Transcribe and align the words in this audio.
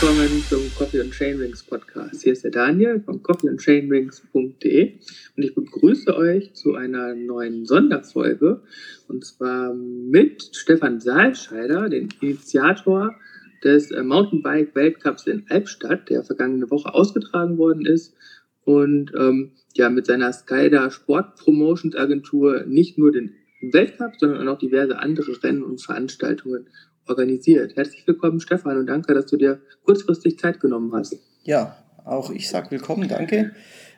Willkommen 0.00 0.42
zum 0.48 0.74
Coffee 0.74 1.00
and 1.00 1.12
Chainrings 1.12 1.62
Podcast. 1.62 2.24
Hier 2.24 2.32
ist 2.32 2.42
der 2.42 2.50
Daniel 2.50 3.00
von 3.00 3.22
coffeeandchainrings.de 3.22 4.98
und 5.36 5.42
ich 5.42 5.54
begrüße 5.54 6.16
euch 6.16 6.52
zu 6.52 6.74
einer 6.74 7.14
neuen 7.14 7.64
Sonderfolge 7.64 8.60
und 9.06 9.24
zwar 9.24 9.72
mit 9.72 10.50
Stefan 10.52 11.00
Saalscheider, 11.00 11.88
dem 11.88 12.08
Initiator 12.20 13.14
des 13.62 13.92
äh, 13.92 14.02
Mountainbike 14.02 14.74
Weltcups 14.74 15.28
in 15.28 15.46
Albstadt, 15.48 16.10
der 16.10 16.24
vergangene 16.24 16.68
Woche 16.72 16.92
ausgetragen 16.92 17.56
worden 17.56 17.86
ist 17.86 18.16
und 18.64 19.12
ähm, 19.16 19.52
ja 19.74 19.90
mit 19.90 20.06
seiner 20.06 20.32
Skyda 20.32 20.90
Sport 20.90 21.36
Promotions 21.36 21.94
Agentur 21.94 22.64
nicht 22.66 22.98
nur 22.98 23.12
den 23.12 23.36
Weltcup, 23.60 24.14
sondern 24.18 24.48
auch 24.48 24.58
diverse 24.58 24.98
andere 24.98 25.40
Rennen 25.44 25.62
und 25.62 25.80
Veranstaltungen 25.80 26.66
organisiert. 27.08 27.76
Herzlich 27.76 28.06
willkommen, 28.06 28.40
Stefan, 28.40 28.78
und 28.78 28.86
danke, 28.86 29.14
dass 29.14 29.26
du 29.26 29.36
dir 29.36 29.60
kurzfristig 29.84 30.38
Zeit 30.38 30.60
genommen 30.60 30.92
hast. 30.92 31.16
Ja, 31.44 31.76
auch 32.04 32.30
ich 32.30 32.48
sage 32.48 32.70
willkommen, 32.70 33.08
danke, 33.08 33.52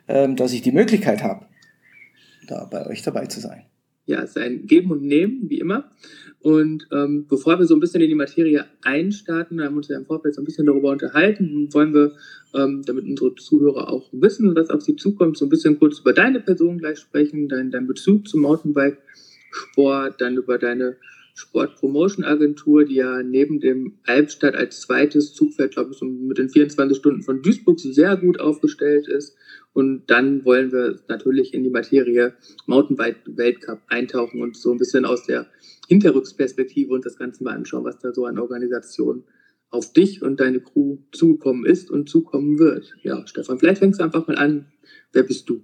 ähm, 0.08 0.36
dass 0.36 0.52
ich 0.52 0.62
die 0.62 0.72
Möglichkeit 0.72 1.22
habe, 1.22 1.46
da 2.48 2.64
bei 2.64 2.86
euch 2.86 3.02
dabei 3.02 3.26
zu 3.26 3.40
sein. 3.40 3.64
Ja, 4.06 4.22
es 4.22 4.30
ist 4.30 4.38
ein 4.38 4.66
Geben 4.66 4.92
und 4.92 5.02
Nehmen, 5.02 5.50
wie 5.50 5.58
immer. 5.58 5.90
Und 6.40 6.86
ähm, 6.92 7.26
bevor 7.28 7.58
wir 7.58 7.66
so 7.66 7.74
ein 7.74 7.80
bisschen 7.80 8.00
in 8.00 8.08
die 8.08 8.14
Materie 8.14 8.64
einstarten, 8.82 9.60
haben 9.60 9.74
wir 9.74 9.78
uns 9.78 9.88
ja 9.88 9.96
im 9.96 10.06
Vorfeld 10.06 10.36
so 10.36 10.42
ein 10.42 10.44
bisschen 10.44 10.66
darüber 10.66 10.90
unterhalten, 10.90 11.68
wollen 11.72 11.92
wir, 11.92 12.12
ähm, 12.54 12.82
damit 12.86 13.04
unsere 13.04 13.34
Zuhörer 13.34 13.90
auch 13.90 14.08
wissen, 14.12 14.54
was 14.54 14.70
auf 14.70 14.82
sie 14.82 14.94
zukommt, 14.94 15.36
so 15.36 15.46
ein 15.46 15.48
bisschen 15.48 15.76
kurz 15.80 15.98
über 15.98 16.12
deine 16.12 16.38
Person 16.38 16.78
gleich 16.78 17.00
sprechen, 17.00 17.48
dein, 17.48 17.72
dein 17.72 17.88
Bezug 17.88 18.28
zum 18.28 18.42
Mountainbike-Sport, 18.42 20.20
dann 20.20 20.36
über 20.36 20.58
deine 20.58 20.96
Sport-Promotion-Agentur, 21.36 22.86
die 22.86 22.94
ja 22.94 23.22
neben 23.22 23.60
dem 23.60 23.98
Albstadt 24.06 24.54
als 24.54 24.80
zweites 24.80 25.34
Zugfeld, 25.34 25.72
glaube 25.72 25.92
ich, 25.92 25.98
so 25.98 26.06
mit 26.06 26.38
den 26.38 26.48
24 26.48 26.96
Stunden 26.96 27.22
von 27.22 27.42
Duisburg 27.42 27.78
sehr 27.78 28.16
gut 28.16 28.40
aufgestellt 28.40 29.06
ist. 29.06 29.36
Und 29.74 30.04
dann 30.06 30.46
wollen 30.46 30.72
wir 30.72 30.98
natürlich 31.08 31.52
in 31.52 31.62
die 31.62 31.70
Materie 31.70 32.32
Mountainbike-Weltcup 32.66 33.82
eintauchen 33.88 34.40
und 34.40 34.56
so 34.56 34.72
ein 34.72 34.78
bisschen 34.78 35.04
aus 35.04 35.24
der 35.26 35.46
Hinterrücksperspektive 35.88 36.92
und 36.92 37.04
das 37.04 37.18
Ganze 37.18 37.44
mal 37.44 37.54
anschauen, 37.54 37.84
was 37.84 37.98
da 37.98 38.14
so 38.14 38.24
an 38.24 38.38
Organisation 38.38 39.24
auf 39.68 39.92
dich 39.92 40.22
und 40.22 40.40
deine 40.40 40.60
Crew 40.60 40.98
zugekommen 41.12 41.66
ist 41.66 41.90
und 41.90 42.08
zukommen 42.08 42.58
wird. 42.58 42.94
Ja, 43.02 43.26
Stefan, 43.26 43.58
vielleicht 43.58 43.80
fängst 43.80 44.00
du 44.00 44.04
einfach 44.04 44.26
mal 44.26 44.38
an. 44.38 44.72
Wer 45.12 45.24
bist 45.24 45.50
du? 45.50 45.62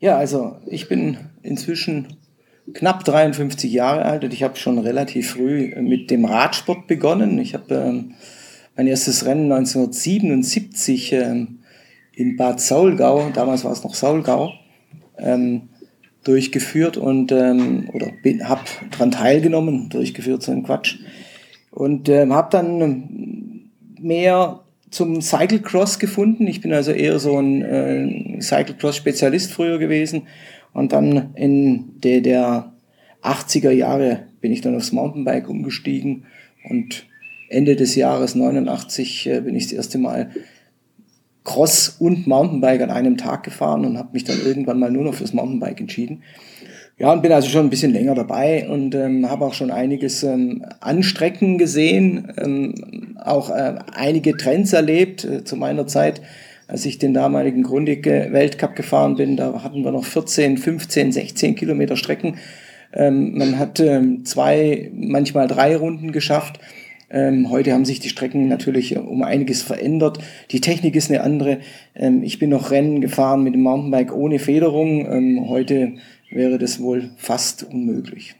Ja, 0.00 0.18
also 0.18 0.58
ich 0.66 0.88
bin 0.88 1.16
inzwischen 1.42 2.08
knapp 2.74 3.04
53 3.04 3.72
Jahre 3.72 4.04
alt 4.04 4.24
und 4.24 4.32
ich 4.32 4.42
habe 4.42 4.56
schon 4.56 4.78
relativ 4.78 5.30
früh 5.30 5.74
mit 5.80 6.10
dem 6.10 6.24
Radsport 6.24 6.86
begonnen. 6.86 7.38
Ich 7.38 7.54
habe 7.54 7.74
ähm, 7.74 8.14
mein 8.76 8.86
erstes 8.86 9.24
Rennen 9.24 9.52
1977 9.52 11.12
ähm, 11.12 11.58
in 12.12 12.36
Bad 12.36 12.60
Saulgau, 12.60 13.30
damals 13.32 13.64
war 13.64 13.72
es 13.72 13.84
noch 13.84 13.94
Saulgau, 13.94 14.52
ähm, 15.18 15.68
durchgeführt 16.24 16.96
und 16.96 17.30
ähm, 17.30 17.88
oder 17.92 18.08
habe 18.44 18.62
daran 18.90 19.10
teilgenommen, 19.12 19.88
durchgeführt 19.88 20.42
so 20.42 20.50
ein 20.50 20.64
Quatsch 20.64 20.96
und 21.70 22.08
ähm, 22.08 22.32
habe 22.32 22.48
dann 22.50 23.70
mehr 24.00 24.60
zum 24.90 25.20
Cyclecross 25.20 25.98
gefunden. 25.98 26.46
Ich 26.46 26.60
bin 26.60 26.72
also 26.72 26.90
eher 26.90 27.18
so 27.18 27.38
ein 27.38 27.62
äh, 27.62 28.40
Cyclecross-Spezialist 28.40 29.52
früher 29.52 29.78
gewesen 29.78 30.22
und 30.76 30.92
dann 30.92 31.30
in 31.36 32.00
der, 32.02 32.20
der 32.20 32.72
80er 33.22 33.70
Jahre 33.70 34.24
bin 34.42 34.52
ich 34.52 34.60
dann 34.60 34.76
aufs 34.76 34.92
Mountainbike 34.92 35.48
umgestiegen 35.48 36.24
und 36.68 37.06
Ende 37.48 37.76
des 37.76 37.94
Jahres 37.94 38.34
89 38.34 39.26
äh, 39.26 39.40
bin 39.40 39.56
ich 39.56 39.64
das 39.64 39.72
erste 39.72 39.96
Mal 39.96 40.30
Cross 41.44 41.96
und 41.98 42.26
Mountainbike 42.26 42.82
an 42.82 42.90
einem 42.90 43.16
Tag 43.16 43.42
gefahren 43.42 43.86
und 43.86 43.96
habe 43.96 44.10
mich 44.12 44.24
dann 44.24 44.38
irgendwann 44.44 44.78
mal 44.78 44.90
nur 44.90 45.04
noch 45.04 45.14
fürs 45.14 45.32
Mountainbike 45.32 45.80
entschieden. 45.80 46.22
Ja, 46.98 47.10
und 47.10 47.22
bin 47.22 47.32
also 47.32 47.48
schon 47.48 47.66
ein 47.66 47.70
bisschen 47.70 47.92
länger 47.92 48.14
dabei 48.14 48.68
und 48.68 48.94
ähm, 48.94 49.30
habe 49.30 49.46
auch 49.46 49.54
schon 49.54 49.70
einiges 49.70 50.22
ähm, 50.24 50.62
an 50.80 51.02
Strecken 51.02 51.56
gesehen, 51.56 52.32
ähm, 52.36 53.16
auch 53.22 53.48
äh, 53.48 53.76
einige 53.94 54.36
Trends 54.36 54.74
erlebt 54.74 55.24
äh, 55.24 55.42
zu 55.42 55.56
meiner 55.56 55.86
Zeit 55.86 56.20
als 56.68 56.84
ich 56.84 56.98
den 56.98 57.14
damaligen 57.14 57.62
Grundig 57.62 58.06
Weltcup 58.06 58.74
gefahren 58.74 59.16
bin, 59.16 59.36
da 59.36 59.62
hatten 59.62 59.84
wir 59.84 59.92
noch 59.92 60.04
14, 60.04 60.58
15, 60.58 61.12
16 61.12 61.54
Kilometer 61.54 61.96
Strecken. 61.96 62.36
Ähm, 62.92 63.36
man 63.36 63.58
hat 63.58 63.80
ähm, 63.80 64.24
zwei, 64.24 64.90
manchmal 64.94 65.46
drei 65.46 65.76
Runden 65.76 66.12
geschafft. 66.12 66.60
Ähm, 67.08 67.50
heute 67.50 67.72
haben 67.72 67.84
sich 67.84 68.00
die 68.00 68.08
Strecken 68.08 68.48
natürlich 68.48 68.96
um 68.96 69.22
einiges 69.22 69.62
verändert. 69.62 70.18
Die 70.50 70.60
Technik 70.60 70.96
ist 70.96 71.10
eine 71.10 71.20
andere. 71.20 71.58
Ähm, 71.94 72.22
ich 72.22 72.38
bin 72.38 72.50
noch 72.50 72.70
Rennen 72.70 73.00
gefahren 73.00 73.42
mit 73.44 73.54
dem 73.54 73.62
Mountainbike 73.62 74.12
ohne 74.12 74.38
Federung. 74.38 75.06
Ähm, 75.06 75.48
heute 75.48 75.92
wäre 76.30 76.58
das 76.58 76.80
wohl 76.80 77.10
fast 77.16 77.62
unmöglich. 77.62 78.34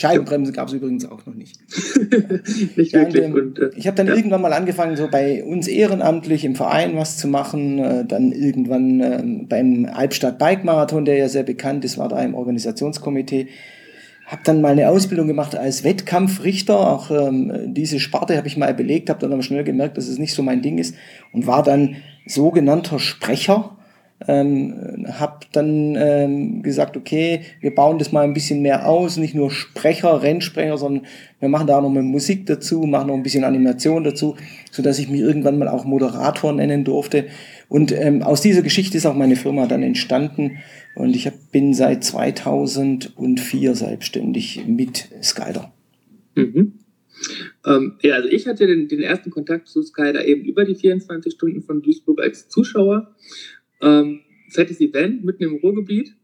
Scheibenbremse 0.00 0.52
gab 0.52 0.68
es 0.68 0.74
übrigens 0.74 1.04
auch 1.04 1.26
noch 1.26 1.34
nicht. 1.34 1.58
nicht 2.76 2.92
ja, 2.92 3.00
wirklich. 3.00 3.24
Und, 3.24 3.58
äh, 3.58 3.70
ich 3.76 3.86
habe 3.86 3.96
dann 3.96 4.06
ja. 4.06 4.14
irgendwann 4.14 4.40
mal 4.40 4.54
angefangen, 4.54 4.96
so 4.96 5.08
bei 5.10 5.44
uns 5.44 5.68
ehrenamtlich 5.68 6.46
im 6.46 6.54
Verein 6.54 6.96
was 6.96 7.18
zu 7.18 7.28
machen. 7.28 7.78
Äh, 7.78 8.06
dann 8.06 8.32
irgendwann 8.32 9.00
äh, 9.00 9.22
beim 9.46 9.86
Albstadt 9.92 10.38
Bike 10.38 10.64
Marathon, 10.64 11.04
der 11.04 11.16
ja 11.16 11.28
sehr 11.28 11.42
bekannt 11.42 11.84
ist, 11.84 11.98
war 11.98 12.08
da 12.08 12.22
im 12.22 12.34
Organisationskomitee. 12.34 13.48
Habe 14.24 14.42
dann 14.44 14.62
mal 14.62 14.72
eine 14.72 14.88
Ausbildung 14.88 15.26
gemacht 15.26 15.54
als 15.54 15.84
Wettkampfrichter. 15.84 16.78
Auch 16.78 17.10
ähm, 17.10 17.74
diese 17.74 18.00
Sparte 18.00 18.38
habe 18.38 18.46
ich 18.46 18.56
mal 18.56 18.72
belegt, 18.72 19.10
habe 19.10 19.20
dann 19.20 19.34
aber 19.34 19.42
schnell 19.42 19.64
gemerkt, 19.64 19.98
dass 19.98 20.08
es 20.08 20.18
nicht 20.18 20.32
so 20.32 20.42
mein 20.42 20.62
Ding 20.62 20.78
ist 20.78 20.94
und 21.32 21.46
war 21.46 21.62
dann 21.62 21.96
sogenannter 22.26 22.98
Sprecher 22.98 23.76
ähm, 24.28 25.06
habe 25.08 25.46
dann 25.52 25.96
ähm, 25.96 26.62
gesagt, 26.62 26.96
okay, 26.96 27.40
wir 27.60 27.74
bauen 27.74 27.98
das 27.98 28.12
mal 28.12 28.22
ein 28.22 28.34
bisschen 28.34 28.60
mehr 28.60 28.86
aus, 28.86 29.16
nicht 29.16 29.34
nur 29.34 29.50
Sprecher, 29.50 30.22
Rennsprecher, 30.22 30.76
sondern 30.76 31.06
wir 31.38 31.48
machen 31.48 31.66
da 31.66 31.78
auch 31.78 31.82
noch 31.82 31.88
mal 31.88 32.02
Musik 32.02 32.46
dazu, 32.46 32.82
machen 32.82 33.08
noch 33.08 33.14
ein 33.14 33.22
bisschen 33.22 33.44
Animation 33.44 34.04
dazu, 34.04 34.36
so 34.70 34.82
dass 34.82 34.98
ich 34.98 35.08
mich 35.08 35.20
irgendwann 35.20 35.58
mal 35.58 35.68
auch 35.68 35.84
Moderator 35.84 36.52
nennen 36.52 36.84
durfte. 36.84 37.26
Und 37.68 37.92
ähm, 37.92 38.22
aus 38.22 38.42
dieser 38.42 38.62
Geschichte 38.62 38.98
ist 38.98 39.06
auch 39.06 39.14
meine 39.14 39.36
Firma 39.36 39.66
dann 39.66 39.82
entstanden 39.82 40.58
und 40.96 41.16
ich 41.16 41.26
hab, 41.26 41.34
bin 41.50 41.72
seit 41.72 42.04
2004 42.04 43.74
selbstständig 43.74 44.64
mit 44.66 45.08
Skyder. 45.22 45.72
Mhm. 46.34 46.74
Ähm, 47.66 47.94
ja, 48.02 48.14
also 48.14 48.28
ich 48.28 48.46
hatte 48.46 48.66
den, 48.66 48.88
den 48.88 49.00
ersten 49.00 49.30
Kontakt 49.30 49.68
zu 49.68 49.82
Skyder 49.82 50.26
eben 50.26 50.44
über 50.44 50.64
die 50.64 50.74
24 50.74 51.32
Stunden 51.32 51.62
von 51.62 51.82
Duisburg 51.82 52.20
als 52.20 52.48
Zuschauer 52.48 53.14
ähm, 53.80 54.20
fettes 54.48 54.80
Event 54.80 55.24
mitten 55.24 55.44
im 55.44 55.56
Ruhrgebiet. 55.56 56.16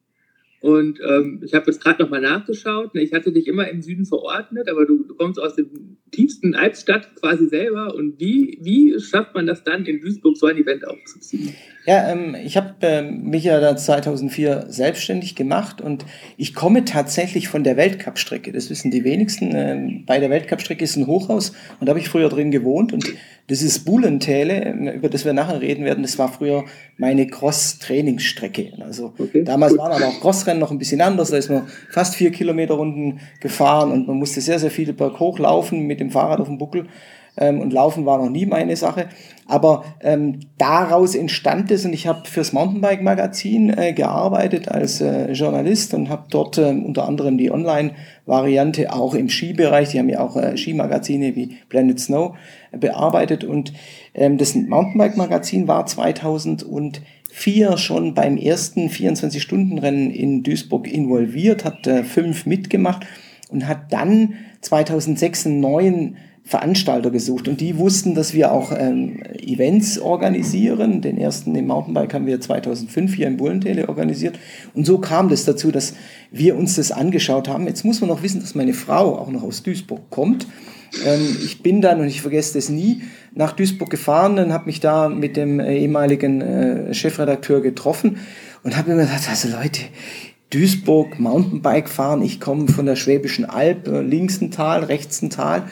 Und 0.67 0.99
ähm, 1.01 1.43
ich 1.45 1.55
habe 1.55 1.67
jetzt 1.67 1.81
gerade 1.81 2.03
nochmal 2.03 2.21
nachgeschaut. 2.21 2.93
Ne, 2.93 3.01
ich 3.01 3.13
hatte 3.13 3.31
dich 3.31 3.47
immer 3.47 3.69
im 3.69 3.83
Süden 3.83 4.05
verordnet, 4.05 4.69
aber 4.69 4.85
du, 4.85 5.05
du 5.05 5.15
kommst 5.15 5.41
aus 5.41 5.55
dem 5.55 5.97
tiefsten 6.11 6.57
Albstadt 6.57 7.15
quasi 7.15 7.47
selber. 7.47 7.95
Und 7.95 8.19
wie, 8.19 8.59
wie 8.61 8.99
schafft 8.99 9.33
man 9.37 9.47
das 9.47 9.63
dann, 9.63 9.85
in 9.85 10.01
Duisburg 10.01 10.37
so 10.37 10.47
ein 10.47 10.57
Event 10.57 10.85
aufzuziehen? 10.85 11.55
Ja, 11.87 12.11
ähm, 12.11 12.35
ich 12.45 12.57
habe 12.57 12.75
äh, 12.81 13.03
mich 13.03 13.45
ja 13.45 13.61
da 13.61 13.77
2004 13.77 14.67
selbstständig 14.69 15.37
gemacht 15.37 15.81
und 15.81 16.05
ich 16.37 16.53
komme 16.53 16.85
tatsächlich 16.85 17.47
von 17.47 17.63
der 17.63 17.77
Weltcup-Strecke. 17.77 18.51
Das 18.51 18.69
wissen 18.69 18.91
die 18.91 19.05
wenigsten. 19.05 19.53
Ähm, 19.55 20.03
bei 20.05 20.19
der 20.19 20.31
Weltcup-Strecke 20.31 20.83
ist 20.83 20.97
ein 20.97 21.07
Hochhaus 21.07 21.53
und 21.79 21.87
da 21.87 21.91
habe 21.91 22.01
ich 22.01 22.09
früher 22.09 22.29
drin 22.29 22.51
gewohnt 22.51 22.93
und 22.93 23.15
das 23.49 23.63
ist 23.63 23.85
Bulentäle, 23.85 24.93
über 24.97 25.09
das 25.09 25.25
wir 25.25 25.33
nachher 25.33 25.61
reden 25.61 25.85
werden. 25.85 26.03
Das 26.03 26.19
war 26.19 26.33
früher 26.33 26.65
meine 26.99 27.29
Cross-Trainingsstrecke. 27.29 28.73
Also 28.81 29.15
okay, 29.17 29.45
damals 29.45 29.75
cool. 29.75 29.79
waren 29.79 29.93
aber 29.93 30.07
auch 30.07 30.21
Crossrennen 30.21 30.56
noch 30.59 30.71
ein 30.71 30.79
bisschen 30.79 31.01
anders. 31.01 31.31
Da 31.31 31.37
ist 31.37 31.51
man 31.51 31.67
fast 31.91 32.15
vier 32.15 32.31
Kilometer 32.31 32.75
Runden 32.75 33.21
gefahren 33.41 33.93
und 33.93 34.07
man 34.07 34.17
musste 34.17 34.41
sehr, 34.41 34.59
sehr 34.59 34.71
viele 34.71 34.93
Berg 34.93 35.21
hochlaufen 35.21 35.87
mit 35.87 36.01
dem 36.01 36.11
Fahrrad 36.11 36.41
auf 36.41 36.49
dem 36.49 36.59
Buckel 36.59 36.87
ähm, 37.37 37.61
und 37.61 37.73
Laufen 37.73 38.07
war 38.07 38.19
noch 38.19 38.31
nie 38.31 38.47
meine 38.47 38.77
Sache. 38.77 39.09
Aber 39.47 39.85
ähm, 40.01 40.41
daraus 40.59 41.15
entstand 41.15 41.71
es 41.71 41.85
und 41.85 41.93
ich 41.93 42.07
habe 42.07 42.27
fürs 42.27 42.53
Mountainbike-Magazin 42.53 43.71
äh, 43.77 43.93
gearbeitet 43.93 44.69
als 44.69 45.01
äh, 45.01 45.33
Journalist 45.33 45.95
und 45.95 46.09
habe 46.09 46.25
dort 46.31 46.59
äh, 46.59 46.71
unter 46.71 47.07
anderem 47.07 47.39
die 47.39 47.53
Online-Variante 47.53 48.93
auch 48.93 49.15
im 49.15 49.29
Skibereich, 49.29 49.91
die 49.91 49.99
haben 49.99 50.09
ja 50.09 50.21
auch 50.21 50.37
äh, 50.37 50.57
Skimagazine 50.57 51.37
wie 51.37 51.59
Planet 51.69 52.01
Snow 52.01 52.37
äh, 52.73 52.79
bearbeitet 52.79 53.45
und 53.45 53.73
ähm, 54.15 54.39
das 54.39 54.55
Mountainbike-Magazin 54.55 55.69
war 55.69 55.87
2004 57.37 57.77
schon 57.77 58.15
beim 58.15 58.39
ersten 58.39 58.89
24-Stunden-Rennen 58.89 60.11
in 60.11 60.43
Duisburg 60.43 60.91
involviert, 60.91 61.65
hat 61.65 61.87
äh, 61.87 62.03
fünf 62.03 62.47
mitgemacht 62.47 63.07
und 63.51 63.69
hat 63.69 63.93
dann 63.93 64.35
2006 64.63 65.47
einen 65.47 65.61
neuen 65.61 66.17
Veranstalter 66.45 67.11
gesucht 67.11 67.49
und 67.49 67.61
die 67.61 67.77
wussten, 67.77 68.15
dass 68.15 68.33
wir 68.33 68.53
auch 68.53 68.73
ähm, 68.77 69.21
Events 69.41 69.99
organisieren. 69.99 71.03
Den 71.03 71.19
ersten 71.19 71.55
im 71.57 71.67
Mountainbike 71.67 72.15
haben 72.15 72.27
wir 72.27 72.41
2005 72.41 73.15
hier 73.15 73.27
in 73.27 73.37
Bullentele 73.37 73.89
organisiert 73.89 74.39
und 74.75 74.87
so 74.87 74.99
kam 74.99 75.29
das 75.29 75.45
dazu, 75.45 75.71
dass 75.71 75.95
wir 76.31 76.57
uns 76.57 76.77
das 76.77 76.91
angeschaut 76.93 77.49
haben. 77.49 77.67
Jetzt 77.67 77.85
muss 77.85 78.01
man 78.01 78.09
noch 78.09 78.23
wissen, 78.23 78.41
dass 78.41 78.55
meine 78.55 78.75
Frau 78.75 79.19
auch 79.19 79.31
noch 79.31 79.43
aus 79.43 79.63
Duisburg 79.63 80.09
kommt. 80.11 80.47
Ähm, 81.05 81.37
ich 81.45 81.63
bin 81.63 81.81
dann, 81.81 82.01
und 82.01 82.07
ich 82.07 82.23
vergesse 82.23 82.55
das 82.55 82.69
nie, 82.69 83.03
nach 83.35 83.53
Duisburg 83.53 83.91
gefahren 83.91 84.39
und 84.39 84.53
habe 84.53 84.67
mich 84.67 84.81
da 84.81 85.09
mit 85.09 85.37
dem 85.37 85.61
äh, 85.61 85.79
ehemaligen 85.79 86.41
äh, 86.41 86.95
Chefredakteur 86.95 87.61
getroffen 87.61 88.19
und 88.63 88.77
habe 88.77 88.95
mir 88.95 89.03
gesagt, 89.03 89.29
also 89.29 89.49
Leute, 89.49 89.83
Duisburg, 90.51 91.19
Mountainbike 91.19 91.89
fahren, 91.89 92.23
ich 92.23 92.41
komme 92.41 92.69
von 92.69 92.87
der 92.87 92.97
Schwäbischen 92.97 93.45
Alb, 93.45 93.89
äh, 93.89 94.01
links 94.01 94.41
ein 94.41 94.51
Tal, 94.51 94.85
rechts 94.85 95.21
ein 95.23 95.31
Tal 95.31 95.65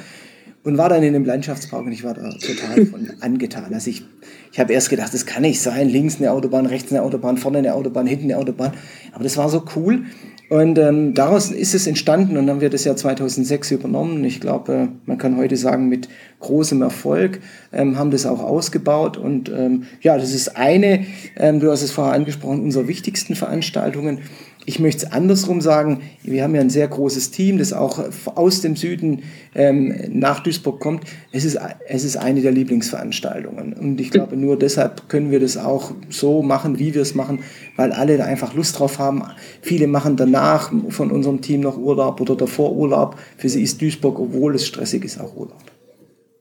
und 0.64 0.78
war 0.78 0.88
dann 0.88 1.02
in 1.02 1.14
einem 1.14 1.24
Landschaftspark 1.24 1.84
und 1.84 1.92
ich 1.92 2.02
war 2.02 2.14
da 2.14 2.30
total 2.30 2.86
von 2.86 3.10
angetan. 3.20 3.72
Also 3.72 3.90
ich, 3.90 4.02
ich 4.50 4.58
habe 4.58 4.72
erst 4.72 4.90
gedacht, 4.90 5.12
das 5.14 5.26
kann 5.26 5.42
nicht 5.42 5.60
sein, 5.60 5.88
links 5.88 6.16
eine 6.16 6.32
Autobahn, 6.32 6.66
rechts 6.66 6.90
eine 6.90 7.02
Autobahn, 7.02 7.36
vorne 7.36 7.58
eine 7.58 7.74
Autobahn, 7.74 8.06
hinten 8.06 8.24
eine 8.24 8.38
Autobahn. 8.38 8.72
Aber 9.12 9.22
das 9.22 9.36
war 9.36 9.48
so 9.48 9.64
cool. 9.76 10.06
Und 10.54 10.78
ähm, 10.78 11.14
daraus 11.14 11.50
ist 11.50 11.74
es 11.74 11.88
entstanden 11.88 12.36
und 12.36 12.48
haben 12.48 12.60
wir 12.60 12.70
das 12.70 12.84
Jahr 12.84 12.94
2006 12.94 13.72
übernommen. 13.72 14.22
Ich 14.22 14.40
glaube, 14.40 14.72
äh, 14.72 14.88
man 15.04 15.18
kann 15.18 15.36
heute 15.36 15.56
sagen, 15.56 15.88
mit 15.88 16.08
großem 16.38 16.80
Erfolg 16.80 17.40
ähm, 17.72 17.98
haben 17.98 18.12
das 18.12 18.24
auch 18.24 18.38
ausgebaut. 18.38 19.16
Und 19.16 19.48
ähm, 19.48 19.82
ja, 20.00 20.16
das 20.16 20.32
ist 20.32 20.56
eine, 20.56 21.06
ähm, 21.36 21.58
du 21.58 21.72
hast 21.72 21.82
es 21.82 21.90
vorher 21.90 22.14
angesprochen, 22.14 22.62
unserer 22.62 22.86
wichtigsten 22.86 23.34
Veranstaltungen. 23.34 24.20
Ich 24.66 24.78
möchte 24.78 25.06
es 25.06 25.12
andersrum 25.12 25.60
sagen, 25.60 26.02
wir 26.22 26.42
haben 26.42 26.54
ja 26.54 26.62
ein 26.62 26.70
sehr 26.70 26.88
großes 26.88 27.30
Team, 27.30 27.58
das 27.58 27.72
auch 27.72 28.02
aus 28.34 28.62
dem 28.62 28.76
Süden 28.76 29.22
ähm, 29.54 29.94
nach 30.08 30.40
Duisburg 30.40 30.80
kommt. 30.80 31.04
Es 31.32 31.44
ist, 31.44 31.58
es 31.86 32.04
ist 32.04 32.16
eine 32.16 32.40
der 32.40 32.52
Lieblingsveranstaltungen. 32.52 33.74
Und 33.74 34.00
ich 34.00 34.10
glaube, 34.10 34.36
nur 34.36 34.58
deshalb 34.58 35.08
können 35.08 35.30
wir 35.30 35.40
das 35.40 35.58
auch 35.58 35.92
so 36.08 36.42
machen, 36.42 36.78
wie 36.78 36.94
wir 36.94 37.02
es 37.02 37.14
machen, 37.14 37.40
weil 37.76 37.92
alle 37.92 38.16
da 38.16 38.24
einfach 38.24 38.54
Lust 38.54 38.78
drauf 38.78 38.98
haben. 38.98 39.22
Viele 39.60 39.86
machen 39.86 40.16
danach 40.16 40.72
von 40.88 41.10
unserem 41.10 41.42
Team 41.42 41.60
noch 41.60 41.76
Urlaub 41.76 42.20
oder 42.20 42.34
davor 42.34 42.74
Urlaub. 42.74 43.16
Für 43.36 43.50
sie 43.50 43.62
ist 43.62 43.82
Duisburg, 43.82 44.18
obwohl 44.18 44.54
es 44.54 44.66
stressig 44.66 45.04
ist, 45.04 45.20
auch 45.20 45.36
Urlaub. 45.36 45.62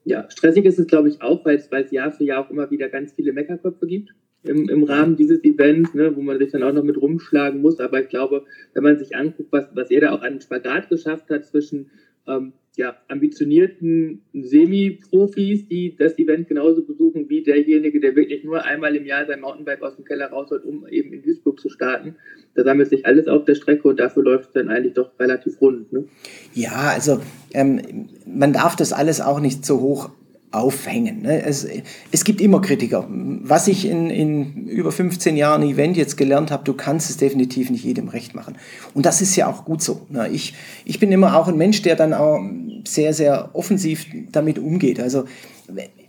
Ja, 0.06 0.30
stressig 0.30 0.66
ist 0.66 0.80
es, 0.80 0.88
glaube 0.88 1.10
ich, 1.10 1.22
auch, 1.22 1.44
weil 1.46 1.58
es, 1.58 1.92
Jahr 1.92 2.12
für 2.12 2.24
Jahr 2.24 2.46
auch 2.46 2.50
immer 2.50 2.70
wieder 2.72 2.90
ganz 2.90 3.14
viele 3.14 3.34
Meckerköpfe 3.34 3.86
gibt 3.88 4.14
im, 4.44 4.70
im 4.70 4.84
Rahmen 4.84 5.16
dieses 5.16 5.44
Events, 5.44 5.94
ne, 5.94 6.16
wo 6.16 6.22
man 6.22 6.38
sich 6.38 6.52
dann 6.52 6.64
auch 6.64 6.74
noch 6.74 6.84
mit 6.84 7.02
rumschlagen 7.02 7.62
muss. 7.62 7.80
Aber 7.80 8.02
ich 8.02 8.10
glaube, 8.10 8.44
wenn 8.74 8.84
man 8.84 8.98
sich 8.98 9.16
anguckt, 9.16 9.52
was, 9.52 9.68
was 9.74 9.90
er 9.92 10.02
da 10.02 10.12
auch 10.12 10.22
an 10.22 10.42
Spagat 10.42 10.90
geschafft 10.90 11.30
hat 11.30 11.46
zwischen 11.46 11.92
ähm, 12.28 12.54
ja, 12.76 12.96
ambitionierten 13.08 14.24
Semi-Profis, 14.34 15.68
die 15.68 15.96
das 15.96 16.18
Event 16.18 16.48
genauso 16.48 16.84
besuchen 16.84 17.30
wie 17.30 17.44
derjenige, 17.44 18.00
der 18.00 18.16
wirklich 18.16 18.44
nur 18.44 18.64
einmal 18.64 18.96
im 18.96 19.06
Jahr 19.06 19.28
sein 19.28 19.42
Mountainbike 19.42 19.84
aus 19.84 19.96
dem 19.96 20.06
Keller 20.06 20.28
rausholt, 20.28 20.66
um 20.66 20.88
eben 20.88 21.14
in 21.14 21.22
Duisburg 21.22 21.60
zu 21.60 21.70
starten. 21.70 22.16
Da 22.56 22.64
sammelt 22.64 22.90
sich 22.90 23.06
alles 23.06 23.28
auf 23.28 23.46
der 23.46 23.56
Strecke 23.56 23.88
und 23.88 24.00
dafür 24.00 24.24
läuft 24.24 24.48
es 24.48 24.52
dann 24.54 24.70
eigentlich 24.70 24.94
doch 24.94 25.12
relativ 25.20 25.62
rund. 25.62 25.94
Ne? 25.94 26.06
Ja, 26.54 26.92
also 26.94 27.22
ähm, 27.54 28.08
man 28.26 28.54
darf 28.54 28.76
das 28.76 28.92
alles 28.92 29.22
auch 29.22 29.40
nicht 29.40 29.66
so 29.66 29.80
hoch 29.80 30.10
aufhängen. 30.54 31.24
Ne? 31.24 31.44
Es, 31.44 31.68
es 32.12 32.24
gibt 32.24 32.40
immer 32.40 32.62
Kritiker. 32.62 33.08
Was 33.10 33.68
ich 33.68 33.88
in, 33.88 34.10
in 34.10 34.68
über 34.68 34.92
15 34.92 35.36
Jahren 35.36 35.64
Event 35.64 35.98
jetzt 35.98 36.16
gelernt 36.16 36.52
habe, 36.52 36.64
du 36.64 36.74
kannst 36.74 37.10
es 37.10 37.18
definitiv 37.18 37.70
nicht 37.72 37.84
jedem 37.84 38.08
recht 38.08 38.36
machen. 38.36 38.58
Und 38.94 39.06
das 39.06 39.22
ist 39.22 39.36
ja 39.36 39.48
auch 39.48 39.66
gut 39.66 39.82
so. 39.82 40.06
Ne? 40.10 40.30
Ich, 40.30 40.54
ich 40.86 41.00
bin 41.00 41.12
immer 41.12 41.38
auch 41.38 41.48
ein 41.48 41.58
Mensch, 41.58 41.82
der 41.82 41.96
dann 41.96 42.14
auch 42.14 42.40
sehr, 42.88 43.14
sehr 43.14 43.50
offensiv 43.54 44.06
damit 44.32 44.60
umgeht. 44.60 45.00
Also 45.00 45.26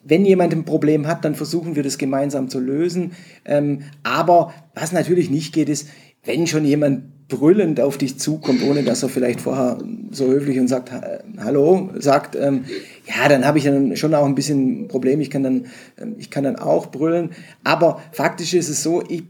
wenn 0.04 0.26
jemand 0.26 0.52
ein 0.52 0.64
Problem 0.64 1.06
hat, 1.06 1.24
dann 1.24 1.34
versuchen 1.34 1.74
wir 1.74 1.82
das 1.82 1.96
gemeinsam 1.96 2.50
zu 2.50 2.60
lösen. 2.60 3.12
Ähm, 3.46 3.84
aber 4.02 4.52
was 4.74 4.92
natürlich 4.92 5.30
nicht 5.30 5.54
geht, 5.54 5.70
ist, 5.70 5.88
wenn 6.24 6.46
schon 6.46 6.64
jemand 6.64 7.04
brüllend 7.28 7.80
auf 7.80 7.96
dich 7.98 8.18
zukommt, 8.18 8.62
ohne 8.62 8.82
dass 8.82 9.02
er 9.02 9.08
vielleicht 9.08 9.40
vorher 9.40 9.78
so 10.10 10.26
höflich 10.26 10.58
und 10.58 10.68
sagt, 10.68 10.90
hallo, 11.38 11.90
sagt, 11.94 12.36
ähm, 12.36 12.64
ja, 13.06 13.28
dann 13.28 13.46
habe 13.46 13.58
ich 13.58 13.64
dann 13.64 13.96
schon 13.96 14.14
auch 14.14 14.26
ein 14.26 14.34
bisschen 14.34 14.84
ein 14.84 14.88
Problem. 14.88 15.20
Ich 15.20 15.30
kann 15.30 15.42
dann, 15.42 15.66
ähm, 16.00 16.16
ich 16.18 16.30
kann 16.30 16.44
dann 16.44 16.56
auch 16.56 16.86
brüllen. 16.86 17.30
Aber 17.62 18.00
faktisch 18.12 18.54
ist 18.54 18.68
es 18.68 18.82
so, 18.82 19.02
ich, 19.08 19.24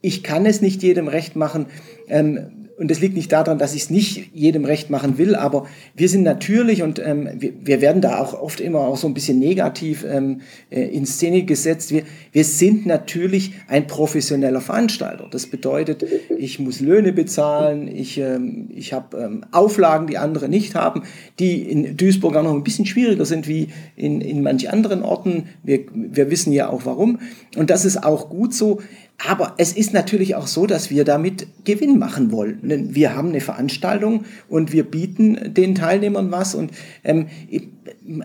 ich 0.00 0.22
kann 0.22 0.46
es 0.46 0.60
nicht 0.60 0.82
jedem 0.82 1.08
recht 1.08 1.36
machen. 1.36 1.66
Ähm, 2.08 2.59
und 2.80 2.90
das 2.90 2.98
liegt 2.98 3.14
nicht 3.14 3.30
daran, 3.30 3.58
dass 3.58 3.74
ich 3.74 3.82
es 3.82 3.90
nicht 3.90 4.30
jedem 4.32 4.64
recht 4.64 4.88
machen 4.88 5.18
will, 5.18 5.34
aber 5.34 5.66
wir 5.94 6.08
sind 6.08 6.22
natürlich 6.22 6.82
und 6.82 6.98
ähm, 6.98 7.28
wir, 7.34 7.52
wir, 7.62 7.82
werden 7.82 8.00
da 8.00 8.18
auch 8.18 8.32
oft 8.32 8.58
immer 8.58 8.80
auch 8.80 8.96
so 8.96 9.06
ein 9.06 9.12
bisschen 9.12 9.38
negativ 9.38 10.02
ähm, 10.08 10.40
äh, 10.70 10.80
in 10.80 11.04
Szene 11.04 11.42
gesetzt. 11.42 11.92
Wir, 11.92 12.04
wir 12.32 12.42
sind 12.42 12.86
natürlich 12.86 13.52
ein 13.68 13.86
professioneller 13.86 14.62
Veranstalter. 14.62 15.28
Das 15.30 15.46
bedeutet, 15.46 16.06
ich 16.38 16.58
muss 16.58 16.80
Löhne 16.80 17.12
bezahlen, 17.12 17.86
ich, 17.86 18.16
ähm, 18.16 18.70
ich 18.74 18.94
habe 18.94 19.18
ähm, 19.18 19.44
Auflagen, 19.52 20.06
die 20.06 20.16
andere 20.16 20.48
nicht 20.48 20.74
haben, 20.74 21.02
die 21.38 21.60
in 21.60 21.98
Duisburg 21.98 22.34
auch 22.34 22.44
noch 22.44 22.54
ein 22.54 22.64
bisschen 22.64 22.86
schwieriger 22.86 23.26
sind 23.26 23.46
wie 23.46 23.68
in, 23.94 24.22
in 24.22 24.42
manch 24.42 24.70
anderen 24.72 25.02
Orten. 25.02 25.50
Wir, 25.62 25.80
wir 25.92 26.30
wissen 26.30 26.50
ja 26.50 26.70
auch 26.70 26.86
warum. 26.86 27.18
Und 27.58 27.68
das 27.68 27.84
ist 27.84 28.02
auch 28.02 28.30
gut 28.30 28.54
so. 28.54 28.80
Aber 29.26 29.54
es 29.58 29.72
ist 29.74 29.92
natürlich 29.92 30.34
auch 30.34 30.46
so, 30.46 30.66
dass 30.66 30.90
wir 30.90 31.04
damit 31.04 31.46
Gewinn 31.64 31.98
machen 31.98 32.32
wollen. 32.32 32.94
Wir 32.94 33.14
haben 33.14 33.28
eine 33.28 33.40
Veranstaltung 33.40 34.24
und 34.48 34.72
wir 34.72 34.84
bieten 34.84 35.52
den 35.52 35.74
Teilnehmern 35.74 36.30
was 36.30 36.54
und 36.54 36.70
ähm, 37.04 37.26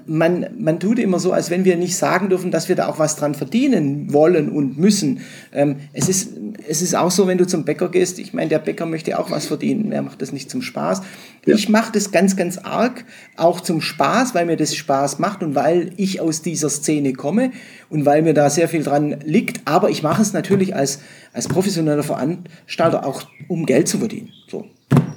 man, 0.08 0.48
man 0.58 0.80
tut 0.80 0.98
immer 1.00 1.20
so, 1.20 1.32
als 1.32 1.50
wenn 1.50 1.64
wir 1.66 1.76
nicht 1.76 1.96
sagen 1.96 2.30
dürfen, 2.30 2.50
dass 2.50 2.70
wir 2.70 2.76
da 2.76 2.88
auch 2.88 2.98
was 2.98 3.16
dran 3.16 3.36
verdienen 3.36 4.12
wollen 4.12 4.50
und 4.50 4.78
müssen. 4.78 5.20
Ähm, 5.54 5.78
es, 5.94 6.10
ist, 6.10 6.32
es 6.68 6.82
ist 6.82 6.96
auch 6.96 7.12
so, 7.12 7.28
wenn 7.28 7.38
du 7.38 7.46
zum 7.46 7.66
Bäcker 7.66 7.90
gehst, 7.90 8.18
ich 8.18 8.34
meine, 8.34 8.50
der 8.50 8.60
Bäcker 8.60 8.86
möchte 8.86 9.18
auch 9.20 9.30
was 9.30 9.46
verdienen, 9.46 9.92
er 9.92 10.02
macht 10.02 10.22
das 10.22 10.32
nicht 10.32 10.50
zum 10.50 10.62
Spaß. 10.62 11.02
Ja. 11.46 11.56
Ich 11.56 11.70
mache 11.70 11.92
das 11.92 12.12
ganz, 12.12 12.36
ganz 12.36 12.58
arg 12.58 13.06
auch 13.36 13.62
zum 13.62 13.82
Spaß, 13.82 14.34
weil 14.34 14.46
mir 14.46 14.58
das 14.58 14.76
Spaß 14.76 15.20
macht 15.20 15.44
und 15.44 15.54
weil 15.56 15.92
ich 15.98 16.20
aus 16.20 16.42
dieser 16.42 16.70
Szene 16.70 17.14
komme 17.14 17.52
und 17.90 18.06
weil 18.06 18.24
mir 18.24 18.34
da 18.34 18.50
sehr 18.50 18.68
viel 18.68 18.84
dran 18.84 19.18
liegt. 19.24 19.62
Aber 19.66 19.90
ich 19.90 20.02
mache 20.02 20.22
es 20.22 20.34
natürlich 20.34 20.76
als, 20.76 21.00
als 21.34 21.48
professioneller 21.48 22.04
Veranstalter 22.04 23.06
auch, 23.06 23.24
um 23.48 23.66
Geld 23.66 23.88
zu 23.88 24.00
verdienen. 24.00 24.30
So. 24.50 24.66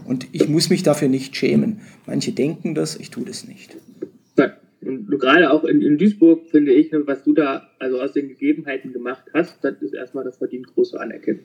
Und 0.04 0.26
ich 0.32 0.48
muss 0.48 0.68
mich 0.68 0.82
dafür 0.82 1.08
nicht 1.08 1.36
schämen. 1.36 1.80
Manche 2.06 2.32
denken 2.32 2.74
das, 2.74 2.96
ich 2.96 3.10
tue 3.10 3.24
das 3.24 3.46
nicht. 3.46 3.76
Und 4.80 5.08
gerade 5.18 5.50
auch 5.50 5.64
in, 5.64 5.82
in 5.82 5.98
Duisburg 5.98 6.46
finde 6.46 6.72
ich, 6.72 6.92
ne, 6.92 7.06
was 7.06 7.24
du 7.24 7.32
da 7.32 7.68
also 7.78 8.00
aus 8.00 8.12
den 8.12 8.28
Gegebenheiten 8.28 8.92
gemacht 8.92 9.24
hast, 9.34 9.62
das 9.64 9.82
ist 9.82 9.94
erstmal, 9.94 10.24
das 10.24 10.38
verdient 10.38 10.68
große 10.74 10.98
Anerkennung. 10.98 11.44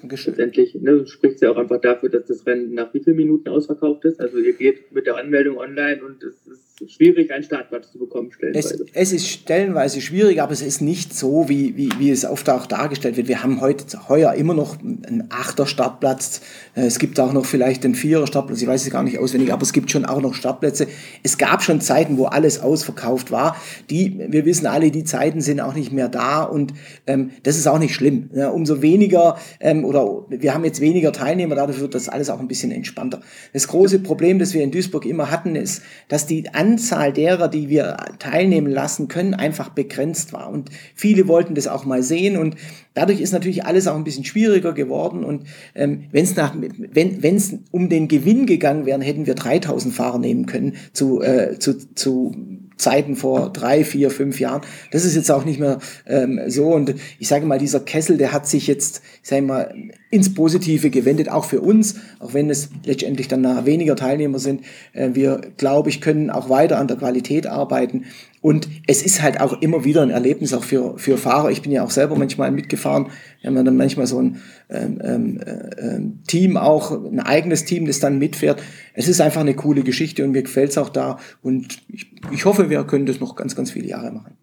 Dankeschön. 0.00 0.32
Letztendlich 0.32 0.74
ne, 0.74 1.06
spricht 1.06 1.36
es 1.36 1.40
ja 1.42 1.50
auch 1.50 1.56
einfach 1.56 1.80
dafür, 1.80 2.08
dass 2.08 2.26
das 2.26 2.44
Rennen 2.44 2.74
nach 2.74 2.92
wie 2.92 3.00
vielen 3.00 3.16
Minuten 3.16 3.48
ausverkauft 3.48 4.04
ist. 4.04 4.20
Also 4.20 4.38
ihr 4.38 4.52
geht 4.52 4.90
mit 4.92 5.06
der 5.06 5.16
Anmeldung 5.16 5.58
online 5.58 6.02
und 6.04 6.24
es 6.24 6.46
ist 6.46 6.71
schwierig, 6.88 7.30
einen 7.32 7.42
Startplatz 7.42 7.92
zu 7.92 7.98
bekommen, 7.98 8.30
stellenweise. 8.32 8.84
Es, 8.92 9.10
es, 9.10 9.12
ist 9.12 9.28
stellenweise 9.28 10.00
schwierig, 10.00 10.40
aber 10.40 10.52
es 10.52 10.62
ist 10.62 10.80
nicht 10.80 11.14
so, 11.14 11.48
wie, 11.48 11.76
wie, 11.76 11.90
wie 11.98 12.10
es 12.10 12.24
oft 12.24 12.48
auch 12.50 12.66
dargestellt 12.66 13.16
wird. 13.16 13.28
Wir 13.28 13.42
haben 13.42 13.60
heute, 13.60 14.08
heuer 14.08 14.34
immer 14.34 14.54
noch 14.54 14.80
einen 14.80 15.28
achter 15.30 15.66
Startplatz. 15.66 16.40
Äh, 16.74 16.82
es 16.82 16.98
gibt 16.98 17.18
auch 17.20 17.32
noch 17.32 17.46
vielleicht 17.46 17.84
einen 17.84 17.94
vierer 17.94 18.26
Startplatz. 18.26 18.62
Ich 18.62 18.68
weiß 18.68 18.84
es 18.84 18.90
gar 18.90 19.02
nicht 19.02 19.18
auswendig, 19.18 19.52
aber 19.52 19.62
es 19.62 19.72
gibt 19.72 19.90
schon 19.90 20.04
auch 20.04 20.20
noch 20.20 20.34
Startplätze. 20.34 20.86
Es 21.22 21.38
gab 21.38 21.62
schon 21.62 21.80
Zeiten, 21.80 22.18
wo 22.18 22.26
alles 22.26 22.60
ausverkauft 22.60 23.30
war. 23.30 23.56
Die, 23.90 24.18
wir 24.28 24.44
wissen 24.44 24.66
alle, 24.66 24.90
die 24.90 25.04
Zeiten 25.04 25.40
sind 25.40 25.60
auch 25.60 25.74
nicht 25.74 25.92
mehr 25.92 26.08
da 26.08 26.42
und 26.42 26.74
ähm, 27.06 27.30
das 27.42 27.56
ist 27.56 27.66
auch 27.66 27.78
nicht 27.78 27.94
schlimm. 27.94 28.30
Ja, 28.34 28.50
umso 28.50 28.82
weniger 28.82 29.36
ähm, 29.60 29.84
oder 29.84 30.26
wir 30.28 30.54
haben 30.54 30.64
jetzt 30.64 30.80
weniger 30.80 31.12
Teilnehmer, 31.12 31.54
dadurch 31.54 31.80
wird 31.80 31.94
das 31.94 32.08
alles 32.08 32.30
auch 32.30 32.40
ein 32.40 32.48
bisschen 32.48 32.70
entspannter. 32.70 33.20
Das 33.52 33.68
große 33.68 34.00
Problem, 34.00 34.38
das 34.38 34.54
wir 34.54 34.62
in 34.62 34.70
Duisburg 34.70 35.06
immer 35.06 35.30
hatten, 35.30 35.56
ist, 35.56 35.82
dass 36.08 36.26
die 36.26 36.48
Anzahl 36.72 37.12
derer, 37.12 37.48
die 37.48 37.68
wir 37.68 37.96
teilnehmen 38.18 38.70
lassen 38.70 39.08
können, 39.08 39.34
einfach 39.34 39.68
begrenzt 39.68 40.32
war. 40.32 40.48
Und 40.48 40.70
viele 40.94 41.28
wollten 41.28 41.54
das 41.54 41.68
auch 41.68 41.84
mal 41.84 42.02
sehen 42.02 42.38
und 42.38 42.56
dadurch 42.94 43.20
ist 43.20 43.32
natürlich 43.32 43.66
alles 43.66 43.86
auch 43.86 43.94
ein 43.94 44.04
bisschen 44.04 44.24
schwieriger 44.24 44.72
geworden. 44.72 45.22
Und 45.22 45.44
ähm, 45.74 46.04
wenn's 46.12 46.34
nach, 46.34 46.54
wenn 46.56 47.36
es 47.36 47.54
um 47.70 47.90
den 47.90 48.08
Gewinn 48.08 48.46
gegangen 48.46 48.86
wäre, 48.86 49.02
hätten 49.02 49.26
wir 49.26 49.34
3000 49.34 49.92
Fahrer 49.92 50.18
nehmen 50.18 50.46
können 50.46 50.76
zu, 50.94 51.20
äh, 51.20 51.58
zu, 51.58 51.74
zu 51.94 52.34
Zeiten 52.82 53.16
vor 53.16 53.50
drei, 53.50 53.84
vier, 53.84 54.10
fünf 54.10 54.40
Jahren. 54.40 54.62
Das 54.90 55.04
ist 55.04 55.14
jetzt 55.14 55.30
auch 55.30 55.44
nicht 55.44 55.60
mehr 55.60 55.78
ähm, 56.06 56.40
so. 56.48 56.66
Und 56.66 56.94
ich 57.18 57.28
sage 57.28 57.46
mal, 57.46 57.58
dieser 57.58 57.80
Kessel, 57.80 58.18
der 58.18 58.32
hat 58.32 58.46
sich 58.46 58.66
jetzt, 58.66 59.02
ich 59.22 59.28
sage 59.28 59.42
mal, 59.42 59.74
ins 60.10 60.34
Positive 60.34 60.90
gewendet, 60.90 61.30
auch 61.30 61.44
für 61.44 61.60
uns, 61.60 61.96
auch 62.18 62.34
wenn 62.34 62.50
es 62.50 62.68
letztendlich 62.84 63.28
dann 63.28 63.64
weniger 63.64 63.96
Teilnehmer 63.96 64.38
sind. 64.38 64.62
Äh, 64.92 65.10
wir, 65.14 65.40
glaube 65.56 65.88
ich, 65.88 66.00
können 66.00 66.30
auch 66.30 66.48
weiter 66.50 66.78
an 66.78 66.88
der 66.88 66.96
Qualität 66.98 67.46
arbeiten. 67.46 68.04
Und 68.42 68.68
es 68.88 69.02
ist 69.02 69.22
halt 69.22 69.40
auch 69.40 69.62
immer 69.62 69.84
wieder 69.84 70.02
ein 70.02 70.10
Erlebnis 70.10 70.52
auch 70.52 70.64
für, 70.64 70.98
für 70.98 71.16
Fahrer. 71.16 71.52
Ich 71.52 71.62
bin 71.62 71.70
ja 71.70 71.84
auch 71.84 71.90
selber 71.90 72.16
manchmal 72.16 72.50
mitgefahren. 72.50 73.06
Wir 73.40 73.48
haben 73.48 73.64
dann 73.64 73.76
manchmal 73.76 74.08
so 74.08 74.20
ein 74.20 74.42
ähm, 74.68 75.00
ähm, 75.00 75.40
äh, 75.40 76.26
Team 76.26 76.56
auch, 76.56 76.90
ein 76.90 77.20
eigenes 77.20 77.64
Team, 77.64 77.86
das 77.86 78.00
dann 78.00 78.18
mitfährt. 78.18 78.60
Es 78.94 79.06
ist 79.06 79.20
einfach 79.20 79.42
eine 79.42 79.54
coole 79.54 79.84
Geschichte 79.84 80.24
und 80.24 80.32
mir 80.32 80.42
gefällt 80.42 80.70
es 80.70 80.78
auch 80.78 80.88
da. 80.88 81.20
Und 81.40 81.82
ich, 81.88 82.12
ich 82.32 82.44
hoffe, 82.44 82.68
wir 82.68 82.82
können 82.82 83.06
das 83.06 83.20
noch 83.20 83.36
ganz, 83.36 83.54
ganz 83.54 83.70
viele 83.70 83.86
Jahre 83.86 84.10
machen. 84.10 84.36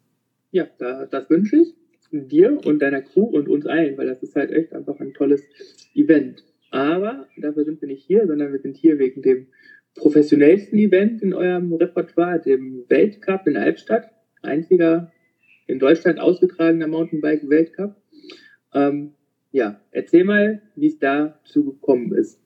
Ja, 0.52 0.66
das 0.80 1.30
wünsche 1.30 1.58
ich 1.58 1.76
dir 2.12 2.58
und 2.66 2.82
deiner 2.82 3.02
Crew 3.02 3.26
und 3.26 3.50
uns 3.50 3.66
allen, 3.66 3.98
weil 3.98 4.08
das 4.08 4.24
ist 4.24 4.36
halt 4.36 4.52
echt 4.52 4.74
einfach 4.74 4.98
ein 5.02 5.14
tolles 5.14 5.44
Event. 5.94 6.44
Aber 6.72 7.28
dafür 7.38 7.66
sind 7.66 7.82
wir 7.82 7.90
nicht 7.90 8.06
hier, 8.06 8.26
sondern 8.28 8.54
wir 8.54 8.60
sind 8.60 8.78
hier 8.78 8.98
wegen 8.98 9.22
dem 9.22 9.48
professionellsten 9.96 10.78
Event 10.80 11.22
in 11.22 11.34
eurem 11.34 11.74
Repertoire, 11.74 12.40
dem 12.40 12.86
Weltcup 12.88 13.48
in 13.48 13.58
Albstadt. 13.58 14.10
Einziger 14.42 15.12
in 15.68 15.80
Deutschland 15.80 16.20
ausgetragener 16.20 16.88
Mountainbike-Weltcup. 16.88 17.96
Ähm, 18.74 19.14
ja, 19.52 19.80
erzähl 19.92 20.24
mal, 20.24 20.62
wie 20.76 20.88
es 20.88 21.00
dazu 21.00 21.66
gekommen 21.66 22.14
ist. 22.14 22.40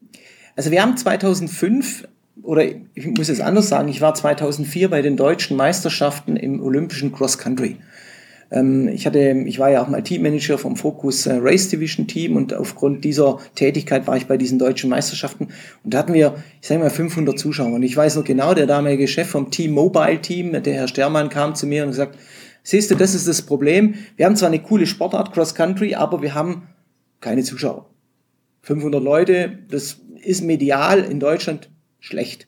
Also 0.56 0.72
wir 0.72 0.82
haben 0.82 0.98
2005 0.98 2.08
oder 2.42 2.64
ich 2.66 3.08
muss 3.08 3.30
es 3.30 3.40
anders 3.40 3.70
sagen, 3.70 3.90
ich 3.90 4.02
war 4.02 4.14
2004 4.14 4.90
bei 4.90 5.02
den 5.02 5.18
deutschen 5.18 5.56
Meisterschaften 5.56 6.36
im 6.36 6.62
olympischen 6.62 7.12
Cross 7.12 7.38
Country. 7.38 7.78
Ähm, 8.54 8.88
ich, 8.88 9.08
hatte, 9.08 9.44
ich 9.46 9.58
war 9.58 9.72
ja 9.72 9.84
auch 9.84 9.88
mal 9.88 10.04
Teammanager 10.04 10.60
vom 10.60 10.76
Focus 10.76 11.26
äh, 11.26 11.34
Race 11.42 11.70
Division 11.70 12.08
Team 12.08 12.36
und 12.36 12.54
aufgrund 12.54 13.04
dieser 13.04 13.40
Tätigkeit 13.56 14.06
war 14.06 14.16
ich 14.16 14.28
bei 14.28 14.38
diesen 14.38 14.60
deutschen 14.60 14.92
Meisterschaften 14.92 15.50
und 15.84 15.94
da 15.94 15.98
hatten 15.98 16.14
wir, 16.14 16.36
ich 16.62 16.68
sage 16.68 16.80
mal, 16.80 16.92
500 16.92 17.38
Zuschauer. 17.38 17.74
Und 17.74 17.84
ich 17.84 17.98
weiß 17.98 18.16
noch 18.16 18.24
genau, 18.24 18.54
der 18.54 18.68
damalige 18.68 19.08
Chef 19.08 19.28
vom 19.28 19.50
Team 19.50 19.72
Mobile 19.72 20.22
Team, 20.22 20.52
der 20.62 20.74
Herr 20.74 20.88
Stermann, 20.88 21.30
kam 21.30 21.56
zu 21.56 21.66
mir 21.66 21.84
und 21.84 21.90
gesagt, 21.90 22.18
siehst 22.62 22.92
du, 22.92 22.96
das 22.96 23.16
ist 23.16 23.28
das 23.28 23.42
Problem. 23.42 23.96
Wir 24.16 24.28
haben 24.28 24.36
zwar 24.36 24.50
eine 24.50 24.60
coole 24.60 24.86
Sportart 24.86 25.34
Cross 25.34 25.56
Country, 25.56 25.96
aber 25.96 26.22
wir 26.22 26.36
haben 26.36 26.70
keine 27.22 27.44
Zuschauer. 27.44 27.90
500 28.62 29.04
Leute, 29.04 29.60
das 29.70 29.98
ist 30.22 30.44
medial 30.44 31.00
in 31.00 31.20
Deutschland 31.20 31.70
schlecht. 32.00 32.48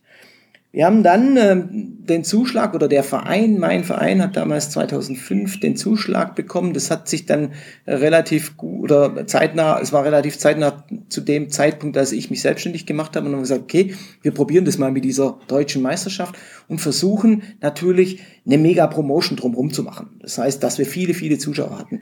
Wir 0.75 0.87
haben 0.87 1.03
dann 1.03 1.37
äh, 1.37 1.55
den 1.69 2.25
Zuschlag 2.25 2.73
oder 2.73 2.89
der 2.89 3.05
Verein, 3.05 3.59
mein 3.59 3.85
Verein 3.85 4.21
hat 4.21 4.35
damals 4.35 4.71
2005 4.71 5.61
den 5.61 5.77
Zuschlag 5.77 6.35
bekommen. 6.35 6.73
Das 6.73 6.91
hat 6.91 7.07
sich 7.07 7.25
dann 7.25 7.53
relativ 7.87 8.57
gut 8.57 8.91
oder 8.91 9.25
zeitnah, 9.25 9.79
es 9.79 9.93
war 9.93 10.03
relativ 10.03 10.37
zeitnah 10.37 10.83
zu 11.07 11.21
dem 11.21 11.49
Zeitpunkt, 11.49 11.97
als 11.97 12.11
ich 12.11 12.29
mich 12.29 12.41
selbstständig 12.41 12.85
gemacht 12.85 13.15
habe 13.15 13.25
und 13.25 13.31
haben 13.31 13.39
gesagt, 13.39 13.61
okay, 13.61 13.95
wir 14.21 14.33
probieren 14.33 14.65
das 14.65 14.77
mal 14.77 14.91
mit 14.91 15.05
dieser 15.05 15.39
deutschen 15.47 15.81
Meisterschaft 15.81 16.35
und 16.67 16.81
versuchen 16.81 17.43
natürlich 17.61 18.19
eine 18.45 18.57
mega 18.57 18.85
Promotion 18.87 19.37
drumherum 19.37 19.71
zu 19.71 19.81
machen. 19.81 20.09
Das 20.19 20.37
heißt, 20.37 20.61
dass 20.61 20.77
wir 20.77 20.85
viele, 20.85 21.13
viele 21.13 21.37
Zuschauer 21.37 21.79
hatten. 21.79 22.01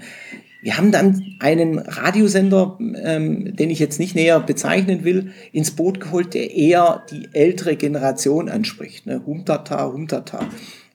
Wir 0.64 0.78
haben 0.78 0.94
dann 0.94 1.36
einen 1.40 1.78
Radiosender, 1.78 2.78
ähm, 2.80 3.54
den 3.54 3.70
ich 3.70 3.80
jetzt 3.80 4.00
nicht 4.00 4.16
näher 4.16 4.40
bezeichnen 4.40 5.04
will, 5.04 5.32
ins 5.52 5.72
Boot 5.72 6.00
geholt, 6.00 6.34
der 6.34 6.56
eher 6.56 7.04
die 7.12 7.28
ältere 7.34 7.76
Generation 7.76 8.48
anspricht. 8.48 9.06
Ne? 9.06 9.22
Humtata, 9.26 9.92
Humtata. 9.92 10.48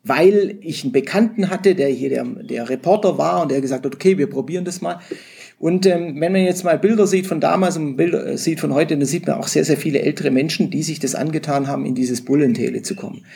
Weil 0.05 0.57
ich 0.63 0.85
einen 0.85 0.93
Bekannten 0.93 1.51
hatte, 1.51 1.75
der 1.75 1.89
hier 1.89 2.09
der, 2.09 2.25
der 2.25 2.71
Reporter 2.71 3.19
war 3.19 3.43
und 3.43 3.51
der 3.51 3.61
gesagt 3.61 3.85
hat, 3.85 3.95
okay, 3.95 4.17
wir 4.17 4.31
probieren 4.31 4.65
das 4.65 4.81
mal. 4.81 5.01
Und 5.59 5.85
ähm, 5.85 6.19
wenn 6.19 6.33
man 6.33 6.45
jetzt 6.45 6.65
mal 6.65 6.79
Bilder 6.79 7.07
sieht 7.07 7.27
von 7.27 7.39
damals 7.39 7.77
und 7.77 7.97
Bilder 7.97 8.27
äh, 8.27 8.39
sieht 8.39 8.61
von 8.61 8.73
heute, 8.73 8.97
dann 8.97 9.05
sieht 9.05 9.27
man 9.27 9.37
auch 9.37 9.49
sehr, 9.49 9.67
sehr 9.67 9.77
viele 9.77 10.01
ältere 10.01 10.31
Menschen, 10.31 10.71
die 10.71 10.83
sich 10.83 10.99
das 10.99 11.15
angetan 11.15 11.67
haben, 11.67 11.85
in 11.85 11.95
dieses 11.95 12.25
Bullentele 12.25 12.81
zu 12.81 12.95
kommen. 12.95 13.27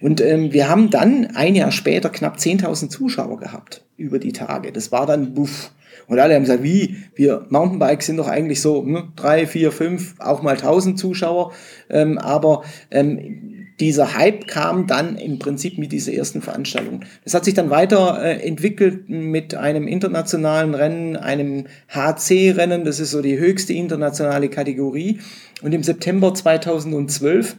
Und 0.00 0.20
ähm, 0.20 0.52
wir 0.52 0.68
haben 0.68 0.90
dann 0.90 1.28
ein 1.34 1.54
Jahr 1.54 1.72
später 1.72 2.10
knapp 2.10 2.36
10.000 2.36 2.88
Zuschauer 2.88 3.38
gehabt 3.38 3.84
über 3.96 4.18
die 4.18 4.32
Tage. 4.32 4.72
Das 4.72 4.92
war 4.92 5.06
dann 5.06 5.34
buff. 5.34 5.72
Und 6.06 6.18
alle 6.18 6.34
haben 6.34 6.42
gesagt, 6.42 6.62
wie, 6.62 6.96
wir 7.14 7.46
Mountainbikes 7.48 8.06
sind 8.06 8.18
doch 8.18 8.28
eigentlich 8.28 8.60
so 8.60 8.82
hm, 8.82 9.12
drei, 9.16 9.46
vier, 9.46 9.72
fünf, 9.72 10.14
auch 10.18 10.42
mal 10.42 10.54
1000 10.54 10.98
Zuschauer. 10.98 11.52
Ähm, 11.88 12.18
aber 12.18 12.62
ähm, 12.90 13.56
dieser 13.80 14.16
Hype 14.16 14.46
kam 14.46 14.86
dann 14.86 15.16
im 15.16 15.38
Prinzip 15.38 15.78
mit 15.78 15.92
dieser 15.92 16.12
ersten 16.12 16.40
Veranstaltung. 16.40 17.00
Das 17.24 17.34
hat 17.34 17.44
sich 17.44 17.54
dann 17.54 17.70
weiter 17.70 18.22
äh, 18.22 18.46
entwickelt 18.46 19.08
mit 19.08 19.54
einem 19.54 19.86
internationalen 19.86 20.74
Rennen, 20.74 21.16
einem 21.16 21.66
HC-Rennen, 21.88 22.84
das 22.84 23.00
ist 23.00 23.10
so 23.10 23.20
die 23.20 23.38
höchste 23.38 23.72
internationale 23.74 24.48
Kategorie. 24.48 25.20
Und 25.62 25.74
im 25.74 25.82
September 25.82 26.32
2012 26.32 27.56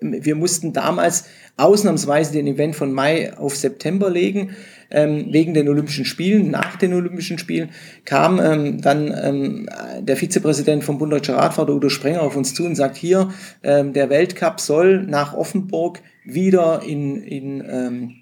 wir 0.00 0.34
mussten 0.34 0.72
damals 0.72 1.24
ausnahmsweise 1.56 2.32
den 2.32 2.46
Event 2.46 2.76
von 2.76 2.92
Mai 2.92 3.36
auf 3.36 3.56
September 3.56 4.10
legen, 4.10 4.56
ähm, 4.90 5.26
wegen 5.30 5.54
den 5.54 5.68
Olympischen 5.68 6.04
Spielen. 6.04 6.50
Nach 6.50 6.76
den 6.76 6.94
Olympischen 6.94 7.38
Spielen 7.38 7.70
kam 8.04 8.40
ähm, 8.40 8.80
dann 8.80 9.14
ähm, 9.22 9.68
der 10.00 10.16
Vizepräsident 10.16 10.84
vom 10.84 10.98
Bund 10.98 11.12
Deutscher 11.12 11.36
Radfahrt, 11.36 11.70
Udo 11.70 11.88
Sprenger, 11.88 12.22
auf 12.22 12.36
uns 12.36 12.54
zu 12.54 12.64
und 12.64 12.74
sagt, 12.74 12.96
hier, 12.96 13.30
ähm, 13.62 13.92
der 13.92 14.10
Weltcup 14.10 14.60
soll 14.60 15.02
nach 15.02 15.34
Offenburg 15.34 16.00
wieder 16.24 16.82
in, 16.82 17.22
in 17.22 17.64
ähm, 17.68 18.14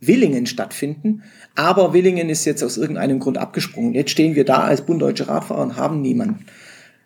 Willingen 0.00 0.46
stattfinden. 0.46 1.22
Aber 1.54 1.92
Willingen 1.92 2.28
ist 2.28 2.44
jetzt 2.44 2.62
aus 2.62 2.76
irgendeinem 2.76 3.18
Grund 3.18 3.38
abgesprungen. 3.38 3.94
Jetzt 3.94 4.10
stehen 4.10 4.34
wir 4.34 4.44
da 4.44 4.58
als 4.58 4.82
Bund 4.82 5.00
Deutscher 5.02 5.28
Radfahrer 5.28 5.62
und 5.62 5.76
haben 5.76 6.00
niemanden. 6.00 6.46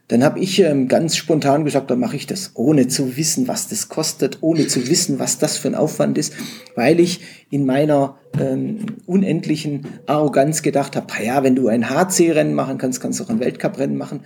Dann 0.09 0.25
habe 0.25 0.41
ich 0.41 0.59
ähm, 0.61 0.89
ganz 0.89 1.17
spontan 1.17 1.67
gesagt, 1.67 1.91
dann 1.91 2.01
mache 2.01 2.17
ich 2.17 2.27
das, 2.27 2.53
ohne 2.55 2.89
zu 2.89 3.19
wissen, 3.19 3.47
was 3.47 3.69
das 3.69 3.91
kostet, 3.91 4.39
ohne 4.41 4.67
zu 4.67 4.89
wissen, 4.89 5.19
was 5.19 5.39
das 5.39 5.59
für 5.59 5.69
ein 5.69 5.75
Aufwand 5.75 6.17
ist, 6.17 6.35
weil 6.75 6.99
ich 6.99 7.21
in 7.51 7.67
meiner 7.67 8.17
ähm, 8.39 8.87
unendlichen 9.05 9.87
Arroganz 10.07 10.63
gedacht 10.63 10.97
habe, 10.97 11.07
ja, 11.23 11.43
wenn 11.43 11.55
du 11.55 11.69
ein 11.69 11.91
HC-Rennen 11.91 12.55
machen 12.55 12.79
kannst, 12.79 13.03
kannst 13.03 13.21
du 13.21 13.25
auch 13.25 13.29
ein 13.29 13.41
Weltcup-Rennen 13.41 13.99
machen. 13.99 14.21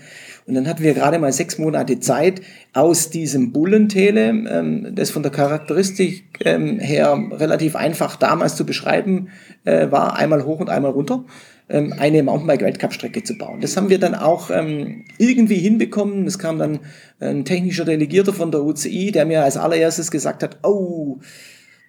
Und 0.46 0.54
dann 0.54 0.68
hatten 0.68 0.84
wir 0.84 0.94
gerade 0.94 1.18
mal 1.18 1.32
sechs 1.32 1.58
Monate 1.58 1.98
Zeit, 1.98 2.42
aus 2.72 3.10
diesem 3.10 3.52
Bullentele, 3.52 4.28
ähm, 4.28 4.94
das 4.94 5.10
von 5.10 5.24
der 5.24 5.32
Charakteristik 5.32 6.24
ähm, 6.44 6.78
her 6.78 7.18
relativ 7.32 7.74
einfach 7.74 8.14
damals 8.14 8.54
zu 8.54 8.64
beschreiben 8.64 9.30
äh, 9.64 9.90
war, 9.90 10.16
einmal 10.16 10.44
hoch 10.44 10.60
und 10.60 10.70
einmal 10.70 10.92
runter 10.92 11.24
ähm, 11.68 11.94
eine 11.98 12.22
Mountainbike-Weltcup-Strecke 12.22 13.22
zu 13.22 13.38
bauen. 13.38 13.60
Das 13.60 13.76
haben 13.76 13.90
wir 13.90 13.98
dann 13.98 14.14
auch 14.14 14.50
ähm, 14.50 15.04
irgendwie 15.18 15.56
hinbekommen. 15.56 16.26
Es 16.26 16.38
kam 16.38 16.58
dann 16.58 16.80
ein 17.20 17.44
technischer 17.44 17.84
Delegierter 17.84 18.32
von 18.32 18.50
der 18.50 18.62
UCI, 18.62 19.12
der 19.12 19.26
mir 19.26 19.42
als 19.42 19.56
allererstes 19.56 20.10
gesagt 20.10 20.42
hat, 20.42 20.58
oh, 20.62 21.18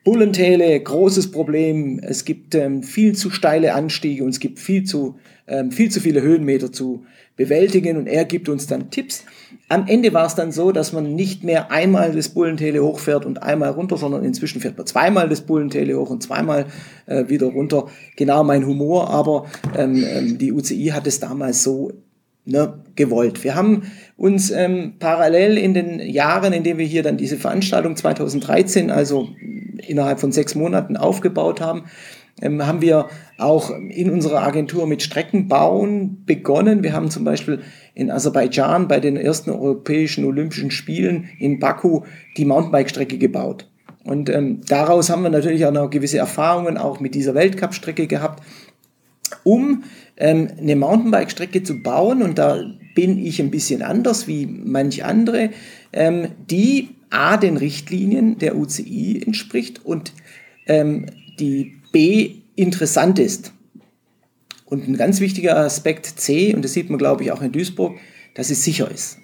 Bullentäle, 0.03 0.80
großes 0.80 1.32
Problem. 1.32 2.00
Es 2.03 2.25
gibt 2.25 2.56
ähm, 2.56 2.84
viel 2.84 3.15
zu 3.15 3.30
steile 3.30 3.74
Anstiege 3.74 4.24
und 4.24 4.32
es 4.32 4.39
gibt 4.39 4.60
viel 4.60 4.84
zu, 4.84 5.15
ähm, 5.48 5.72
viel 5.72 5.89
zu 5.89 6.01
viele 6.01 6.22
Höhenmeter 6.22 6.72
zu 6.72 7.06
bewältigen 7.35 7.97
und 7.97 8.07
er 8.07 8.25
gibt 8.25 8.49
uns 8.49 8.67
dann 8.67 8.91
Tipps. 8.91 9.23
Am 9.69 9.87
Ende 9.87 10.13
war 10.13 10.25
es 10.25 10.35
dann 10.35 10.51
so, 10.51 10.71
dass 10.71 10.93
man 10.93 11.15
nicht 11.15 11.43
mehr 11.43 11.71
einmal 11.71 12.11
das 12.11 12.29
Bullentele 12.29 12.83
hochfährt 12.83 13.25
und 13.25 13.41
einmal 13.41 13.71
runter, 13.71 13.97
sondern 13.97 14.23
inzwischen 14.23 14.61
fährt 14.61 14.77
man 14.77 14.85
zweimal 14.85 15.29
das 15.29 15.41
Bullentele 15.41 15.97
hoch 15.97 16.09
und 16.09 16.21
zweimal 16.21 16.67
äh, 17.07 17.27
wieder 17.29 17.47
runter. 17.47 17.87
Genau 18.15 18.43
mein 18.43 18.67
Humor, 18.67 19.09
aber 19.09 19.45
ähm, 19.75 20.03
ähm, 20.07 20.37
die 20.37 20.51
UCI 20.51 20.91
hat 20.93 21.07
es 21.07 21.19
damals 21.19 21.63
so 21.63 21.91
ne, 22.45 22.81
gewollt. 22.95 23.43
Wir 23.43 23.55
haben 23.55 23.83
uns 24.17 24.51
ähm, 24.51 24.93
parallel 24.99 25.57
in 25.57 25.73
den 25.73 25.99
Jahren, 25.99 26.53
in 26.53 26.63
denen 26.63 26.77
wir 26.77 26.85
hier 26.85 27.03
dann 27.03 27.17
diese 27.17 27.37
Veranstaltung 27.37 27.95
2013, 27.95 28.91
also 28.91 29.29
innerhalb 29.87 30.19
von 30.19 30.31
sechs 30.31 30.55
Monaten 30.55 30.97
aufgebaut 30.97 31.61
haben, 31.61 31.85
ähm, 32.41 32.65
haben 32.65 32.81
wir 32.81 33.09
auch 33.37 33.71
in 33.71 34.09
unserer 34.09 34.43
Agentur 34.43 34.87
mit 34.87 35.03
Streckenbauen 35.03 36.23
begonnen. 36.25 36.83
Wir 36.83 36.93
haben 36.93 37.09
zum 37.09 37.23
Beispiel 37.23 37.61
in 37.93 38.09
Aserbaidschan 38.09 38.87
bei 38.87 38.99
den 38.99 39.17
ersten 39.17 39.51
Europäischen 39.51 40.25
Olympischen 40.25 40.71
Spielen 40.71 41.29
in 41.39 41.59
Baku 41.59 42.01
die 42.37 42.45
Mountainbike-Strecke 42.45 43.17
gebaut. 43.17 43.69
Und 44.03 44.29
ähm, 44.29 44.61
daraus 44.67 45.09
haben 45.09 45.23
wir 45.23 45.29
natürlich 45.29 45.65
auch 45.65 45.71
noch 45.71 45.89
gewisse 45.89 46.17
Erfahrungen 46.17 46.77
auch 46.77 46.99
mit 46.99 47.15
dieser 47.15 47.35
Weltcup-Strecke 47.35 48.07
gehabt, 48.07 48.43
um 49.43 49.83
ähm, 50.17 50.49
eine 50.59 50.75
Mountainbike-Strecke 50.75 51.63
zu 51.63 51.81
bauen. 51.81 52.21
Und 52.21 52.37
da 52.37 52.63
bin 52.95 53.17
ich 53.17 53.41
ein 53.41 53.51
bisschen 53.51 53.81
anders 53.81 54.27
wie 54.27 54.45
manch 54.45 55.05
andere, 55.05 55.51
ähm, 55.93 56.27
die 56.49 56.89
A, 57.09 57.37
den 57.37 57.57
Richtlinien 57.57 58.39
der 58.39 58.57
UCI 58.57 59.21
entspricht 59.25 59.85
und 59.85 60.13
ähm, 60.65 61.05
die 61.39 61.75
B, 61.93 62.41
interessant 62.57 63.19
ist. 63.19 63.53
Und 64.65 64.88
ein 64.88 64.97
ganz 64.97 65.21
wichtiger 65.21 65.55
Aspekt 65.55 66.05
C, 66.05 66.53
und 66.53 66.65
das 66.65 66.73
sieht 66.73 66.89
man, 66.89 66.97
glaube 67.00 67.23
ich, 67.23 67.31
auch 67.31 67.41
in 67.41 67.53
Duisburg, 67.53 67.97
dass 68.33 68.50
es 68.50 68.63
sicher 68.63 68.89
ist. 68.89 69.19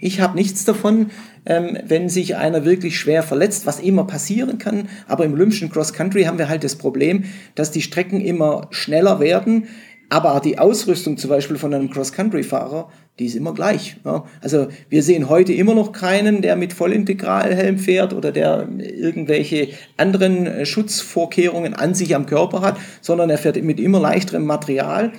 Ich 0.00 0.20
habe 0.20 0.36
nichts 0.36 0.64
davon, 0.64 1.10
ähm, 1.46 1.78
wenn 1.86 2.08
sich 2.08 2.36
einer 2.36 2.64
wirklich 2.64 2.98
schwer 2.98 3.22
verletzt, 3.22 3.66
was 3.66 3.78
immer 3.78 4.04
passieren 4.04 4.58
kann. 4.58 4.88
Aber 5.06 5.24
im 5.24 5.32
Olympischen 5.32 5.70
Cross 5.70 5.92
Country 5.92 6.24
haben 6.24 6.38
wir 6.38 6.48
halt 6.48 6.64
das 6.64 6.74
Problem, 6.74 7.24
dass 7.54 7.70
die 7.70 7.82
Strecken 7.82 8.20
immer 8.20 8.66
schneller 8.70 9.20
werden. 9.20 9.68
Aber 10.10 10.40
die 10.40 10.58
Ausrüstung 10.58 11.18
zum 11.18 11.28
Beispiel 11.28 11.58
von 11.58 11.74
einem 11.74 11.90
Cross-Country-Fahrer, 11.90 12.88
die 13.18 13.26
ist 13.26 13.34
immer 13.34 13.52
gleich. 13.52 13.96
Ja. 14.04 14.24
Also 14.40 14.68
wir 14.88 15.02
sehen 15.02 15.28
heute 15.28 15.52
immer 15.52 15.74
noch 15.74 15.92
keinen, 15.92 16.40
der 16.40 16.56
mit 16.56 16.72
Vollintegralhelm 16.72 17.78
fährt 17.78 18.14
oder 18.14 18.32
der 18.32 18.68
irgendwelche 18.78 19.68
anderen 19.96 20.46
äh, 20.46 20.66
Schutzvorkehrungen 20.66 21.74
an 21.74 21.94
sich 21.94 22.14
am 22.14 22.26
Körper 22.26 22.62
hat, 22.62 22.78
sondern 23.00 23.28
er 23.28 23.38
fährt 23.38 23.62
mit 23.62 23.80
immer 23.80 24.00
leichterem 24.00 24.46
Material. 24.46 25.12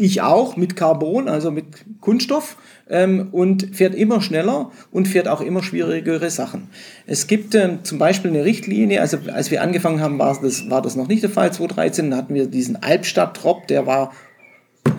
Ich 0.00 0.22
auch 0.22 0.56
mit 0.56 0.76
Carbon, 0.76 1.28
also 1.28 1.50
mit 1.50 1.66
Kunststoff 2.00 2.56
ähm, 2.88 3.28
und 3.32 3.76
fährt 3.76 3.94
immer 3.94 4.22
schneller 4.22 4.70
und 4.90 5.06
fährt 5.08 5.28
auch 5.28 5.42
immer 5.42 5.62
schwierigere 5.62 6.30
Sachen. 6.30 6.68
Es 7.06 7.26
gibt 7.26 7.54
ähm, 7.54 7.80
zum 7.82 7.98
Beispiel 7.98 8.30
eine 8.30 8.46
Richtlinie, 8.46 9.02
also 9.02 9.18
als 9.30 9.50
wir 9.50 9.60
angefangen 9.60 10.00
haben, 10.00 10.18
war 10.18 10.38
das, 10.40 10.70
war 10.70 10.80
das 10.80 10.96
noch 10.96 11.06
nicht 11.06 11.22
der 11.22 11.28
Fall, 11.28 11.52
2013, 11.52 12.12
da 12.12 12.16
hatten 12.16 12.32
wir 12.32 12.46
diesen 12.46 12.82
Albstadt-Drop, 12.82 13.66
der 13.66 13.86
war 13.86 14.12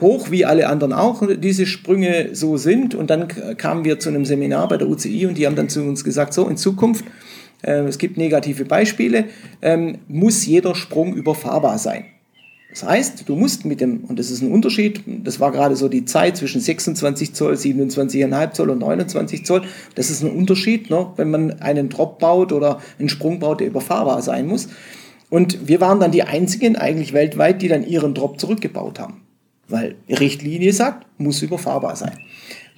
hoch, 0.02 0.30
wie 0.30 0.46
alle 0.46 0.68
anderen 0.68 0.94
auch, 0.94 1.24
diese 1.36 1.66
Sprünge 1.66 2.30
so 2.34 2.58
sind. 2.58 2.94
Und 2.94 3.10
dann 3.10 3.28
kamen 3.58 3.84
wir 3.84 3.98
zu 3.98 4.10
einem 4.10 4.26
Seminar 4.26 4.68
bei 4.68 4.78
der 4.78 4.88
UCI 4.88 5.26
und 5.26 5.36
die 5.36 5.48
haben 5.48 5.56
dann 5.56 5.70
zu 5.70 5.82
uns 5.82 6.04
gesagt, 6.04 6.36
so 6.36 6.48
in 6.48 6.58
Zukunft, 6.58 7.06
äh, 7.64 7.86
es 7.86 7.98
gibt 7.98 8.18
negative 8.18 8.66
Beispiele, 8.66 9.26
ähm, 9.64 9.98
muss 10.08 10.46
jeder 10.46 10.76
Sprung 10.76 11.16
überfahrbar 11.16 11.80
sein. 11.80 12.06
Das 12.72 12.84
heißt, 12.84 13.28
du 13.28 13.36
musst 13.36 13.66
mit 13.66 13.82
dem, 13.82 14.06
und 14.06 14.18
das 14.18 14.32
ist 14.32 14.42
ein 14.42 14.52
Unterschied, 14.52 15.04
das 15.06 15.42
war 15.42 15.52
gerade 15.52 15.76
so 15.76 15.90
die 15.90 16.06
Zeit 16.06 16.38
zwischen 16.38 16.62
26 16.62 17.34
Zoll, 17.34 17.54
27,5 17.54 18.52
Zoll 18.54 18.70
und 18.70 18.80
29 18.80 19.46
Zoll, 19.46 19.64
das 19.96 20.10
ist 20.10 20.24
ein 20.24 20.32
Unterschied, 20.32 20.90
ne, 20.90 21.12
wenn 21.18 21.30
man 21.30 21.60
einen 21.60 21.90
Drop 21.90 22.20
baut 22.20 22.54
oder 22.54 22.80
einen 22.98 23.10
Sprung 23.10 23.40
baut, 23.40 23.60
der 23.60 23.68
überfahrbar 23.68 24.22
sein 24.22 24.48
muss. 24.48 24.70
Und 25.30 25.68
wir 25.68 25.82
waren 25.82 26.00
dann 26.00 26.12
die 26.12 26.24
einzigen 26.24 26.78
eigentlich 26.78 27.14
weltweit, 27.14 27.62
die 27.62 27.68
dann 27.68 27.86
ihren 27.86 28.14
Drop 28.14 28.40
zurückgebaut 28.40 29.00
haben. 29.00 29.22
Weil 29.68 29.96
Richtlinie 30.10 30.74
sagt, 30.74 31.08
muss 31.18 31.42
überfahrbar 31.42 31.96
sein. 31.96 32.18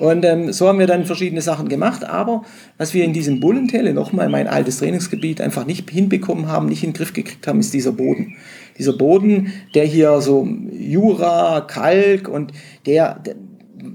Und 0.04 0.26
ähm, 0.26 0.52
so 0.52 0.68
haben 0.68 0.80
wir 0.80 0.86
dann 0.88 1.06
verschiedene 1.06 1.42
Sachen 1.42 1.70
gemacht. 1.70 2.04
Aber 2.04 2.44
was 2.78 2.94
wir 2.94 3.06
in 3.06 3.14
diesem 3.14 3.40
Bullentale, 3.40 3.94
nochmal 3.94 4.28
mein 4.28 4.48
altes 4.48 4.80
Trainingsgebiet, 4.80 5.40
einfach 5.40 5.66
nicht 5.66 5.90
hinbekommen 5.90 6.50
haben, 6.50 6.68
nicht 6.68 6.84
in 6.84 6.90
den 6.90 6.98
Griff 6.98 7.14
gekriegt 7.14 7.48
haben, 7.48 7.62
ist 7.62 7.74
dieser 7.74 7.94
Boden. 7.94 8.36
Dieser 8.78 8.92
Boden, 8.92 9.54
der 9.76 9.86
hier 9.86 10.20
so 10.20 10.46
Jura, 10.74 11.62
Kalk 11.62 12.28
und 12.28 12.52
der, 12.86 13.20
der 13.20 13.36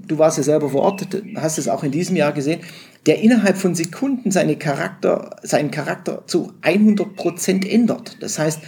du 0.07 0.17
warst 0.17 0.37
ja 0.37 0.43
selber 0.43 0.69
vor 0.69 0.81
Ort, 0.81 1.05
hast 1.35 1.59
es 1.59 1.67
auch 1.67 1.83
in 1.83 1.91
diesem 1.91 2.15
Jahr 2.15 2.31
gesehen, 2.31 2.61
der 3.05 3.21
innerhalb 3.21 3.57
von 3.57 3.75
Sekunden 3.75 4.31
seine 4.31 4.55
Charakter, 4.55 5.35
seinen 5.43 5.69
Charakter 5.69 6.23
zu 6.25 6.53
100 6.61 7.15
Prozent 7.15 7.71
ändert. 7.71 8.17
Das 8.19 8.39
heißt, 8.39 8.61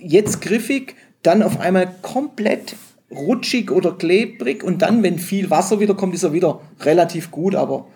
jetzt 0.00 0.40
griffig, 0.40 0.94
dann 1.22 1.42
auf 1.42 1.60
einmal 1.60 1.94
komplett 2.00 2.76
rutschig 3.14 3.70
oder 3.70 3.92
klebrig 3.92 4.64
und 4.64 4.82
dann, 4.82 5.02
wenn 5.02 5.18
viel 5.18 5.50
Wasser 5.50 5.80
wieder 5.80 5.94
kommt, 5.94 6.14
ist 6.14 6.22
er 6.22 6.32
wieder 6.32 6.60
relativ 6.80 7.30
gut, 7.30 7.54
aber 7.54 7.86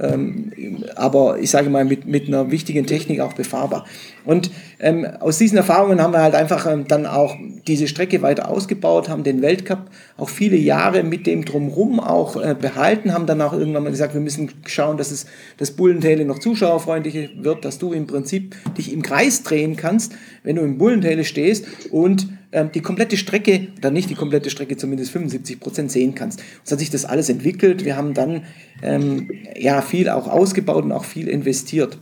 ähm, 0.00 0.84
aber 0.94 1.38
ich 1.40 1.50
sage 1.50 1.70
mal 1.70 1.84
mit, 1.84 2.06
mit 2.06 2.28
einer 2.28 2.50
wichtigen 2.50 2.86
Technik 2.86 3.20
auch 3.20 3.32
befahrbar. 3.32 3.84
Und 4.24 4.50
ähm, 4.78 5.06
aus 5.20 5.38
diesen 5.38 5.56
Erfahrungen 5.56 6.00
haben 6.00 6.12
wir 6.12 6.22
halt 6.22 6.34
einfach 6.34 6.70
ähm, 6.70 6.86
dann 6.86 7.06
auch 7.06 7.34
diese 7.66 7.88
Strecke 7.88 8.22
weiter 8.22 8.48
ausgebaut, 8.48 9.08
haben 9.08 9.24
den 9.24 9.42
Weltcup 9.42 9.90
auch 10.16 10.28
viele 10.28 10.56
Jahre 10.56 11.02
mit 11.02 11.26
dem 11.26 11.44
drumherum 11.44 11.98
auch 11.98 12.36
äh, 12.36 12.54
behalten, 12.54 13.12
haben 13.12 13.26
dann 13.26 13.42
auch 13.42 13.52
irgendwann 13.52 13.82
mal 13.82 13.90
gesagt, 13.90 14.14
wir 14.14 14.20
müssen 14.20 14.50
schauen, 14.66 14.98
dass 14.98 15.10
es 15.10 15.26
das 15.56 15.72
Bullentale 15.72 16.24
noch 16.24 16.38
zuschauerfreundlicher 16.38 17.30
wird, 17.38 17.64
dass 17.64 17.78
du 17.78 17.92
im 17.92 18.06
Prinzip 18.06 18.54
dich 18.76 18.92
im 18.92 19.02
Kreis 19.02 19.42
drehen 19.42 19.76
kannst, 19.76 20.12
wenn 20.44 20.56
du 20.56 20.62
im 20.62 20.78
Bullentale 20.78 21.24
stehst 21.24 21.66
und 21.90 22.28
die 22.52 22.80
komplette 22.80 23.16
Strecke, 23.16 23.68
dann 23.80 23.92
nicht 23.92 24.08
die 24.08 24.14
komplette 24.14 24.50
Strecke, 24.50 24.76
zumindest 24.76 25.12
75 25.12 25.60
Prozent 25.60 25.90
sehen 25.92 26.14
kannst. 26.14 26.42
So 26.64 26.72
hat 26.72 26.78
sich 26.78 26.90
das 26.90 27.04
alles 27.04 27.28
entwickelt. 27.28 27.84
Wir 27.84 27.96
haben 27.96 28.14
dann 28.14 28.44
ähm, 28.82 29.30
ja 29.58 29.82
viel 29.82 30.08
auch 30.08 30.28
ausgebaut 30.28 30.84
und 30.84 30.92
auch 30.92 31.04
viel 31.04 31.28
investiert. 31.28 31.98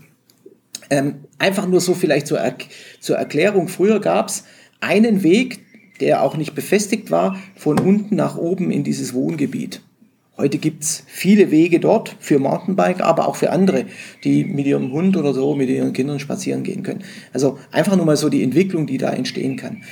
Ähm, 0.88 1.16
einfach 1.38 1.66
nur 1.66 1.80
so 1.80 1.94
vielleicht 1.94 2.28
zur, 2.28 2.38
er 2.38 2.56
zur 3.00 3.16
Erklärung. 3.16 3.68
Früher 3.68 4.00
gab 4.00 4.28
es 4.28 4.44
einen 4.80 5.22
Weg, 5.22 5.60
der 6.00 6.22
auch 6.22 6.36
nicht 6.36 6.54
befestigt 6.54 7.10
war, 7.10 7.36
von 7.56 7.78
unten 7.80 8.14
nach 8.14 8.36
oben 8.36 8.70
in 8.70 8.84
dieses 8.84 9.14
Wohngebiet. 9.14 9.82
Heute 10.36 10.58
gibt 10.58 10.82
es 10.82 11.02
viele 11.06 11.50
Wege 11.50 11.80
dort 11.80 12.14
für 12.20 12.38
Mountainbike, 12.38 13.00
aber 13.00 13.26
auch 13.26 13.36
für 13.36 13.50
andere, 13.50 13.86
die 14.22 14.44
mit 14.44 14.66
ihrem 14.66 14.92
Hund 14.92 15.16
oder 15.16 15.32
so, 15.32 15.54
mit 15.54 15.70
ihren 15.70 15.94
Kindern 15.94 16.20
spazieren 16.20 16.62
gehen 16.62 16.82
können. 16.82 17.02
Also 17.32 17.58
einfach 17.72 17.96
nur 17.96 18.04
mal 18.04 18.18
so 18.18 18.28
die 18.28 18.42
Entwicklung, 18.42 18.86
die 18.86 18.98
da 18.98 19.10
entstehen 19.10 19.56
kann. 19.56 19.82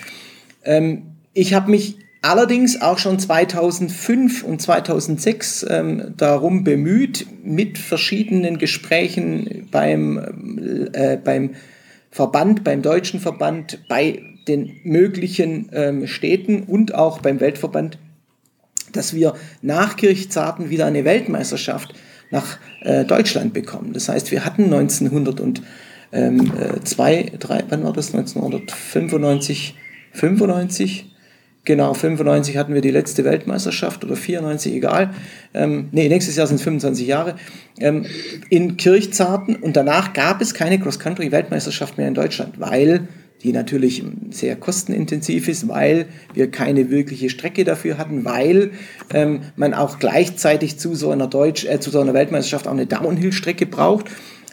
Ähm, 0.64 1.02
ich 1.33 1.54
habe 1.54 1.71
mich 1.71 1.99
allerdings 2.23 2.80
auch 2.80 2.99
schon 2.99 3.18
2005 3.18 4.44
und 4.44 4.62
2006 4.62 5.66
ähm, 5.68 6.14
darum 6.16 6.64
bemüht, 6.64 7.27
mit 7.42 7.77
verschiedenen 7.77 8.59
Gesprächen 8.59 9.68
beim, 9.70 10.90
äh, 10.92 11.18
beim 11.22 11.50
Verband, 12.11 12.64
beim 12.64 12.81
deutschen 12.81 13.20
Verband, 13.20 13.81
bei 13.88 14.22
den 14.48 14.77
möglichen 14.85 15.68
ähm, 15.72 16.07
Städten 16.07 16.62
und 16.62 16.94
auch 16.94 17.18
beim 17.18 17.40
Weltverband, 17.40 17.98
dass 18.92 19.12
wir 19.14 19.35
nach 19.61 19.96
Kirchzarten 19.96 20.70
wieder 20.70 20.87
eine 20.87 21.05
Weltmeisterschaft 21.05 21.94
nach 22.31 22.59
äh, 22.83 23.05
Deutschland 23.05 23.53
bekommen. 23.53 23.92
Das 23.92 24.09
heißt, 24.09 24.31
wir 24.31 24.46
hatten 24.46 24.64
1902, 24.64 25.64
ähm, 26.12 26.53
äh, 26.57 26.81
wann 27.68 27.85
war 27.85 27.92
das? 27.92 28.14
1995 28.14 29.74
95. 30.14 31.11
Genau, 31.66 31.94
95 31.94 32.59
hatten 32.59 32.74
wir 32.74 32.83
die 32.83 32.90
letzte 32.90 33.24
Weltmeisterschaft 33.24 34.05
oder 34.05 34.16
94, 34.16 34.74
egal. 34.74 35.11
Ähm, 35.55 35.88
nee, 35.92 36.09
nächstes 36.09 36.37
Jahr 36.37 36.46
sind 36.46 36.57
es 36.57 36.62
25 36.62 37.07
Jahre. 37.07 37.37
Ähm, 37.81 38.05
in 38.50 38.77
Kirchzarten 38.77 39.57
und 39.57 39.74
danach 39.74 40.12
gab 40.12 40.42
es 40.42 40.53
keine 40.53 40.79
Cross-Country-Weltmeisterschaft 40.79 41.96
mehr 41.96 42.09
in 42.09 42.14
Deutschland, 42.14 42.61
weil 42.61 43.09
die 43.42 43.53
natürlich 43.53 44.03
sehr 44.31 44.57
kostenintensiv 44.57 45.48
ist, 45.48 45.68
weil 45.68 46.07
wir 46.35 46.50
keine 46.50 46.90
wirkliche 46.90 47.31
Strecke 47.31 47.64
dafür 47.64 47.96
hatten, 47.96 48.24
weil 48.24 48.72
ähm, 49.12 49.40
man 49.57 49.72
auch 49.72 49.98
gleichzeitig 49.98 50.79
zu 50.79 50.94
so 50.94 51.11
einer 51.11 51.29
Deutsch, 51.29 51.64
äh, 51.64 51.81
zu 51.81 51.90
so 51.90 52.00
einer 52.00 52.14
Weltmeisterschaft 52.14 52.66
auch 52.66 52.72
eine 52.72 52.87
Downhill-Strecke 52.87 53.64
braucht. 53.64 54.07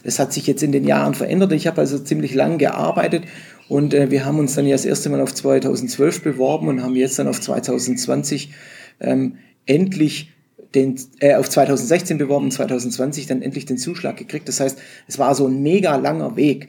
Das 0.03 0.17
hat 0.17 0.33
sich 0.33 0.47
jetzt 0.47 0.63
in 0.63 0.71
den 0.71 0.85
Jahren 0.85 1.13
verändert. 1.13 1.51
Ich 1.51 1.67
habe 1.67 1.81
also 1.81 1.99
ziemlich 1.99 2.33
lang 2.33 2.57
gearbeitet 2.57 3.23
und 3.71 3.93
äh, 3.93 4.11
wir 4.11 4.25
haben 4.25 4.37
uns 4.37 4.55
dann 4.55 4.65
ja 4.65 4.73
das 4.73 4.83
erste 4.83 5.09
Mal 5.09 5.21
auf 5.21 5.33
2012 5.33 6.23
beworben 6.23 6.67
und 6.67 6.83
haben 6.83 6.93
jetzt 6.97 7.17
dann 7.17 7.29
auf 7.29 7.39
2020 7.39 8.51
ähm, 8.99 9.37
endlich 9.65 10.33
den, 10.75 10.99
äh, 11.21 11.35
auf 11.35 11.49
2016 11.49 12.17
beworben, 12.17 12.51
2020 12.51 13.27
dann 13.27 13.41
endlich 13.41 13.63
den 13.63 13.77
Zuschlag 13.77 14.17
gekriegt. 14.17 14.49
Das 14.49 14.59
heißt, 14.59 14.77
es 15.07 15.19
war 15.19 15.35
so 15.35 15.47
ein 15.47 15.63
mega 15.63 15.95
langer 15.95 16.35
Weg. 16.35 16.67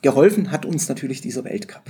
Geholfen 0.00 0.50
hat 0.50 0.64
uns 0.64 0.88
natürlich 0.88 1.20
dieser 1.20 1.44
Weltcup. 1.44 1.82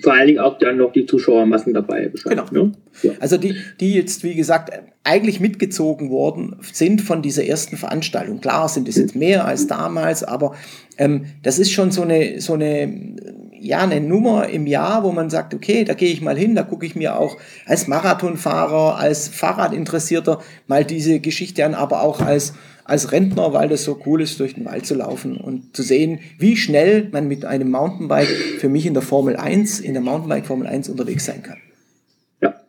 Vor 0.00 0.14
allen 0.14 0.26
Dingen 0.26 0.38
auch 0.38 0.58
dann 0.58 0.78
noch 0.78 0.92
die 0.92 1.06
Zuschauermassen 1.06 1.74
dabei. 1.74 2.10
Genau. 2.24 2.44
Ne? 2.50 2.72
Ja. 3.02 3.12
Also 3.20 3.36
die, 3.36 3.56
die 3.80 3.94
jetzt, 3.94 4.24
wie 4.24 4.34
gesagt, 4.34 4.70
eigentlich 5.04 5.40
mitgezogen 5.40 6.10
worden 6.10 6.56
sind 6.72 7.02
von 7.02 7.22
dieser 7.22 7.44
ersten 7.44 7.76
Veranstaltung. 7.76 8.40
Klar 8.40 8.68
sind 8.68 8.88
es 8.88 8.96
jetzt 8.96 9.16
mehr 9.16 9.44
als 9.44 9.66
damals, 9.66 10.22
aber 10.22 10.54
ähm, 10.98 11.26
das 11.42 11.58
ist 11.58 11.72
schon 11.72 11.90
so 11.90 12.02
eine, 12.02 12.40
so 12.40 12.54
eine, 12.54 13.16
ja, 13.58 13.78
eine 13.78 14.00
Nummer 14.00 14.48
im 14.48 14.66
Jahr, 14.66 15.02
wo 15.04 15.12
man 15.12 15.28
sagt, 15.28 15.54
okay, 15.54 15.84
da 15.84 15.94
gehe 15.94 16.12
ich 16.12 16.22
mal 16.22 16.36
hin, 16.36 16.54
da 16.54 16.62
gucke 16.62 16.86
ich 16.86 16.94
mir 16.94 17.18
auch 17.18 17.36
als 17.66 17.88
Marathonfahrer, 17.88 18.96
als 18.96 19.28
Fahrradinteressierter 19.28 20.40
mal 20.68 20.84
diese 20.84 21.20
Geschichte 21.20 21.64
an, 21.64 21.74
aber 21.74 22.02
auch 22.02 22.20
als, 22.20 22.54
als 22.84 23.12
Rentner, 23.12 23.52
weil 23.52 23.68
das 23.68 23.84
so 23.84 24.00
cool 24.06 24.20
ist, 24.20 24.40
durch 24.40 24.54
den 24.54 24.64
Wald 24.64 24.86
zu 24.86 24.94
laufen 24.94 25.36
und 25.36 25.76
zu 25.76 25.82
sehen, 25.82 26.20
wie 26.38 26.56
schnell 26.56 27.08
man 27.10 27.28
mit 27.28 27.44
einem 27.44 27.70
Mountainbike 27.70 28.28
für 28.58 28.68
mich 28.68 28.86
in 28.86 28.94
der 28.94 29.02
Formel 29.02 29.36
1, 29.36 29.80
in 29.80 29.94
der 29.94 30.02
Mountainbike 30.02 30.46
Formel 30.46 30.66
1 30.66 30.88
unterwegs 30.88 31.24
sein 31.24 31.42
kann. 31.42 31.58
Ja, 32.40 32.60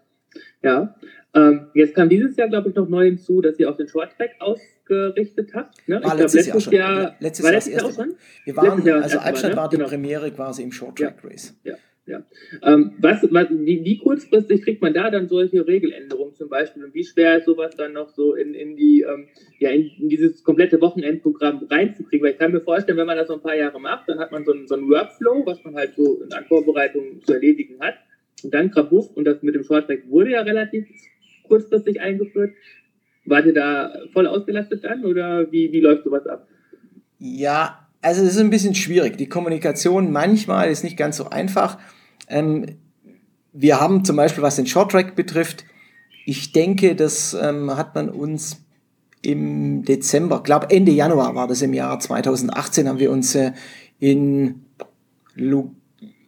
ja. 0.61 0.95
Ähm, 1.35 1.67
jetzt 1.73 1.95
kam 1.95 2.09
dieses 2.09 2.35
Jahr, 2.35 2.47
glaube 2.47 2.69
ich, 2.69 2.75
noch 2.75 2.87
neu 2.87 3.05
hinzu, 3.05 3.41
dass 3.41 3.57
ihr 3.57 3.69
auf 3.69 3.77
den 3.77 3.87
Shorttrack 3.87 4.35
ausgerichtet 4.39 5.51
habt. 5.55 5.87
Ne? 5.87 5.99
War 6.03 6.15
letztes, 6.15 6.45
glaub, 6.45 6.55
letztes 6.55 6.73
Jahr 6.73 6.89
schon. 6.89 7.01
Jahr, 7.01 7.15
letztes 7.19 7.45
war 7.45 7.51
letztes 7.51 7.73
Jahr 7.73 7.85
auch 7.85 7.91
schon? 7.91 8.13
Wir 8.45 8.55
waren, 8.55 8.85
Jahr 8.85 9.01
also 9.01 9.17
Albstadt 9.17 9.51
ne? 9.51 9.57
war 9.57 9.69
die 9.69 9.77
genau. 9.77 9.89
Premiere 9.89 10.31
quasi 10.31 10.61
im 10.61 10.71
Shorttrack-Race. 10.71 11.55
Ja, 11.63 11.73
ja. 12.05 12.23
Ähm, 12.61 12.91
was, 12.99 13.25
was, 13.31 13.47
wie, 13.49 13.85
wie, 13.85 13.97
kurzfristig 13.97 14.63
kriegt 14.63 14.81
man 14.81 14.93
da 14.93 15.09
dann 15.09 15.29
solche 15.29 15.65
Regeländerungen 15.65 16.35
zum 16.35 16.49
Beispiel 16.49 16.83
und 16.83 16.93
wie 16.93 17.05
schwer 17.05 17.37
ist 17.37 17.45
sowas 17.45 17.75
dann 17.77 17.93
noch 17.93 18.09
so 18.09 18.35
in, 18.35 18.53
in, 18.53 18.75
die, 18.75 19.01
ähm, 19.01 19.27
ja, 19.59 19.69
in, 19.69 19.89
in, 19.99 20.09
dieses 20.09 20.43
komplette 20.43 20.81
Wochenendprogramm 20.81 21.65
reinzukriegen? 21.69 22.25
Weil 22.25 22.33
ich 22.33 22.39
kann 22.39 22.51
mir 22.51 22.59
vorstellen, 22.59 22.97
wenn 22.97 23.07
man 23.07 23.17
das 23.17 23.27
so 23.27 23.35
ein 23.35 23.41
paar 23.41 23.55
Jahre 23.55 23.79
macht, 23.79 24.09
dann 24.09 24.19
hat 24.19 24.33
man 24.33 24.43
so 24.43 24.51
einen, 24.51 24.67
so 24.67 24.75
einen 24.75 24.89
Workflow, 24.89 25.45
was 25.45 25.63
man 25.63 25.75
halt 25.75 25.95
so 25.95 26.21
in 26.21 26.29
der 26.29 26.43
Vorbereitung 26.43 27.21
zu 27.23 27.33
erledigen 27.33 27.79
hat. 27.79 27.95
Und 28.43 28.53
dann 28.53 28.71
Krabuff, 28.71 29.15
und 29.15 29.23
das 29.23 29.41
mit 29.41 29.55
dem 29.55 29.63
Shorttrack 29.63 30.09
wurde 30.09 30.31
ja 30.31 30.41
relativ 30.41 30.85
kurzfristig 31.43 32.01
eingeführt. 32.01 32.51
Wart 33.25 33.45
ihr 33.45 33.53
da 33.53 33.93
voll 34.11 34.27
ausgelastet 34.27 34.83
dann 34.83 35.05
oder 35.05 35.49
wie, 35.51 35.71
wie 35.71 35.79
läuft 35.79 36.03
sowas 36.03 36.27
ab? 36.27 36.47
Ja, 37.19 37.82
also 38.03 38.21
es 38.21 38.35
ist 38.35 38.39
ein 38.39 38.49
bisschen 38.49 38.75
schwierig. 38.75 39.17
Die 39.17 39.29
Kommunikation 39.29 40.11
manchmal 40.11 40.69
ist 40.69 40.83
nicht 40.83 40.97
ganz 40.97 41.17
so 41.17 41.29
einfach. 41.29 41.77
Ähm, 42.27 42.65
wir 43.53 43.79
haben 43.79 44.03
zum 44.03 44.15
Beispiel, 44.15 44.43
was 44.43 44.57
den 44.57 44.67
Short 44.67 44.91
Track 44.91 45.15
betrifft, 45.15 45.65
ich 46.25 46.51
denke, 46.51 46.95
das 46.95 47.33
ähm, 47.33 47.75
hat 47.75 47.95
man 47.95 48.09
uns 48.09 48.61
im 49.21 49.83
Dezember, 49.85 50.43
glaube 50.43 50.69
Ende 50.69 50.91
Januar 50.91 51.35
war 51.35 51.47
das 51.47 51.61
im 51.61 51.73
Jahr 51.73 51.99
2018, 51.99 52.87
haben 52.87 52.99
wir 52.99 53.11
uns 53.11 53.35
äh, 53.35 53.53
in 53.99 54.65
Lu 55.35 55.71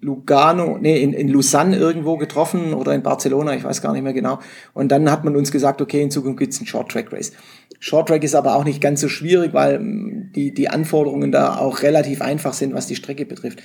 Lugano, 0.02 0.78
nee, 0.80 1.02
in, 1.02 1.14
in 1.14 1.30
Lausanne 1.30 1.78
irgendwo 1.78 2.18
getroffen 2.18 2.76
oder 2.76 2.94
in 2.94 3.02
Barcelona, 3.02 3.56
ich 3.56 3.64
weiß 3.64 3.82
gar 3.82 3.92
nicht 3.92 4.04
mehr 4.04 4.14
genau. 4.14 4.38
Und 4.74 4.92
dann 4.92 5.10
hat 5.10 5.26
man 5.26 5.36
uns 5.36 5.52
gesagt, 5.52 5.82
okay, 5.82 6.02
in 6.02 6.12
Zukunft 6.12 6.38
gibt's 6.38 6.60
einen 6.60 6.68
Short 6.68 6.92
Track 6.92 7.12
Race. 7.12 7.32
Short 7.80 8.08
Track 8.08 8.24
ist 8.24 8.36
aber 8.36 8.56
auch 8.56 8.64
nicht 8.64 8.82
ganz 8.82 9.02
so 9.02 9.10
schwierig, 9.10 9.54
weil 9.54 9.80
mm, 9.80 10.32
die, 10.36 10.54
die 10.54 10.70
Anforderungen 10.70 11.32
da 11.32 11.58
auch 11.58 11.82
relativ 11.82 12.22
einfach 12.22 12.54
sind, 12.54 12.74
was 12.74 12.88
die 12.88 12.96
Strecke 12.96 13.26
betrifft. 13.26 13.62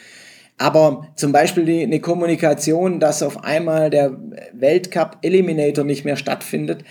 Aber 0.58 1.08
zum 1.16 1.32
Beispiel 1.32 1.64
die, 1.64 1.82
eine 1.82 2.00
Kommunikation, 2.00 3.00
dass 3.00 3.22
auf 3.22 3.44
einmal 3.44 3.88
der 3.88 4.18
Weltcup 4.52 5.18
Eliminator 5.22 5.84
nicht 5.84 6.04
mehr 6.04 6.16
stattfindet, 6.16 6.84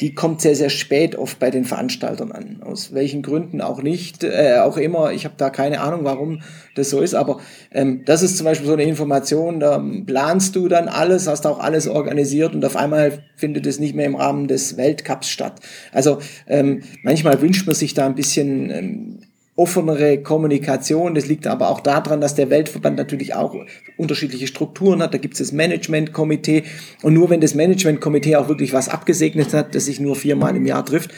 die 0.00 0.14
kommt 0.14 0.40
sehr, 0.40 0.54
sehr 0.54 0.70
spät 0.70 1.16
oft 1.16 1.38
bei 1.40 1.50
den 1.50 1.64
Veranstaltern 1.64 2.30
an. 2.30 2.62
Aus 2.62 2.94
welchen 2.94 3.22
Gründen 3.22 3.60
auch 3.60 3.82
nicht, 3.82 4.22
äh, 4.22 4.58
auch 4.62 4.76
immer. 4.76 5.12
Ich 5.12 5.24
habe 5.24 5.34
da 5.36 5.50
keine 5.50 5.80
Ahnung, 5.80 6.04
warum 6.04 6.42
das 6.76 6.90
so 6.90 7.00
ist. 7.00 7.14
Aber 7.14 7.40
ähm, 7.72 8.02
das 8.04 8.22
ist 8.22 8.36
zum 8.36 8.44
Beispiel 8.44 8.68
so 8.68 8.74
eine 8.74 8.84
Information, 8.84 9.58
da 9.58 9.82
planst 10.06 10.54
du 10.54 10.68
dann 10.68 10.86
alles, 10.88 11.26
hast 11.26 11.46
auch 11.46 11.58
alles 11.58 11.88
organisiert 11.88 12.54
und 12.54 12.64
auf 12.64 12.76
einmal 12.76 13.24
findet 13.34 13.66
es 13.66 13.80
nicht 13.80 13.94
mehr 13.94 14.06
im 14.06 14.14
Rahmen 14.14 14.46
des 14.46 14.76
Weltcups 14.76 15.28
statt. 15.28 15.60
Also 15.92 16.18
ähm, 16.46 16.82
manchmal 17.02 17.40
wünscht 17.42 17.66
man 17.66 17.74
sich 17.74 17.94
da 17.94 18.06
ein 18.06 18.14
bisschen 18.14 18.70
ähm, 18.70 19.18
offenere 19.58 20.18
Kommunikation. 20.22 21.16
Das 21.16 21.26
liegt 21.26 21.48
aber 21.48 21.68
auch 21.68 21.80
daran, 21.80 22.20
dass 22.20 22.36
der 22.36 22.48
Weltverband 22.48 22.96
natürlich 22.96 23.34
auch 23.34 23.56
unterschiedliche 23.96 24.46
Strukturen 24.46 25.02
hat. 25.02 25.12
Da 25.14 25.18
gibt 25.18 25.34
es 25.34 25.38
das 25.38 25.52
Managementkomitee. 25.52 26.62
Und 27.02 27.14
nur 27.14 27.28
wenn 27.28 27.40
das 27.40 27.56
Managementkomitee 27.56 28.36
auch 28.36 28.48
wirklich 28.48 28.72
was 28.72 28.88
abgesegnet 28.88 29.52
hat, 29.52 29.74
das 29.74 29.86
sich 29.86 29.98
nur 29.98 30.14
viermal 30.14 30.54
im 30.54 30.64
Jahr 30.64 30.86
trifft, 30.86 31.10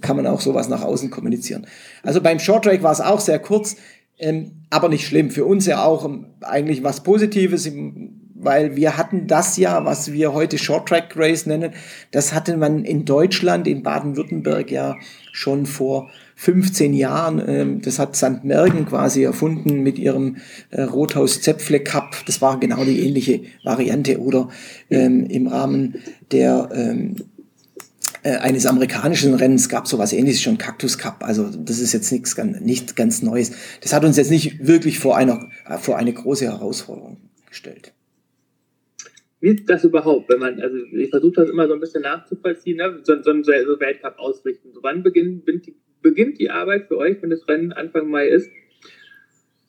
kann 0.00 0.16
man 0.16 0.26
auch 0.26 0.40
sowas 0.40 0.70
nach 0.70 0.82
außen 0.82 1.10
kommunizieren. 1.10 1.66
Also 2.02 2.22
beim 2.22 2.38
Shorttrack 2.38 2.82
war 2.82 2.92
es 2.92 3.02
auch 3.02 3.20
sehr 3.20 3.38
kurz, 3.38 3.76
ähm, 4.18 4.52
aber 4.70 4.88
nicht 4.88 5.06
schlimm. 5.06 5.30
Für 5.30 5.44
uns 5.44 5.66
ja 5.66 5.84
auch 5.84 6.06
ähm, 6.06 6.28
eigentlich 6.40 6.82
was 6.82 7.02
Positives 7.02 7.70
weil 8.44 8.74
wir 8.74 8.96
hatten 8.96 9.28
das 9.28 9.56
ja, 9.56 9.84
was 9.84 10.12
wir 10.12 10.32
heute 10.32 10.58
Short 10.58 10.88
Track 10.88 11.12
Race 11.14 11.46
nennen, 11.46 11.72
das 12.10 12.32
hatte 12.32 12.56
man 12.56 12.84
in 12.84 13.04
Deutschland, 13.04 13.68
in 13.68 13.84
Baden-Württemberg 13.84 14.68
ja 14.72 14.96
schon 15.30 15.64
vor 15.64 16.10
15 16.36 16.94
Jahren. 16.94 17.42
Ähm, 17.46 17.82
das 17.82 17.98
hat 17.98 18.16
St. 18.16 18.44
Mergen 18.44 18.86
quasi 18.86 19.22
erfunden 19.22 19.82
mit 19.82 19.98
ihrem 19.98 20.36
äh, 20.70 20.82
Rothaus-Zäpfle 20.82 21.80
Cup. 21.80 22.16
Das 22.26 22.40
war 22.40 22.58
genau 22.58 22.84
die 22.84 23.00
ähnliche 23.00 23.42
Variante. 23.64 24.20
Oder 24.20 24.48
ähm, 24.90 25.26
im 25.26 25.46
Rahmen 25.46 25.96
der 26.30 26.68
ähm, 26.74 27.16
äh, 28.22 28.36
eines 28.36 28.66
amerikanischen 28.66 29.34
Rennens 29.34 29.68
gab 29.68 29.88
sowas 29.88 30.12
ähnliches 30.12 30.42
schon 30.42 30.58
Cactus 30.58 30.98
Cup. 30.98 31.24
Also 31.24 31.48
das 31.48 31.80
ist 31.80 31.92
jetzt 31.92 32.12
nichts 32.12 32.36
nicht 32.60 32.94
ganz 32.96 33.22
Neues. 33.22 33.52
Das 33.80 33.92
hat 33.92 34.04
uns 34.04 34.16
jetzt 34.16 34.30
nicht 34.30 34.66
wirklich 34.66 34.98
vor 34.98 35.16
einer 35.16 35.50
vor 35.80 35.96
eine 35.96 36.12
große 36.12 36.44
Herausforderung 36.44 37.16
gestellt. 37.48 37.92
Wie 39.40 39.48
ist 39.48 39.68
das 39.68 39.82
überhaupt, 39.82 40.28
wenn 40.28 40.38
man, 40.38 40.60
also 40.60 40.76
ich 40.76 41.10
versuche 41.10 41.32
das 41.32 41.50
immer 41.50 41.66
so 41.66 41.74
ein 41.74 41.80
bisschen 41.80 42.02
nachzuvollziehen, 42.02 42.76
ne? 42.76 43.00
so, 43.02 43.20
so, 43.22 43.42
so 43.42 43.80
Weltcup 43.80 44.16
ausrichten. 44.16 44.72
So, 44.72 44.80
wann 44.84 45.02
beginnt, 45.02 45.44
beginnt 45.44 45.66
die 45.66 45.74
Arbeit 46.50 46.86
für 46.88 46.98
euch, 46.98 47.16
wenn 47.20 47.30
das 47.30 47.46
Rennen 47.48 47.72
Anfang 47.72 48.08
Mai 48.08 48.26
ist? 48.26 48.50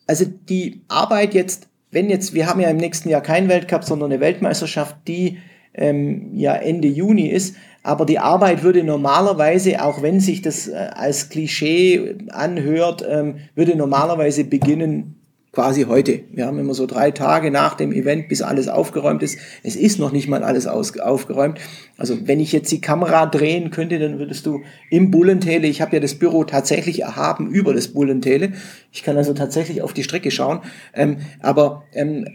Also 0.07 0.25
die 0.25 0.81
Arbeit 0.87 1.33
jetzt, 1.33 1.69
wenn 1.91 2.09
jetzt, 2.09 2.33
wir 2.33 2.47
haben 2.47 2.59
ja 2.59 2.69
im 2.69 2.77
nächsten 2.77 3.09
Jahr 3.09 3.21
keinen 3.21 3.49
Weltcup, 3.49 3.83
sondern 3.83 4.11
eine 4.11 4.21
Weltmeisterschaft, 4.21 4.95
die 5.07 5.37
ähm, 5.73 6.31
ja 6.33 6.55
Ende 6.55 6.87
Juni 6.87 7.27
ist. 7.27 7.55
Aber 7.83 8.05
die 8.05 8.19
Arbeit 8.19 8.63
würde 8.63 8.83
normalerweise, 8.83 9.83
auch 9.83 10.01
wenn 10.01 10.19
sich 10.19 10.41
das 10.41 10.67
äh, 10.67 10.73
als 10.73 11.29
Klischee 11.29 12.15
anhört, 12.29 13.05
ähm, 13.07 13.35
würde 13.55 13.75
normalerweise 13.75 14.45
beginnen 14.45 15.22
quasi 15.53 15.83
heute. 15.83 16.21
Wir 16.31 16.47
haben 16.47 16.57
immer 16.57 16.73
so 16.73 16.87
drei 16.87 17.11
Tage 17.11 17.51
nach 17.51 17.75
dem 17.75 17.93
Event, 17.93 18.27
bis 18.27 18.41
alles 18.41 18.67
aufgeräumt 18.67 19.21
ist. 19.21 19.37
Es 19.61 19.75
ist 19.75 19.99
noch 19.99 20.11
nicht 20.11 20.27
mal 20.27 20.43
alles 20.43 20.65
aus, 20.65 20.97
aufgeräumt. 20.99 21.59
Also 21.95 22.27
wenn 22.27 22.39
ich 22.39 22.51
jetzt 22.51 22.71
die 22.71 22.81
Kamera 22.81 23.27
drehen 23.27 23.69
könnte, 23.69 23.99
dann 23.99 24.17
würdest 24.17 24.47
du 24.47 24.61
im 24.89 25.11
Bullentele, 25.11 25.67
ich 25.67 25.79
habe 25.79 25.95
ja 25.95 25.99
das 25.99 26.15
Büro 26.15 26.43
tatsächlich 26.43 27.03
erhaben 27.03 27.51
über 27.51 27.73
das 27.73 27.89
Bullentele. 27.89 28.53
Ich 28.91 29.03
kann 29.03 29.15
also 29.15 29.33
tatsächlich 29.33 29.83
auf 29.83 29.93
die 29.93 30.03
Strecke 30.03 30.31
schauen. 30.31 30.61
Ähm, 30.95 31.17
aber 31.39 31.83
ähm, 31.93 32.25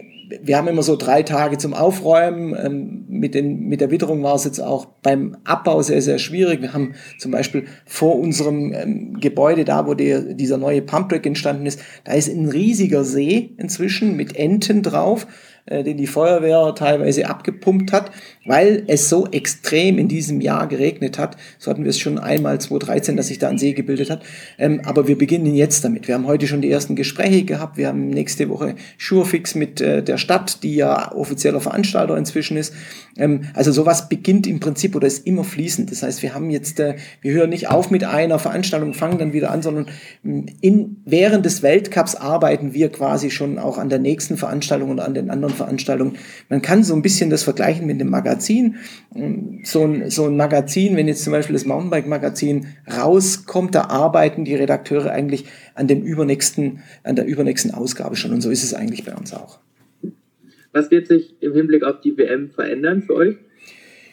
wir 0.42 0.56
haben 0.56 0.68
immer 0.68 0.82
so 0.82 0.96
drei 0.96 1.22
Tage 1.22 1.58
zum 1.58 1.74
Aufräumen. 1.74 2.54
Ähm, 2.54 3.04
mit, 3.08 3.34
den, 3.34 3.68
mit 3.68 3.80
der 3.80 3.90
Witterung 3.90 4.22
war 4.22 4.34
es 4.34 4.44
jetzt 4.44 4.60
auch 4.60 4.86
beim 5.02 5.36
Abbau 5.44 5.82
sehr, 5.82 6.02
sehr 6.02 6.18
schwierig. 6.18 6.60
Wir 6.62 6.72
haben 6.72 6.94
zum 7.18 7.30
Beispiel 7.30 7.66
vor 7.86 8.18
unserem 8.18 8.72
ähm, 8.72 9.20
Gebäude, 9.20 9.64
da 9.64 9.86
wo 9.86 9.94
der, 9.94 10.20
dieser 10.20 10.58
neue 10.58 10.82
Pumptrack 10.82 11.26
entstanden 11.26 11.66
ist, 11.66 11.80
da 12.04 12.12
ist 12.12 12.28
ein 12.28 12.48
riesiger 12.48 13.04
See 13.04 13.54
inzwischen 13.58 14.16
mit 14.16 14.36
Enten 14.36 14.82
drauf. 14.82 15.26
Äh, 15.68 15.84
den 15.84 15.96
die 15.98 16.06
Feuerwehr 16.06 16.74
teilweise 16.74 17.28
abgepumpt 17.28 17.92
hat, 17.92 18.10
weil 18.48 18.84
es 18.86 19.10
so 19.10 19.26
extrem 19.30 19.98
in 19.98 20.08
diesem 20.08 20.40
Jahr 20.40 20.66
geregnet 20.68 21.18
hat. 21.18 21.36
So 21.58 21.70
hatten 21.70 21.84
wir 21.84 21.90
es 21.90 21.98
schon 21.98 22.18
einmal 22.18 22.58
2013, 22.58 23.14
dass 23.16 23.28
sich 23.28 23.38
da 23.38 23.50
ein 23.50 23.58
See 23.58 23.74
gebildet 23.74 24.08
hat. 24.08 24.22
Ähm, 24.58 24.80
aber 24.84 25.06
wir 25.06 25.18
beginnen 25.18 25.54
jetzt 25.54 25.84
damit. 25.84 26.08
Wir 26.08 26.14
haben 26.14 26.26
heute 26.26 26.46
schon 26.46 26.62
die 26.62 26.70
ersten 26.70 26.96
Gespräche 26.96 27.44
gehabt. 27.44 27.76
Wir 27.76 27.88
haben 27.88 28.08
nächste 28.08 28.48
Woche 28.48 28.74
Schurfix 28.96 29.54
mit 29.54 29.82
äh, 29.82 30.02
der 30.02 30.16
Stadt, 30.16 30.62
die 30.62 30.76
ja 30.76 31.12
offizieller 31.12 31.60
Veranstalter 31.60 32.16
inzwischen 32.16 32.56
ist. 32.56 32.72
Ähm, 33.18 33.42
also 33.52 33.70
sowas 33.70 34.08
beginnt 34.08 34.46
im 34.46 34.60
Prinzip 34.60 34.96
oder 34.96 35.06
ist 35.06 35.26
immer 35.26 35.44
fließend. 35.44 35.90
Das 35.90 36.02
heißt, 36.02 36.22
wir 36.22 36.34
haben 36.34 36.48
jetzt, 36.48 36.80
äh, 36.80 36.96
wir 37.20 37.32
hören 37.32 37.50
nicht 37.50 37.68
auf 37.68 37.90
mit 37.90 38.04
einer 38.04 38.38
Veranstaltung, 38.38 38.94
fangen 38.94 39.18
dann 39.18 39.34
wieder 39.34 39.50
an, 39.50 39.60
sondern 39.60 39.86
mm, 40.22 40.46
in, 40.62 41.02
während 41.04 41.44
des 41.44 41.62
Weltcups 41.62 42.14
arbeiten 42.14 42.72
wir 42.72 42.90
quasi 42.90 43.30
schon 43.30 43.58
auch 43.58 43.76
an 43.76 43.90
der 43.90 43.98
nächsten 43.98 44.38
Veranstaltung 44.38 44.90
und 44.90 45.00
an 45.00 45.12
den 45.12 45.28
anderen 45.28 45.54
Veranstaltungen. 45.54 46.16
Man 46.48 46.62
kann 46.62 46.82
so 46.82 46.94
ein 46.94 47.02
bisschen 47.02 47.28
das 47.28 47.42
vergleichen 47.42 47.86
mit 47.86 48.00
dem 48.00 48.08
Magazin. 48.08 48.37
Mm, 48.38 49.64
so 49.64 49.84
ein, 49.84 50.10
so 50.10 50.26
ein 50.26 50.36
Magazin, 50.36 50.96
wenn 50.96 51.08
jetzt 51.08 51.24
zum 51.24 51.32
Beispiel 51.32 51.54
das 51.54 51.64
Mountainbike-Magazin 51.64 52.66
rauskommt, 52.90 53.74
da 53.74 53.84
arbeiten 53.84 54.44
die 54.44 54.54
Redakteure 54.54 55.10
eigentlich 55.10 55.44
an 55.74 55.86
dem 55.86 56.02
übernächsten, 56.02 56.80
an 57.04 57.16
der 57.16 57.26
übernächsten 57.26 57.72
Ausgabe 57.72 58.16
schon. 58.16 58.32
Und 58.32 58.40
so 58.40 58.50
ist 58.50 58.64
es 58.64 58.74
eigentlich 58.74 59.04
bei 59.04 59.14
uns 59.14 59.32
auch. 59.34 59.58
Was 60.72 60.90
wird 60.90 61.06
sich 61.06 61.34
im 61.40 61.54
Hinblick 61.54 61.82
auf 61.82 62.00
die 62.00 62.16
WM 62.16 62.50
verändern 62.50 63.02
für 63.02 63.14
euch? 63.14 63.36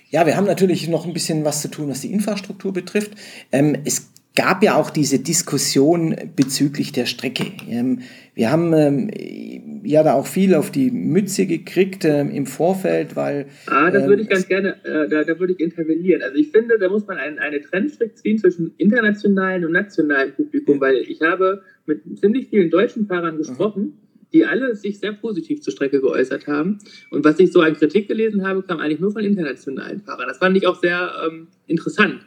Ja, 0.09 0.25
wir 0.25 0.37
haben 0.37 0.45
natürlich 0.45 0.87
noch 0.87 1.05
ein 1.05 1.13
bisschen 1.13 1.43
was 1.45 1.61
zu 1.61 1.67
tun, 1.67 1.89
was 1.89 2.01
die 2.01 2.11
Infrastruktur 2.11 2.71
betrifft. 2.71 3.11
Ähm, 3.51 3.75
es 3.85 4.11
gab 4.35 4.63
ja 4.63 4.75
auch 4.75 4.89
diese 4.89 5.19
Diskussion 5.19 6.15
bezüglich 6.35 6.91
der 6.91 7.05
Strecke. 7.05 7.51
Ähm, 7.69 8.01
wir 8.33 8.51
haben 8.51 8.73
ähm, 8.73 9.74
ja 9.85 10.03
da 10.03 10.13
auch 10.13 10.27
viel 10.27 10.55
auf 10.55 10.71
die 10.71 10.91
Mütze 10.91 11.45
gekriegt 11.45 12.05
ähm, 12.05 12.29
im 12.31 12.45
Vorfeld, 12.45 13.15
weil. 13.15 13.47
Ah, 13.67 13.91
das 13.91 14.07
würde 14.07 14.23
ich 14.23 14.29
ähm, 14.29 14.33
ganz 14.33 14.47
gerne, 14.47 14.83
äh, 14.83 15.07
da, 15.07 15.23
da 15.23 15.39
würde 15.39 15.53
ich 15.53 15.59
intervenieren. 15.59 16.21
Also 16.21 16.37
ich 16.37 16.51
finde, 16.51 16.77
da 16.77 16.89
muss 16.89 17.07
man 17.07 17.17
ein, 17.17 17.39
eine 17.39 17.61
Trennstrick 17.61 18.17
ziehen 18.17 18.37
zwischen 18.37 18.73
internationalen 18.77 19.65
und 19.65 19.71
nationalen 19.71 20.33
Publikum, 20.33 20.81
weil 20.81 20.97
ich 20.97 21.21
habe 21.21 21.61
mit 21.85 22.01
ziemlich 22.19 22.49
vielen 22.49 22.69
deutschen 22.69 23.07
Fahrern 23.07 23.37
gesprochen 23.37 23.93
die 24.33 24.45
alle 24.45 24.75
sich 24.75 24.99
sehr 24.99 25.13
positiv 25.13 25.61
zur 25.61 25.71
Strecke 25.71 26.01
geäußert 26.01 26.45
haben. 26.45 26.79
Und 27.09 27.23
was 27.23 27.39
ich 27.39 27.53
so 27.53 27.61
an 27.61 27.73
Kritik 27.73 28.09
gelesen 28.09 28.45
habe, 28.45 28.63
kam 28.63 28.79
eigentlich 28.79 28.99
nur 28.99 29.13
von 29.13 29.23
internationalen 29.23 30.01
Fahrern. 30.01 30.25
Das 30.27 30.39
fand 30.39 30.57
ich 30.57 30.67
auch 30.67 30.75
sehr 30.75 31.09
ähm, 31.25 31.47
interessant. 31.67 32.19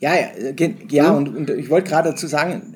Ja, 0.00 0.14
ja, 0.14 0.68
ja 0.88 1.10
und, 1.12 1.28
und 1.28 1.50
ich 1.50 1.68
wollte 1.68 1.90
gerade 1.90 2.08
dazu 2.08 2.26
sagen, 2.26 2.74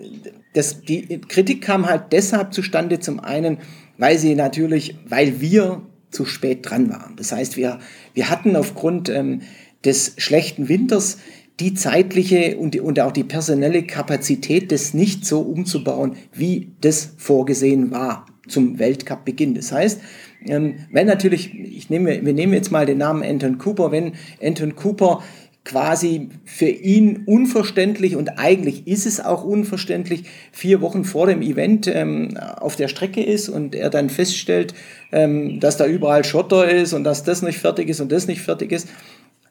dass 0.52 0.82
die 0.82 1.20
Kritik 1.26 1.62
kam 1.62 1.86
halt 1.86 2.12
deshalb 2.12 2.52
zustande, 2.52 3.00
zum 3.00 3.18
einen, 3.18 3.58
weil 3.98 4.18
sie 4.18 4.34
natürlich, 4.34 4.96
weil 5.08 5.40
wir 5.40 5.82
zu 6.10 6.24
spät 6.24 6.68
dran 6.68 6.90
waren. 6.90 7.16
Das 7.16 7.32
heißt, 7.32 7.56
wir, 7.56 7.78
wir 8.14 8.30
hatten 8.30 8.56
aufgrund 8.56 9.08
ähm, 9.08 9.42
des 9.84 10.14
schlechten 10.16 10.68
Winters 10.68 11.18
die 11.60 11.74
zeitliche 11.74 12.56
und, 12.58 12.78
und 12.78 13.00
auch 13.00 13.12
die 13.12 13.24
personelle 13.24 13.82
Kapazität, 13.82 14.70
das 14.72 14.92
nicht 14.92 15.24
so 15.24 15.40
umzubauen, 15.40 16.16
wie 16.32 16.72
das 16.80 17.14
vorgesehen 17.16 17.90
war 17.90 18.26
zum 18.46 18.78
Weltcup-Beginn. 18.78 19.54
Das 19.54 19.72
heißt, 19.72 20.00
ähm, 20.46 20.76
wenn 20.92 21.06
natürlich, 21.06 21.54
ich 21.54 21.90
nehme, 21.90 22.24
wir 22.24 22.32
nehmen 22.32 22.52
jetzt 22.52 22.70
mal 22.70 22.86
den 22.86 22.98
Namen 22.98 23.22
Anton 23.22 23.58
Cooper, 23.58 23.90
wenn 23.90 24.12
Anton 24.42 24.76
Cooper 24.76 25.22
quasi 25.66 26.28
für 26.44 26.68
ihn 26.68 27.24
unverständlich 27.26 28.14
und 28.14 28.38
eigentlich 28.38 28.86
ist 28.86 29.04
es 29.04 29.20
auch 29.20 29.44
unverständlich, 29.44 30.22
vier 30.52 30.80
Wochen 30.80 31.04
vor 31.04 31.26
dem 31.26 31.42
Event 31.42 31.88
ähm, 31.88 32.36
auf 32.36 32.76
der 32.76 32.86
Strecke 32.86 33.22
ist 33.22 33.48
und 33.48 33.74
er 33.74 33.90
dann 33.90 34.08
feststellt, 34.08 34.74
ähm, 35.10 35.58
dass 35.58 35.76
da 35.76 35.86
überall 35.86 36.24
Schotter 36.24 36.70
ist 36.70 36.92
und 36.92 37.02
dass 37.02 37.24
das 37.24 37.42
nicht 37.42 37.58
fertig 37.58 37.88
ist 37.88 38.00
und 38.00 38.12
das 38.12 38.28
nicht 38.28 38.42
fertig 38.42 38.70
ist, 38.70 38.88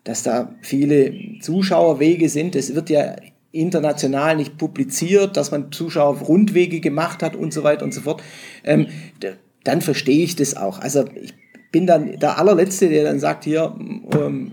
dass 0.06 0.24
da 0.24 0.56
viele 0.62 1.40
Zuschauerwege 1.42 2.30
sind. 2.30 2.56
Es 2.56 2.74
wird 2.74 2.90
ja 2.90 3.18
international 3.52 4.38
nicht 4.38 4.58
publiziert, 4.58 5.36
dass 5.36 5.52
man 5.52 5.74
Zuschauer 5.74 6.18
Rundwege 6.20 6.80
gemacht 6.80 7.24
hat 7.24 7.36
und 7.36 7.54
so 7.54 7.64
weiter 7.64 7.84
und 7.84 7.94
so 7.94 8.02
fort, 8.02 8.24
ähm, 8.64 8.88
dann 9.66 9.82
verstehe 9.82 10.24
ich 10.24 10.38
das 10.38 10.56
auch. 10.56 10.80
Also 10.80 11.04
ich 11.22 11.34
bin 11.74 11.88
dann 11.88 12.18
der 12.20 12.38
allerletzte, 12.38 12.88
der 12.88 13.04
dann 13.04 13.20
sagt, 13.20 13.44
hier, 13.44 13.76
ähm, 14.14 14.52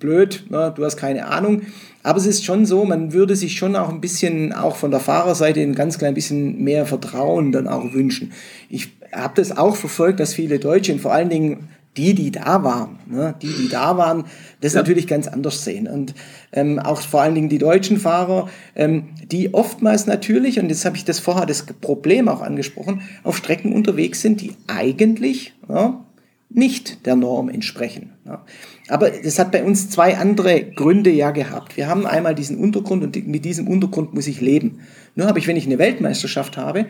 blöd, 0.00 0.44
ne, 0.50 0.72
du 0.74 0.84
hast 0.84 0.96
keine 0.96 1.26
Ahnung. 1.26 1.62
Aber 2.02 2.18
es 2.18 2.26
ist 2.26 2.44
schon 2.44 2.66
so, 2.66 2.84
man 2.84 3.12
würde 3.12 3.36
sich 3.36 3.56
schon 3.56 3.76
auch 3.76 3.90
ein 3.90 4.00
bisschen, 4.00 4.52
auch 4.52 4.76
von 4.76 4.90
der 4.90 5.00
Fahrerseite, 5.00 5.60
ein 5.60 5.74
ganz 5.74 5.98
klein 5.98 6.14
bisschen 6.14 6.62
mehr 6.64 6.86
Vertrauen 6.86 7.52
dann 7.52 7.68
auch 7.68 7.92
wünschen. 7.92 8.32
Ich 8.68 8.88
habe 9.12 9.34
das 9.36 9.56
auch 9.56 9.76
verfolgt, 9.76 10.18
dass 10.18 10.34
viele 10.34 10.58
Deutsche 10.58 10.92
und 10.92 11.00
vor 11.00 11.12
allen 11.12 11.28
Dingen 11.28 11.68
die, 11.96 12.14
die 12.14 12.30
da 12.30 12.62
waren, 12.62 12.98
ne, 13.06 13.34
die, 13.42 13.52
die 13.52 13.68
da 13.68 13.96
waren, 13.96 14.24
das 14.60 14.74
ja. 14.74 14.80
natürlich 14.80 15.06
ganz 15.06 15.26
anders 15.26 15.64
sehen. 15.64 15.88
Und 15.88 16.14
ähm, 16.52 16.78
auch 16.78 17.00
vor 17.00 17.22
allen 17.22 17.34
Dingen 17.34 17.48
die 17.48 17.58
deutschen 17.58 17.98
Fahrer, 17.98 18.48
ähm, 18.76 19.08
die 19.30 19.52
oftmals 19.54 20.06
natürlich, 20.06 20.60
und 20.60 20.68
jetzt 20.68 20.84
habe 20.84 20.96
ich 20.96 21.04
das 21.04 21.18
vorher 21.18 21.46
das 21.46 21.64
Problem 21.64 22.28
auch 22.28 22.42
angesprochen, 22.42 23.02
auf 23.24 23.36
Strecken 23.36 23.72
unterwegs 23.72 24.22
sind, 24.22 24.40
die 24.40 24.52
eigentlich 24.68 25.52
ja, 25.68 26.04
nicht 26.48 27.06
der 27.06 27.16
Norm 27.16 27.48
entsprechen. 27.48 28.12
Ja. 28.24 28.44
Aber 28.90 29.10
das 29.10 29.38
hat 29.38 29.52
bei 29.52 29.62
uns 29.62 29.88
zwei 29.88 30.16
andere 30.16 30.64
Gründe 30.64 31.10
ja 31.10 31.30
gehabt. 31.30 31.76
Wir 31.76 31.88
haben 31.88 32.06
einmal 32.06 32.34
diesen 32.34 32.58
Untergrund 32.58 33.04
und 33.04 33.26
mit 33.26 33.44
diesem 33.44 33.68
Untergrund 33.68 34.14
muss 34.14 34.26
ich 34.26 34.40
leben. 34.40 34.80
Nur 35.14 35.26
habe 35.26 35.38
ich, 35.38 35.46
wenn 35.46 35.56
ich 35.56 35.66
eine 35.66 35.78
Weltmeisterschaft 35.78 36.56
habe, 36.56 36.86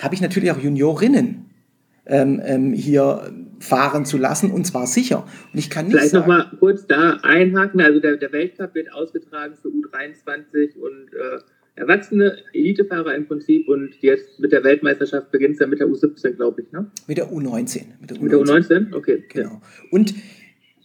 habe 0.00 0.14
ich 0.14 0.20
natürlich 0.20 0.52
auch 0.52 0.58
Juniorinnen 0.58 1.46
ähm, 2.06 2.40
ähm, 2.44 2.72
hier 2.72 3.32
fahren 3.58 4.04
zu 4.04 4.16
lassen 4.16 4.50
und 4.50 4.64
zwar 4.64 4.86
sicher. 4.86 5.26
Und 5.52 5.58
ich 5.58 5.70
kann 5.70 5.86
nicht 5.86 5.96
Vielleicht 5.96 6.14
nochmal 6.14 6.46
kurz 6.58 6.86
da 6.86 7.18
einhaken. 7.22 7.80
Also 7.80 8.00
der, 8.00 8.16
der 8.16 8.32
Weltcup 8.32 8.74
wird 8.74 8.92
ausgetragen 8.92 9.54
für 9.60 9.68
U23 9.68 10.76
und 10.76 11.12
äh, 11.12 11.40
Erwachsene, 11.76 12.36
Elitefahrer 12.52 13.14
im 13.14 13.26
Prinzip 13.26 13.68
und 13.68 13.94
jetzt 14.00 14.38
mit 14.38 14.52
der 14.52 14.62
Weltmeisterschaft 14.64 15.30
beginnt 15.30 15.54
es 15.54 15.60
ja 15.60 15.66
mit 15.66 15.80
der 15.80 15.86
U17, 15.86 16.32
glaube 16.32 16.62
ich, 16.62 16.72
ne? 16.72 16.90
Mit 17.06 17.16
der 17.16 17.30
U19. 17.30 17.84
Mit 18.00 18.10
der 18.10 18.16
U19, 18.18 18.22
mit 18.22 18.32
der 18.32 18.38
U19? 18.38 18.94
okay. 18.94 19.24
Genau. 19.28 19.62
Und 19.90 20.14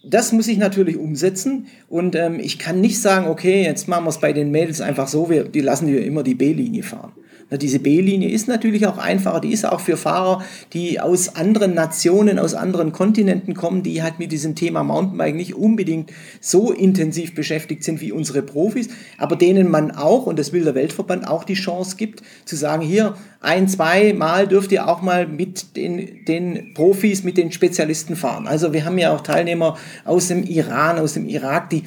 das 0.08 0.32
muss 0.32 0.48
ich 0.48 0.58
natürlich 0.58 0.96
umsetzen 0.96 1.66
und 1.88 2.14
ähm, 2.14 2.38
ich 2.40 2.58
kann 2.58 2.80
nicht 2.80 3.00
sagen, 3.00 3.26
okay, 3.26 3.62
jetzt 3.64 3.88
machen 3.88 4.04
wir 4.04 4.10
es 4.10 4.20
bei 4.20 4.32
den 4.32 4.50
Mädels 4.50 4.80
einfach 4.80 5.08
so, 5.08 5.30
wir, 5.30 5.44
die 5.44 5.60
lassen 5.60 5.88
wir 5.88 6.04
immer 6.04 6.22
die 6.22 6.34
B-Linie 6.34 6.82
fahren. 6.82 7.12
Na, 7.48 7.56
diese 7.56 7.78
B-Linie 7.78 8.28
ist 8.28 8.48
natürlich 8.48 8.88
auch 8.88 8.98
einfacher, 8.98 9.40
die 9.40 9.52
ist 9.52 9.64
auch 9.64 9.78
für 9.78 9.96
Fahrer, 9.96 10.42
die 10.72 10.98
aus 10.98 11.36
anderen 11.36 11.74
Nationen, 11.74 12.40
aus 12.40 12.54
anderen 12.54 12.90
Kontinenten 12.90 13.54
kommen, 13.54 13.84
die 13.84 14.02
halt 14.02 14.18
mit 14.18 14.32
diesem 14.32 14.56
Thema 14.56 14.82
Mountainbike 14.82 15.36
nicht 15.36 15.54
unbedingt 15.54 16.12
so 16.40 16.72
intensiv 16.72 17.36
beschäftigt 17.36 17.84
sind 17.84 18.00
wie 18.00 18.10
unsere 18.10 18.42
Profis, 18.42 18.88
aber 19.16 19.36
denen 19.36 19.70
man 19.70 19.92
auch, 19.92 20.26
und 20.26 20.40
das 20.40 20.52
will 20.52 20.64
der 20.64 20.74
Weltverband 20.74 21.28
auch 21.28 21.44
die 21.44 21.54
Chance 21.54 21.96
gibt, 21.96 22.22
zu 22.44 22.56
sagen, 22.56 22.82
hier 22.82 23.14
ein, 23.40 23.68
zwei 23.68 24.12
Mal 24.12 24.48
dürft 24.48 24.72
ihr 24.72 24.88
auch 24.88 25.00
mal 25.00 25.28
mit 25.28 25.76
den, 25.76 26.24
den 26.24 26.74
Profis, 26.74 27.22
mit 27.22 27.36
den 27.36 27.52
Spezialisten 27.52 28.16
fahren. 28.16 28.48
Also 28.48 28.72
wir 28.72 28.84
haben 28.84 28.98
ja 28.98 29.14
auch 29.14 29.20
Teilnehmer 29.20 29.76
aus 30.04 30.26
dem 30.26 30.42
Iran, 30.42 30.98
aus 30.98 31.12
dem 31.12 31.28
Irak, 31.28 31.70
die 31.70 31.84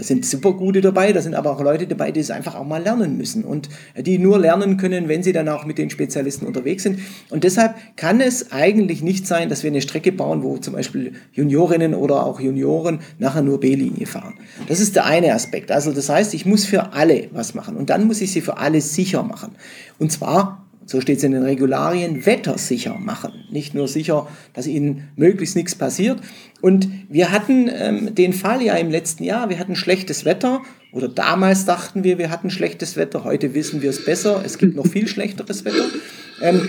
da 0.00 0.04
sind 0.04 0.24
super 0.24 0.54
gute 0.54 0.80
dabei, 0.80 1.12
da 1.12 1.20
sind 1.20 1.34
aber 1.34 1.50
auch 1.50 1.60
Leute 1.60 1.86
dabei, 1.86 2.10
die 2.10 2.20
es 2.20 2.30
einfach 2.30 2.54
auch 2.54 2.64
mal 2.64 2.82
lernen 2.82 3.18
müssen 3.18 3.44
und 3.44 3.68
die 3.98 4.18
nur 4.18 4.38
lernen 4.38 4.78
können, 4.78 5.08
wenn 5.08 5.22
sie 5.22 5.34
dann 5.34 5.46
auch 5.50 5.66
mit 5.66 5.76
den 5.76 5.90
Spezialisten 5.90 6.46
unterwegs 6.46 6.84
sind. 6.84 7.00
Und 7.28 7.44
deshalb 7.44 7.74
kann 7.96 8.22
es 8.22 8.50
eigentlich 8.50 9.02
nicht 9.02 9.26
sein, 9.26 9.50
dass 9.50 9.62
wir 9.62 9.70
eine 9.70 9.82
Strecke 9.82 10.10
bauen, 10.10 10.42
wo 10.42 10.56
zum 10.56 10.72
Beispiel 10.72 11.12
Juniorinnen 11.34 11.92
oder 11.92 12.24
auch 12.24 12.40
Junioren 12.40 13.00
nachher 13.18 13.42
nur 13.42 13.60
B-Linie 13.60 14.06
fahren. 14.06 14.38
Das 14.68 14.80
ist 14.80 14.96
der 14.96 15.04
eine 15.04 15.34
Aspekt. 15.34 15.70
Also 15.70 15.92
das 15.92 16.08
heißt, 16.08 16.32
ich 16.32 16.46
muss 16.46 16.64
für 16.64 16.94
alle 16.94 17.28
was 17.32 17.52
machen 17.52 17.76
und 17.76 17.90
dann 17.90 18.06
muss 18.06 18.22
ich 18.22 18.32
sie 18.32 18.40
für 18.40 18.56
alle 18.56 18.80
sicher 18.80 19.22
machen. 19.22 19.50
Und 19.98 20.10
zwar 20.10 20.64
so 20.90 21.00
steht 21.00 21.18
es 21.18 21.22
in 21.22 21.30
den 21.30 21.44
Regularien, 21.44 22.26
wettersicher 22.26 22.98
machen. 22.98 23.32
Nicht 23.52 23.74
nur 23.74 23.86
sicher, 23.86 24.26
dass 24.54 24.66
ihnen 24.66 25.10
möglichst 25.14 25.54
nichts 25.54 25.76
passiert. 25.76 26.20
Und 26.60 26.88
wir 27.08 27.32
hatten 27.32 27.70
ähm, 27.72 28.14
den 28.14 28.32
Fall 28.32 28.62
ja 28.62 28.74
im 28.74 28.90
letzten 28.90 29.24
Jahr, 29.24 29.48
wir 29.48 29.58
hatten 29.58 29.76
schlechtes 29.76 30.24
Wetter. 30.24 30.62
Oder 30.92 31.08
damals 31.08 31.64
dachten 31.64 32.04
wir, 32.04 32.18
wir 32.18 32.30
hatten 32.30 32.50
schlechtes 32.50 32.96
Wetter, 32.96 33.24
heute 33.24 33.54
wissen 33.54 33.80
wir 33.82 33.90
es 33.90 34.04
besser, 34.04 34.42
es 34.44 34.58
gibt 34.58 34.76
noch 34.76 34.86
viel 34.86 35.06
schlechteres 35.06 35.64
Wetter. 35.64 35.86
Ähm, 36.42 36.68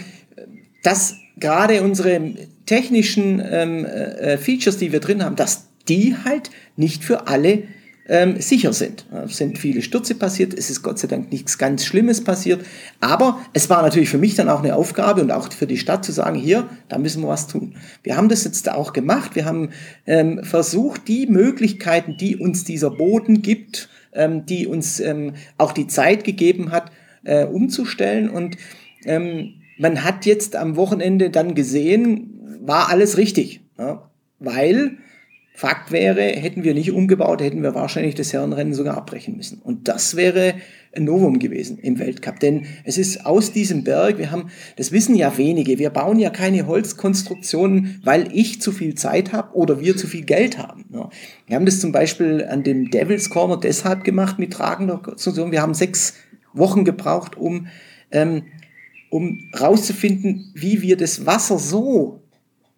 dass 0.83 1.15
gerade 1.37 1.81
unsere 1.81 2.33
technischen 2.65 3.41
ähm, 3.43 3.85
äh, 3.85 4.37
Features, 4.37 4.77
die 4.77 4.91
wir 4.91 4.99
drin 4.99 5.23
haben, 5.23 5.35
dass 5.35 5.67
die 5.87 6.15
halt 6.23 6.51
nicht 6.77 7.03
für 7.03 7.27
alle 7.27 7.63
ähm, 8.11 8.41
sicher 8.41 8.73
sind. 8.73 9.05
Es 9.23 9.37
sind 9.37 9.57
viele 9.57 9.81
Stürze 9.81 10.15
passiert, 10.15 10.53
es 10.53 10.69
ist 10.69 10.83
Gott 10.83 10.99
sei 10.99 11.07
Dank 11.07 11.31
nichts 11.31 11.57
ganz 11.57 11.85
Schlimmes 11.85 12.21
passiert, 12.21 12.65
aber 12.99 13.39
es 13.53 13.69
war 13.69 13.81
natürlich 13.81 14.09
für 14.09 14.17
mich 14.17 14.35
dann 14.35 14.49
auch 14.49 14.61
eine 14.61 14.75
Aufgabe 14.75 15.21
und 15.21 15.31
auch 15.31 15.49
für 15.53 15.65
die 15.65 15.77
Stadt 15.77 16.03
zu 16.03 16.11
sagen, 16.11 16.37
hier, 16.37 16.67
da 16.89 16.97
müssen 16.97 17.23
wir 17.23 17.29
was 17.29 17.47
tun. 17.47 17.75
Wir 18.03 18.17
haben 18.17 18.27
das 18.27 18.43
jetzt 18.43 18.69
auch 18.69 18.91
gemacht, 18.91 19.35
wir 19.35 19.45
haben 19.45 19.69
ähm, 20.05 20.43
versucht, 20.43 21.07
die 21.07 21.25
Möglichkeiten, 21.25 22.17
die 22.17 22.35
uns 22.35 22.65
dieser 22.65 22.91
Boden 22.91 23.41
gibt, 23.41 23.87
ähm, 24.11 24.45
die 24.45 24.67
uns 24.67 24.99
ähm, 24.99 25.35
auch 25.57 25.71
die 25.71 25.87
Zeit 25.87 26.25
gegeben 26.25 26.71
hat, 26.71 26.91
äh, 27.23 27.45
umzustellen 27.45 28.29
und 28.29 28.57
ähm, 29.05 29.53
man 29.77 30.03
hat 30.03 30.25
jetzt 30.25 30.57
am 30.57 30.75
Wochenende 30.75 31.29
dann 31.29 31.55
gesehen, 31.55 32.59
war 32.59 32.89
alles 32.89 33.17
richtig, 33.17 33.61
ja, 33.79 34.11
weil 34.39 34.97
Fakt 35.53 35.91
wäre, 35.91 36.21
hätten 36.21 36.63
wir 36.63 36.73
nicht 36.73 36.91
umgebaut, 36.91 37.41
hätten 37.41 37.61
wir 37.61 37.75
wahrscheinlich 37.75 38.15
das 38.15 38.31
Herrenrennen 38.33 38.73
sogar 38.73 38.97
abbrechen 38.97 39.35
müssen. 39.35 39.59
Und 39.59 39.87
das 39.87 40.15
wäre 40.15 40.55
ein 40.95 41.03
Novum 41.03 41.39
gewesen 41.39 41.77
im 41.77 41.99
Weltcup. 41.99 42.39
Denn 42.39 42.65
es 42.85 42.97
ist 42.97 43.25
aus 43.25 43.51
diesem 43.51 43.83
Berg, 43.83 44.17
wir 44.17 44.31
haben, 44.31 44.49
das 44.77 44.91
wissen 44.91 45.15
ja 45.15 45.37
wenige, 45.37 45.77
wir 45.77 45.89
bauen 45.89 46.19
ja 46.19 46.29
keine 46.29 46.67
Holzkonstruktionen, 46.67 47.99
weil 48.03 48.29
ich 48.33 48.61
zu 48.61 48.71
viel 48.71 48.95
Zeit 48.95 49.33
habe 49.33 49.55
oder 49.55 49.79
wir 49.79 49.95
zu 49.97 50.07
viel 50.07 50.23
Geld 50.23 50.57
haben. 50.57 50.85
Wir 51.47 51.55
haben 51.55 51.65
das 51.65 51.79
zum 51.79 51.91
Beispiel 51.91 52.45
an 52.49 52.63
dem 52.63 52.89
Devil's 52.89 53.29
Corner 53.29 53.57
deshalb 53.57 54.03
gemacht 54.03 54.39
mit 54.39 54.53
tragender 54.53 54.97
Konstruktion. 54.97 55.51
Wir 55.51 55.61
haben 55.61 55.73
sechs 55.73 56.15
Wochen 56.53 56.85
gebraucht, 56.85 57.37
um, 57.37 57.67
ähm, 58.11 58.43
um 59.09 59.49
rauszufinden, 59.59 60.51
wie 60.55 60.81
wir 60.81 60.97
das 60.97 61.25
Wasser 61.25 61.59
so 61.59 62.21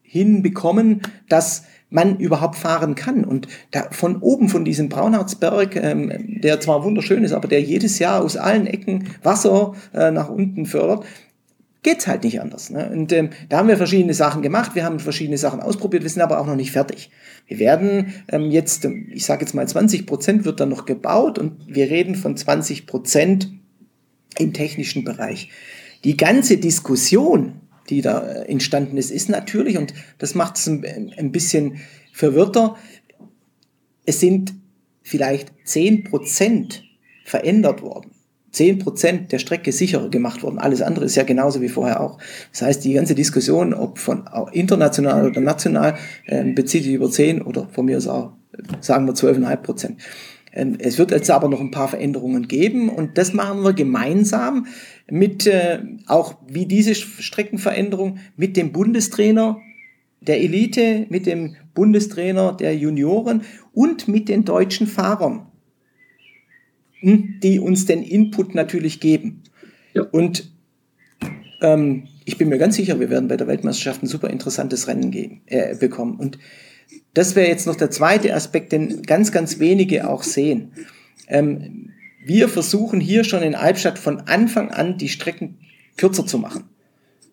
hinbekommen, 0.02 1.02
dass 1.30 1.64
man 1.94 2.18
überhaupt 2.18 2.56
fahren 2.56 2.96
kann. 2.96 3.24
Und 3.24 3.48
da 3.72 3.88
von 3.92 4.18
oben 4.18 4.50
von 4.50 4.66
diesem 4.66 4.90
Braunhardsberg, 4.90 5.76
ähm, 5.76 6.12
der 6.42 6.60
zwar 6.60 6.84
wunderschön 6.84 7.24
ist, 7.24 7.34
aber 7.34 7.48
der 7.48 7.62
jedes 7.62 8.00
Jahr 8.00 8.22
aus 8.22 8.36
allen 8.36 8.66
Ecken 8.66 9.10
Wasser 9.22 9.74
äh, 9.94 10.12
nach 10.12 10.30
unten 10.30 10.66
fördert, 10.66 11.06
geht's 11.84 12.08
halt 12.08 12.24
nicht 12.24 12.42
anders. 12.42 12.72
Ne? 12.72 12.90
Und 12.92 13.12
ähm, 13.12 13.30
da 13.50 13.58
haben 13.58 13.68
wir 13.68 13.78
verschiedene 13.78 14.14
Sachen 14.14 14.42
gemacht, 14.42 14.74
wir 14.74 14.84
haben 14.84 15.00
verschiedene 15.00 15.38
Sachen 15.38 15.60
ausprobiert, 15.60 16.04
wir 16.04 16.10
sind 16.10 16.22
aber 16.22 16.40
auch 16.40 16.48
noch 16.48 16.56
nicht 16.56 16.72
fertig. 16.72 17.12
Wir 17.46 17.60
werden 17.60 18.14
ähm, 18.30 18.50
jetzt, 18.50 18.86
ich 18.86 19.26
sage 19.26 19.42
jetzt 19.42 19.54
mal 19.54 19.68
20 19.68 20.08
Prozent 20.08 20.46
wird 20.46 20.60
dann 20.60 20.70
noch 20.70 20.86
gebaut 20.86 21.38
und 21.38 21.54
wir 21.68 21.90
reden 21.92 22.16
von 22.16 22.36
20 22.36 22.88
Prozent 22.88 23.52
im 24.40 24.54
technischen 24.54 25.04
Bereich. 25.04 25.50
Die 26.06 26.18
ganze 26.18 26.58
Diskussion 26.58 27.62
die 27.90 28.02
da 28.02 28.22
äh, 28.22 28.50
entstanden 28.50 28.98
ist, 28.98 29.12
ist 29.12 29.30
natürlich, 29.30 29.78
und 29.78 29.94
das 30.18 30.36
macht 30.36 30.58
es 30.58 30.68
ein, 30.68 31.14
ein 31.18 31.32
bisschen 31.32 31.78
verwirrter, 32.12 32.76
es 34.06 34.20
sind 34.20 34.54
vielleicht 35.02 35.52
zehn 35.66 36.04
Prozent 36.04 36.84
verändert 37.26 37.82
worden. 37.82 38.12
Zehn 38.52 38.78
Prozent 38.78 39.32
der 39.32 39.40
Strecke 39.40 39.72
sicherer 39.72 40.10
gemacht 40.10 40.44
worden. 40.44 40.60
Alles 40.60 40.82
andere 40.82 41.06
ist 41.06 41.16
ja 41.16 41.24
genauso 41.24 41.62
wie 41.62 41.70
vorher 41.70 42.02
auch. 42.02 42.20
Das 42.52 42.62
heißt, 42.62 42.84
die 42.84 42.94
ganze 42.94 43.16
Diskussion, 43.16 43.74
ob 43.74 43.98
von 43.98 44.30
international 44.52 45.28
oder 45.28 45.42
national, 45.42 45.96
äh, 46.26 46.44
bezieht 46.44 46.84
sich 46.84 46.94
über 46.94 47.10
zehn 47.10 47.42
oder 47.42 47.68
von 47.72 47.86
mir 47.86 47.98
aus 47.98 48.08
auch, 48.08 48.34
sagen 48.80 49.08
wir 49.08 49.16
zwölfeinhalb 49.16 49.64
Prozent. 49.64 49.98
Ähm, 50.00 50.33
es 50.54 51.00
wird 51.00 51.12
jetzt 51.12 51.32
aber 51.32 51.50
noch 51.50 51.60
ein 51.60 51.72
paar 51.72 51.88
Veränderungen 51.88 52.48
geben 52.48 52.90
und 52.90 53.18
das 53.18 53.34
machen 53.34 53.64
wir 53.64 53.74
gemeinsam 53.74 54.68
mit 55.10 55.48
äh, 55.48 55.80
auch 56.08 56.36
wie 56.48 56.68
diese 56.68 56.94
Streckenveränderung 56.94 58.20
mit 58.38 58.56
dem 58.56 58.72
Bundestrainer 58.72 59.60
der 60.22 60.42
Elite, 60.42 61.08
mit 61.10 61.26
dem 61.26 61.56
Bundestrainer 61.74 62.54
der 62.54 62.78
Junioren 62.78 63.42
und 63.74 64.08
mit 64.08 64.30
den 64.30 64.46
deutschen 64.46 64.86
Fahrern, 64.86 65.48
hm, 67.00 67.40
die 67.42 67.60
uns 67.60 67.86
den 67.86 68.04
Input 68.04 68.54
natürlich 68.54 69.00
geben. 69.00 69.42
Ja. 69.94 70.04
Und 70.04 70.52
ähm, 71.62 72.04
ich 72.26 72.38
bin 72.38 72.50
mir 72.50 72.60
ganz 72.60 72.76
sicher, 72.76 73.00
wir 73.00 73.10
werden 73.10 73.28
bei 73.28 73.38
der 73.38 73.48
Weltmeisterschaft 73.48 74.04
ein 74.04 74.08
super 74.08 74.30
interessantes 74.30 74.88
Rennen 74.88 75.10
geben, 75.10 75.42
äh, 75.48 75.76
bekommen. 75.76 76.18
Und 76.20 76.38
das 77.14 77.36
wäre 77.36 77.48
jetzt 77.48 77.68
noch 77.68 77.76
der 77.76 77.92
zweite 77.92 78.34
Aspekt, 78.34 78.72
den 78.72 79.04
ganz, 79.04 79.32
ganz 79.32 79.60
wenige 79.60 80.10
auch 80.10 80.24
sehen. 80.24 80.72
Ähm, 81.28 81.92
wir 82.26 82.48
versuchen 82.50 83.00
hier 83.00 83.24
schon 83.24 83.44
in 83.44 83.56
Albstadt 83.56 84.00
von 84.00 84.22
Anfang 84.22 84.72
an 84.72 84.98
die 84.98 85.10
Strecken 85.10 85.58
kürzer 85.98 86.26
zu 86.26 86.38
machen. 86.38 86.70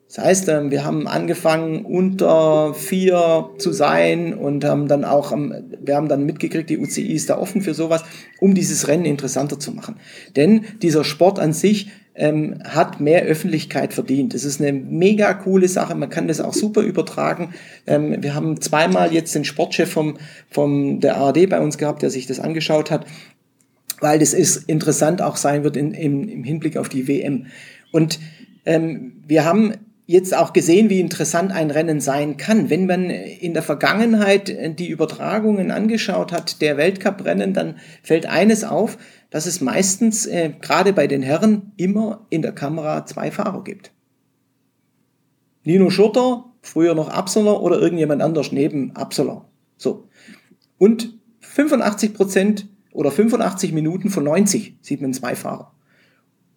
Das 0.08 0.24
heißt, 0.24 0.48
ähm, 0.48 0.72
wir 0.72 0.84
haben 0.84 1.06
angefangen 1.06 1.84
unter 1.84 2.74
vier 2.74 3.50
zu 3.58 3.72
sein 3.72 4.34
und 4.34 4.64
haben 4.64 4.88
dann 4.88 5.04
auch, 5.04 5.30
wir 5.30 5.94
haben 5.94 6.08
dann 6.08 6.26
mitgekriegt, 6.26 6.68
die 6.68 6.78
UCI 6.78 7.12
ist 7.12 7.30
da 7.30 7.38
offen 7.38 7.62
für 7.62 7.74
sowas, 7.74 8.02
um 8.40 8.54
dieses 8.54 8.88
Rennen 8.88 9.04
interessanter 9.04 9.60
zu 9.60 9.70
machen. 9.70 9.96
Denn 10.34 10.64
dieser 10.82 11.04
Sport 11.04 11.38
an 11.38 11.52
sich 11.52 11.90
ähm, 12.20 12.58
hat 12.64 13.00
mehr 13.00 13.22
Öffentlichkeit 13.22 13.94
verdient. 13.94 14.34
Das 14.34 14.44
ist 14.44 14.60
eine 14.60 14.74
mega 14.74 15.32
coole 15.32 15.68
Sache. 15.68 15.94
Man 15.94 16.10
kann 16.10 16.28
das 16.28 16.42
auch 16.42 16.52
super 16.52 16.82
übertragen. 16.82 17.54
Ähm, 17.86 18.22
wir 18.22 18.34
haben 18.34 18.60
zweimal 18.60 19.12
jetzt 19.12 19.34
den 19.34 19.46
Sportchef 19.46 19.90
vom, 19.90 20.18
vom 20.50 21.00
der 21.00 21.16
ARD 21.16 21.48
bei 21.48 21.60
uns 21.60 21.78
gehabt, 21.78 22.02
der 22.02 22.10
sich 22.10 22.26
das 22.26 22.38
angeschaut 22.38 22.90
hat, 22.90 23.06
weil 24.00 24.18
das 24.18 24.34
ist 24.34 24.68
interessant 24.68 25.22
auch 25.22 25.36
sein 25.36 25.64
wird 25.64 25.78
in, 25.78 25.92
im, 25.92 26.28
im 26.28 26.44
Hinblick 26.44 26.76
auf 26.76 26.90
die 26.90 27.08
WM. 27.08 27.46
Und 27.90 28.20
ähm, 28.66 29.22
wir 29.26 29.46
haben 29.46 29.72
jetzt 30.04 30.36
auch 30.36 30.52
gesehen, 30.52 30.90
wie 30.90 31.00
interessant 31.00 31.52
ein 31.52 31.70
Rennen 31.70 32.00
sein 32.00 32.36
kann. 32.36 32.68
Wenn 32.68 32.84
man 32.84 33.08
in 33.08 33.54
der 33.54 33.62
Vergangenheit 33.62 34.54
die 34.78 34.88
Übertragungen 34.88 35.70
angeschaut 35.70 36.32
hat, 36.32 36.60
der 36.60 36.76
Weltcuprennen, 36.76 37.54
dann 37.54 37.76
fällt 38.02 38.26
eines 38.26 38.64
auf, 38.64 38.98
dass 39.30 39.46
es 39.46 39.60
meistens 39.60 40.26
äh, 40.26 40.52
gerade 40.60 40.92
bei 40.92 41.06
den 41.06 41.22
Herren 41.22 41.72
immer 41.76 42.26
in 42.30 42.42
der 42.42 42.52
Kamera 42.52 43.06
zwei 43.06 43.30
Fahrer 43.30 43.64
gibt. 43.64 43.92
Nino 45.62 45.90
Schurter, 45.90 46.46
früher 46.62 46.94
noch 46.94 47.08
Absoller 47.08 47.62
oder 47.62 47.78
irgendjemand 47.78 48.22
anders 48.22 48.52
neben 48.52 48.96
Absoller. 48.96 49.46
So. 49.76 50.08
Und 50.78 51.18
85 51.40 52.14
Prozent 52.14 52.68
oder 52.92 53.10
85 53.10 53.72
Minuten 53.72 54.10
von 54.10 54.24
90 54.24 54.76
sieht 54.80 55.00
man 55.00 55.12
zwei 55.12 55.36
Fahrer. 55.36 55.72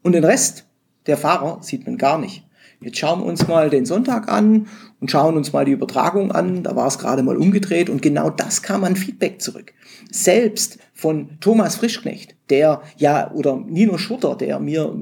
Und 0.02 0.14
den 0.14 0.24
Rest 0.24 0.68
der 1.06 1.18
Fahrer 1.18 1.62
sieht 1.62 1.86
man 1.86 1.98
gar 1.98 2.18
nicht. 2.18 2.46
Jetzt 2.80 2.98
schauen 2.98 3.20
wir 3.20 3.26
uns 3.26 3.48
mal 3.48 3.70
den 3.70 3.86
Sonntag 3.86 4.30
an 4.30 4.68
und 5.04 5.12
schauen 5.12 5.36
uns 5.36 5.52
mal 5.52 5.66
die 5.66 5.74
Übertragung 5.74 6.32
an. 6.32 6.64
Da 6.64 6.78
war 6.78 6.88
es 6.88 6.98
gerade 6.98 7.24
mal 7.24 7.36
umgedreht 7.36 7.90
und 7.90 8.02
genau 8.02 8.30
das 8.30 8.64
kam 8.64 8.86
an 8.86 8.96
Feedback 8.96 9.42
zurück. 9.42 9.74
Selbst 10.10 10.80
von 10.94 11.32
Thomas 11.42 11.76
Frischknecht, 11.76 12.38
der 12.50 12.82
ja, 12.96 13.30
oder 13.32 13.58
Nino 13.58 13.98
Schutter, 13.98 14.38
der 14.38 14.60
mir 14.60 14.96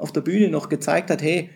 auf 0.00 0.12
der 0.12 0.22
Bühne 0.22 0.48
noch 0.48 0.70
gezeigt 0.70 1.10
hat, 1.10 1.20
hey, 1.20 1.50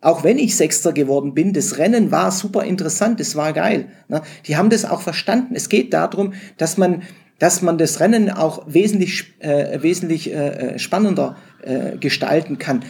auch 0.00 0.24
wenn 0.24 0.36
ich 0.36 0.56
Sechster 0.56 0.92
geworden 0.92 1.32
bin, 1.32 1.52
das 1.52 1.78
Rennen 1.78 2.10
war 2.10 2.32
super 2.32 2.64
interessant, 2.64 3.20
das 3.20 3.36
war 3.36 3.52
geil. 3.52 3.86
Ne? 4.08 4.20
Die 4.46 4.56
haben 4.56 4.68
das 4.68 4.84
auch 4.84 5.00
verstanden. 5.00 5.54
Es 5.54 5.68
geht 5.68 5.94
darum, 5.94 6.32
dass 6.56 6.76
man, 6.76 7.02
dass 7.38 7.62
man 7.62 7.78
das 7.78 8.00
Rennen 8.00 8.30
auch 8.30 8.64
wesentlich, 8.66 9.32
äh, 9.38 9.80
wesentlich 9.80 10.34
äh, 10.34 10.76
spannender 10.76 11.36
äh, 11.62 11.98
gestalten 11.98 12.58
kann 12.58 12.82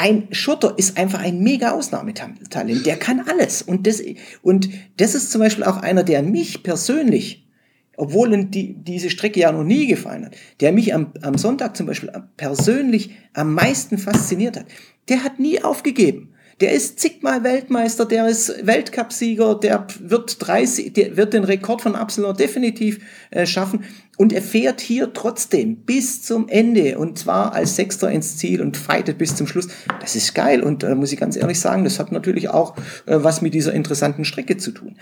ein 0.00 0.28
Schotter 0.30 0.78
ist 0.78 0.96
einfach 0.96 1.20
ein 1.20 1.40
mega 1.40 1.72
Ausnahmetalent. 1.72 2.86
Der 2.86 2.96
kann 2.96 3.20
alles. 3.28 3.60
Und 3.60 3.86
das, 3.86 4.02
und 4.40 4.70
das 4.96 5.14
ist 5.14 5.30
zum 5.30 5.42
Beispiel 5.42 5.64
auch 5.64 5.76
einer, 5.76 6.02
der 6.02 6.22
mich 6.22 6.62
persönlich, 6.62 7.46
obwohl 7.98 8.46
die, 8.46 8.82
diese 8.82 9.10
Strecke 9.10 9.40
ja 9.40 9.52
noch 9.52 9.62
nie 9.62 9.86
gefallen 9.86 10.24
hat, 10.24 10.36
der 10.60 10.72
mich 10.72 10.94
am, 10.94 11.12
am 11.20 11.36
Sonntag 11.36 11.76
zum 11.76 11.84
Beispiel 11.84 12.10
persönlich 12.38 13.10
am 13.34 13.52
meisten 13.52 13.98
fasziniert 13.98 14.56
hat. 14.56 14.64
Der 15.10 15.22
hat 15.22 15.38
nie 15.38 15.62
aufgegeben. 15.62 16.29
Der 16.60 16.72
ist 16.72 17.00
zigmal 17.00 17.42
Weltmeister, 17.42 18.04
der 18.04 18.28
ist 18.28 18.66
Weltcupsieger, 18.66 19.54
der 19.54 19.86
wird 20.00 20.46
30, 20.46 20.92
der 20.92 21.16
wird 21.16 21.32
den 21.32 21.44
Rekord 21.44 21.80
von 21.80 21.94
Absalon 21.94 22.36
definitiv 22.36 23.00
äh, 23.30 23.46
schaffen. 23.46 23.84
Und 24.18 24.34
er 24.34 24.42
fährt 24.42 24.82
hier 24.82 25.14
trotzdem 25.14 25.76
bis 25.76 26.22
zum 26.22 26.48
Ende 26.48 26.98
und 26.98 27.18
zwar 27.18 27.54
als 27.54 27.76
Sechster 27.76 28.10
ins 28.10 28.36
Ziel 28.36 28.60
und 28.60 28.76
fightet 28.76 29.16
bis 29.16 29.34
zum 29.34 29.46
Schluss. 29.46 29.68
Das 30.00 30.14
ist 30.14 30.34
geil 30.34 30.62
und 30.62 30.82
äh, 30.82 30.94
muss 30.94 31.12
ich 31.12 31.18
ganz 31.18 31.36
ehrlich 31.36 31.58
sagen, 31.58 31.84
das 31.84 31.98
hat 31.98 32.12
natürlich 32.12 32.50
auch 32.50 32.76
äh, 33.06 33.16
was 33.22 33.40
mit 33.40 33.54
dieser 33.54 33.72
interessanten 33.72 34.26
Strecke 34.26 34.58
zu 34.58 34.72
tun. 34.72 34.96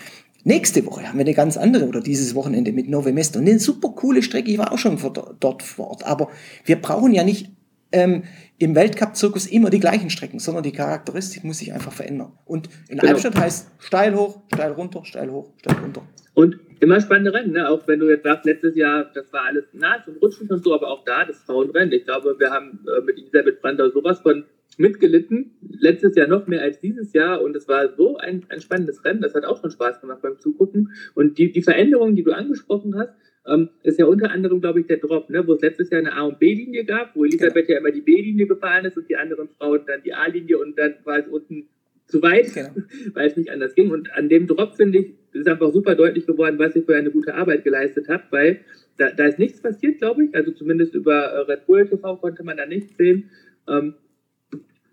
Nächste 0.45 0.87
Woche 0.87 1.09
haben 1.09 1.19
wir 1.19 1.25
eine 1.25 1.35
ganz 1.35 1.57
andere 1.57 1.89
oder 1.89 2.01
dieses 2.01 2.37
Wochenende 2.37 2.71
mit 2.71 2.89
Nove 2.89 3.13
Mesto. 3.13 3.41
Eine 3.41 3.59
super 3.59 3.89
coole 3.89 4.23
Strecke, 4.23 4.53
ich 4.53 4.59
war 4.59 4.71
auch 4.71 4.79
schon 4.79 4.97
dort 5.41 5.65
vor 5.65 5.89
Ort. 5.89 6.07
Aber 6.07 6.29
wir 6.65 6.81
brauchen 6.81 7.13
ja 7.13 7.25
nicht 7.25 7.51
ähm, 7.91 8.23
im 8.59 8.75
Weltcup-Zirkus 8.75 9.47
immer 9.47 9.71
die 9.71 9.79
gleichen 9.79 10.11
Strecken, 10.11 10.41
sondern 10.41 10.65
die 10.65 10.73
Charakteristik 10.73 11.45
muss 11.45 11.59
sich 11.59 11.73
einfach 11.73 11.93
verändern. 11.93 12.33
Und 12.45 12.69
in 12.89 12.99
genau. 12.99 13.13
Albstadt 13.13 13.37
heißt 13.37 13.71
steil 13.79 14.15
hoch, 14.15 14.43
steil 14.53 14.73
runter, 14.73 15.05
steil 15.05 15.31
hoch, 15.31 15.53
steil 15.59 15.77
runter. 15.77 16.03
Und 16.35 16.59
immer 16.81 17.01
spannende 17.01 17.33
Rennen, 17.33 17.53
ne? 17.53 17.69
auch 17.69 17.87
wenn 17.87 18.01
du 18.01 18.09
jetzt 18.09 18.25
sagst, 18.25 18.45
letztes 18.45 18.77
Jahr, 18.77 19.11
das 19.15 19.33
war 19.33 19.47
alles 19.47 19.65
nass 19.73 20.07
und 20.07 20.21
rutschend 20.23 20.51
und 20.51 20.63
so, 20.63 20.75
aber 20.75 20.89
auch 20.89 21.05
da 21.05 21.25
das 21.25 21.39
Frauenrennen. 21.39 21.93
Ich 21.93 22.05
glaube, 22.05 22.37
wir 22.39 22.51
haben 22.51 22.81
äh, 22.87 23.01
mit 23.03 23.19
Elisabeth 23.19 23.61
Brandau 23.61 23.89
sowas 23.91 24.21
von 24.21 24.45
mitgelitten, 24.77 25.57
letztes 25.61 26.15
Jahr 26.15 26.29
noch 26.29 26.47
mehr 26.47 26.63
als 26.63 26.81
dieses 26.81 27.13
Jahr 27.13 27.43
und 27.43 27.57
es 27.57 27.67
war 27.67 27.95
so 27.97 28.17
ein, 28.19 28.47
ein 28.49 28.61
spannendes 28.61 29.05
Rennen, 29.05 29.21
das 29.21 29.35
hat 29.35 29.45
auch 29.45 29.61
schon 29.61 29.73
Spaß 29.73 30.01
gemacht 30.01 30.21
beim 30.23 30.39
Zugucken 30.39 30.93
und 31.15 31.39
die, 31.39 31.51
die 31.51 31.63
Veränderungen, 31.63 32.15
die 32.15 32.23
du 32.23 32.33
angesprochen 32.33 32.97
hast, 32.97 33.13
ähm, 33.49 33.71
ist 33.83 33.99
ja 33.99 34.07
unter 34.07 34.31
anderem, 34.31 34.61
glaube 34.61 34.81
ich, 34.81 34.87
der 34.87 34.99
Drop, 34.99 35.31
ne, 35.31 35.47
wo 35.47 35.55
es 35.55 35.63
letztes 35.63 35.91
Jahr 35.91 36.01
eine 36.01 36.13
A- 36.13 36.23
und 36.23 36.39
B-Linie 36.39 36.85
gab, 36.85 37.17
wo 37.17 37.25
Elisabeth 37.25 37.67
genau. 37.67 37.75
ja 37.75 37.79
immer 37.79 37.91
die 37.91 38.01
B-Linie 38.01 38.47
gefahren 38.47 38.85
ist 38.85 38.97
und 38.97 39.09
die 39.09 39.17
anderen 39.17 39.49
Frauen 39.59 39.81
dann 39.87 40.03
die 40.03 40.13
A-Linie 40.13 40.59
und 40.59 40.79
dann 40.79 40.95
war 41.05 41.19
es 41.19 41.29
unten 41.29 41.69
zu 42.07 42.23
weit, 42.23 42.53
genau. 42.53 42.71
weil 43.15 43.29
es 43.29 43.37
nicht 43.37 43.51
anders 43.51 43.75
ging. 43.75 43.91
Und 43.91 44.13
an 44.13 44.29
dem 44.29 44.47
Drop, 44.47 44.77
finde 44.77 44.99
ich, 44.99 45.15
ist 45.33 45.49
einfach 45.49 45.73
super 45.73 45.95
deutlich 45.95 46.27
geworden, 46.27 46.59
was 46.59 46.75
ihr 46.75 46.83
für 46.83 46.97
eine 46.97 47.11
gute 47.11 47.35
Arbeit 47.35 47.65
geleistet 47.65 48.09
habt, 48.09 48.33
weil 48.33 48.61
da, 48.97 49.11
da 49.11 49.27
ist 49.27 49.39
nichts 49.39 49.61
passiert, 49.61 49.99
glaube 49.99 50.25
ich. 50.25 50.35
Also 50.35 50.51
zumindest 50.53 50.95
über 50.95 51.15
äh, 51.15 51.39
Red 51.51 51.67
Bull 51.67 51.87
TV 51.87 52.17
konnte 52.17 52.43
man 52.43 52.57
da 52.57 52.67
nichts 52.67 52.97
sehen. 52.97 53.31
Ähm, 53.69 53.95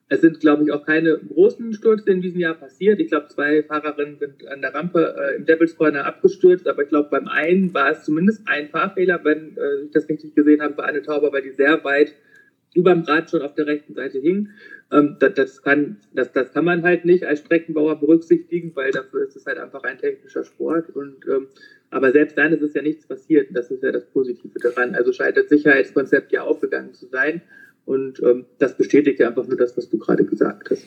es 0.07 0.21
sind, 0.21 0.39
glaube 0.39 0.63
ich, 0.63 0.71
auch 0.71 0.85
keine 0.85 1.17
großen 1.17 1.73
Stürze 1.73 2.11
in 2.11 2.21
diesem 2.21 2.39
Jahr 2.39 2.53
passiert. 2.53 2.99
Ich 2.99 3.07
glaube, 3.07 3.27
zwei 3.27 3.63
Fahrerinnen 3.63 4.17
sind 4.17 4.47
an 4.47 4.61
der 4.61 4.73
Rampe 4.73 5.15
äh, 5.17 5.35
im 5.37 5.45
Devils 5.45 5.75
Corner 5.75 6.05
abgestürzt, 6.05 6.67
aber 6.67 6.83
ich 6.83 6.89
glaube, 6.89 7.09
beim 7.09 7.27
einen 7.27 7.73
war 7.73 7.91
es 7.91 8.03
zumindest 8.03 8.47
ein 8.47 8.69
Fahrfehler, 8.69 9.21
wenn 9.23 9.57
äh, 9.57 9.85
ich 9.85 9.91
das 9.91 10.07
richtig 10.07 10.35
gesehen 10.35 10.61
habe, 10.61 10.75
bei 10.75 10.83
Anne 10.83 11.01
Tauber, 11.01 11.33
weil 11.33 11.41
die 11.41 11.51
sehr 11.51 11.83
weit 11.83 12.13
über 12.75 12.93
dem 12.93 13.03
Rad 13.03 13.31
schon 13.31 13.41
auf 13.41 13.55
der 13.55 13.65
rechten 13.65 13.95
Seite 13.95 14.19
hing. 14.19 14.49
Ähm, 14.91 15.15
das, 15.19 15.33
das, 15.33 15.61
kann, 15.63 15.97
das, 16.13 16.31
das 16.33 16.53
kann 16.53 16.65
man 16.65 16.83
halt 16.83 17.05
nicht 17.05 17.23
als 17.23 17.39
Streckenbauer 17.39 17.99
berücksichtigen, 17.99 18.75
weil 18.75 18.91
dafür 18.91 19.23
ist 19.23 19.35
es 19.35 19.45
halt 19.47 19.57
einfach 19.57 19.83
ein 19.83 19.97
technischer 19.97 20.43
Sport. 20.43 20.89
Und, 20.91 21.25
ähm, 21.27 21.47
aber 21.89 22.11
selbst 22.11 22.37
dann 22.37 22.53
ist 22.53 22.61
es 22.61 22.73
ja 22.75 22.83
nichts 22.83 23.07
passiert. 23.07 23.47
Das 23.53 23.71
ist 23.71 23.81
ja 23.81 23.91
das 23.91 24.05
Positive 24.05 24.59
daran. 24.59 24.93
Also 24.93 25.13
scheint 25.13 25.37
das 25.37 25.49
Sicherheitskonzept 25.49 26.31
ja 26.31 26.43
aufgegangen 26.43 26.93
zu 26.93 27.07
sein. 27.07 27.41
Und 27.85 28.21
ähm, 28.23 28.45
das 28.57 28.75
bestätigt 28.75 29.19
ja 29.19 29.27
einfach 29.29 29.47
nur 29.47 29.57
das, 29.57 29.77
was 29.77 29.89
du 29.89 29.97
gerade 29.97 30.25
gesagt 30.25 30.69
hast. 30.71 30.83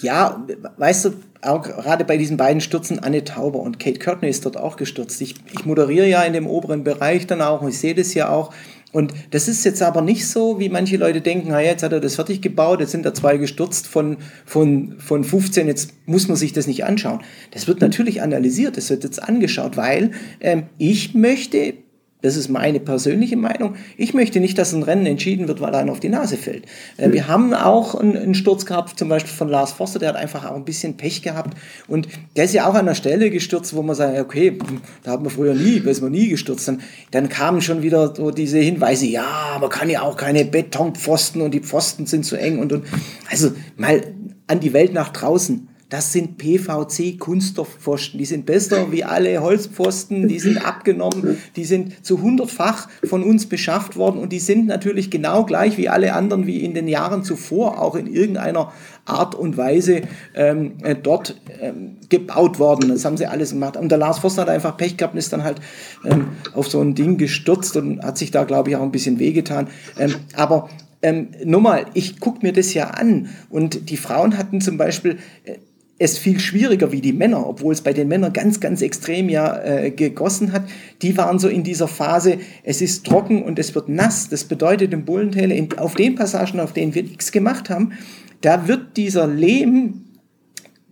Ja, 0.00 0.46
weißt 0.78 1.04
du, 1.04 1.12
auch 1.42 1.62
gerade 1.62 2.04
bei 2.04 2.16
diesen 2.16 2.36
beiden 2.36 2.60
Stürzen, 2.60 2.98
Anne 2.98 3.24
Tauber 3.24 3.60
und 3.60 3.78
Kate 3.78 3.98
Courtney 3.98 4.28
ist 4.28 4.44
dort 4.46 4.56
auch 4.56 4.76
gestürzt. 4.76 5.20
Ich, 5.20 5.34
ich 5.52 5.64
moderiere 5.64 6.08
ja 6.08 6.22
in 6.22 6.32
dem 6.32 6.46
oberen 6.46 6.84
Bereich 6.84 7.26
dann 7.26 7.42
auch 7.42 7.62
und 7.62 7.68
ich 7.68 7.78
sehe 7.78 7.94
das 7.94 8.14
ja 8.14 8.30
auch. 8.30 8.52
Und 8.92 9.14
das 9.30 9.48
ist 9.48 9.64
jetzt 9.64 9.82
aber 9.82 10.02
nicht 10.02 10.28
so, 10.28 10.60
wie 10.60 10.68
manche 10.68 10.98
Leute 10.98 11.22
denken, 11.22 11.48
na 11.50 11.62
jetzt 11.62 11.82
hat 11.82 11.92
er 11.92 12.00
das 12.00 12.16
fertig 12.16 12.42
gebaut, 12.42 12.80
jetzt 12.80 12.92
sind 12.92 13.06
da 13.06 13.14
zwei 13.14 13.38
gestürzt 13.38 13.86
von, 13.86 14.18
von, 14.44 14.96
von 14.98 15.24
15, 15.24 15.66
jetzt 15.66 15.92
muss 16.04 16.28
man 16.28 16.36
sich 16.36 16.52
das 16.52 16.66
nicht 16.66 16.84
anschauen. 16.84 17.20
Das 17.52 17.66
wird 17.66 17.80
natürlich 17.80 18.20
analysiert, 18.20 18.76
das 18.76 18.90
wird 18.90 19.04
jetzt 19.04 19.22
angeschaut, 19.22 19.78
weil 19.78 20.10
ähm, 20.40 20.64
ich 20.76 21.14
möchte 21.14 21.74
das 22.22 22.36
ist 22.36 22.48
meine 22.48 22.80
persönliche 22.80 23.36
Meinung. 23.36 23.74
Ich 23.96 24.14
möchte 24.14 24.40
nicht, 24.40 24.56
dass 24.56 24.72
ein 24.72 24.82
Rennen 24.82 25.06
entschieden 25.06 25.48
wird, 25.48 25.60
weil 25.60 25.74
einer 25.74 25.92
auf 25.92 26.00
die 26.00 26.08
Nase 26.08 26.36
fällt. 26.36 26.64
Äh, 26.96 27.12
wir 27.12 27.28
haben 27.28 27.52
auch 27.52 27.94
einen, 27.94 28.34
Sturz 28.34 28.64
gehabt, 28.64 28.98
zum 28.98 29.08
Beispiel 29.08 29.32
von 29.32 29.48
Lars 29.48 29.72
Forster, 29.72 29.98
der 29.98 30.10
hat 30.10 30.16
einfach 30.16 30.48
auch 30.48 30.56
ein 30.56 30.64
bisschen 30.64 30.96
Pech 30.96 31.22
gehabt. 31.22 31.56
Und 31.88 32.08
der 32.36 32.44
ist 32.44 32.54
ja 32.54 32.66
auch 32.66 32.74
an 32.74 32.86
der 32.86 32.94
Stelle 32.94 33.30
gestürzt, 33.30 33.74
wo 33.74 33.82
man 33.82 33.96
sagt, 33.96 34.18
okay, 34.18 34.58
da 35.02 35.12
hat 35.12 35.22
man 35.22 35.30
früher 35.30 35.54
nie, 35.54 35.78
ist 35.78 36.00
man 36.00 36.12
nie 36.12 36.28
gestürzt. 36.28 36.68
Dann, 36.68 36.80
dann 37.10 37.28
kamen 37.28 37.60
schon 37.60 37.82
wieder 37.82 38.14
so 38.14 38.30
diese 38.30 38.58
Hinweise, 38.58 39.06
ja, 39.06 39.58
man 39.60 39.68
kann 39.68 39.90
ja 39.90 40.02
auch 40.02 40.16
keine 40.16 40.44
Betonpfosten 40.44 41.42
und 41.42 41.52
die 41.52 41.60
Pfosten 41.60 42.06
sind 42.06 42.24
zu 42.24 42.36
eng 42.36 42.58
und, 42.58 42.72
und. 42.72 42.84
Also 43.30 43.52
mal 43.76 44.02
an 44.46 44.60
die 44.60 44.72
Welt 44.72 44.92
nach 44.92 45.08
draußen. 45.08 45.68
Das 45.92 46.10
sind 46.10 46.38
PVC-Kunststoffpfosten. 46.38 48.16
Die 48.16 48.24
sind 48.24 48.46
besser 48.46 48.90
wie 48.92 49.04
alle 49.04 49.42
Holzpfosten. 49.42 50.26
Die 50.26 50.38
sind 50.38 50.56
abgenommen. 50.56 51.36
Die 51.54 51.66
sind 51.66 52.02
zu 52.02 52.22
hundertfach 52.22 52.88
von 53.04 53.22
uns 53.22 53.44
beschafft 53.44 53.96
worden. 53.96 54.18
Und 54.18 54.32
die 54.32 54.38
sind 54.38 54.66
natürlich 54.66 55.10
genau 55.10 55.44
gleich 55.44 55.76
wie 55.76 55.90
alle 55.90 56.14
anderen, 56.14 56.46
wie 56.46 56.64
in 56.64 56.72
den 56.72 56.88
Jahren 56.88 57.24
zuvor, 57.24 57.78
auch 57.82 57.94
in 57.94 58.06
irgendeiner 58.06 58.72
Art 59.04 59.34
und 59.34 59.58
Weise 59.58 60.00
ähm, 60.34 60.78
äh, 60.82 60.94
dort 60.94 61.38
ähm, 61.60 61.98
gebaut 62.08 62.58
worden. 62.58 62.88
Das 62.88 63.04
haben 63.04 63.18
sie 63.18 63.26
alles 63.26 63.50
gemacht. 63.50 63.76
Und 63.76 63.90
der 63.90 63.98
Lars 63.98 64.20
Forster 64.20 64.42
hat 64.42 64.48
einfach 64.48 64.78
Pech 64.78 64.96
gehabt 64.96 65.12
und 65.12 65.18
ist 65.18 65.30
dann 65.34 65.44
halt 65.44 65.60
ähm, 66.06 66.28
auf 66.54 66.68
so 66.68 66.80
ein 66.80 66.94
Ding 66.94 67.18
gestürzt 67.18 67.76
und 67.76 68.02
hat 68.02 68.16
sich 68.16 68.30
da, 68.30 68.44
glaube 68.44 68.70
ich, 68.70 68.76
auch 68.76 68.82
ein 68.82 68.92
bisschen 68.92 69.18
wehgetan. 69.18 69.68
Ähm, 69.98 70.14
aber 70.36 70.70
ähm, 71.02 71.32
mal, 71.44 71.84
ich 71.92 72.18
gucke 72.18 72.46
mir 72.46 72.54
das 72.54 72.72
ja 72.72 72.88
an 72.92 73.28
und 73.50 73.90
die 73.90 73.98
Frauen 73.98 74.38
hatten 74.38 74.62
zum 74.62 74.78
Beispiel 74.78 75.18
äh, 75.44 75.56
es 76.02 76.18
viel 76.18 76.40
schwieriger 76.40 76.90
wie 76.90 77.00
die 77.00 77.12
Männer, 77.12 77.46
obwohl 77.46 77.72
es 77.72 77.80
bei 77.80 77.92
den 77.92 78.08
Männern 78.08 78.32
ganz, 78.32 78.58
ganz 78.58 78.82
extrem 78.82 79.28
ja 79.28 79.56
äh, 79.62 79.90
gegossen 79.92 80.50
hat. 80.52 80.64
Die 81.00 81.16
waren 81.16 81.38
so 81.38 81.46
in 81.46 81.62
dieser 81.62 81.86
Phase, 81.86 82.38
es 82.64 82.82
ist 82.82 83.06
trocken 83.06 83.42
und 83.44 83.58
es 83.60 83.74
wird 83.76 83.88
nass. 83.88 84.28
Das 84.28 84.44
bedeutet 84.44 84.92
im 84.92 85.04
Bullentäler, 85.04 85.54
auf 85.78 85.94
den 85.94 86.16
Passagen, 86.16 86.58
auf 86.58 86.72
denen 86.72 86.94
wir 86.96 87.04
nichts 87.04 87.30
gemacht 87.30 87.70
haben, 87.70 87.92
da 88.40 88.66
wird 88.66 88.96
dieser 88.96 89.28
Lehm 89.28 90.02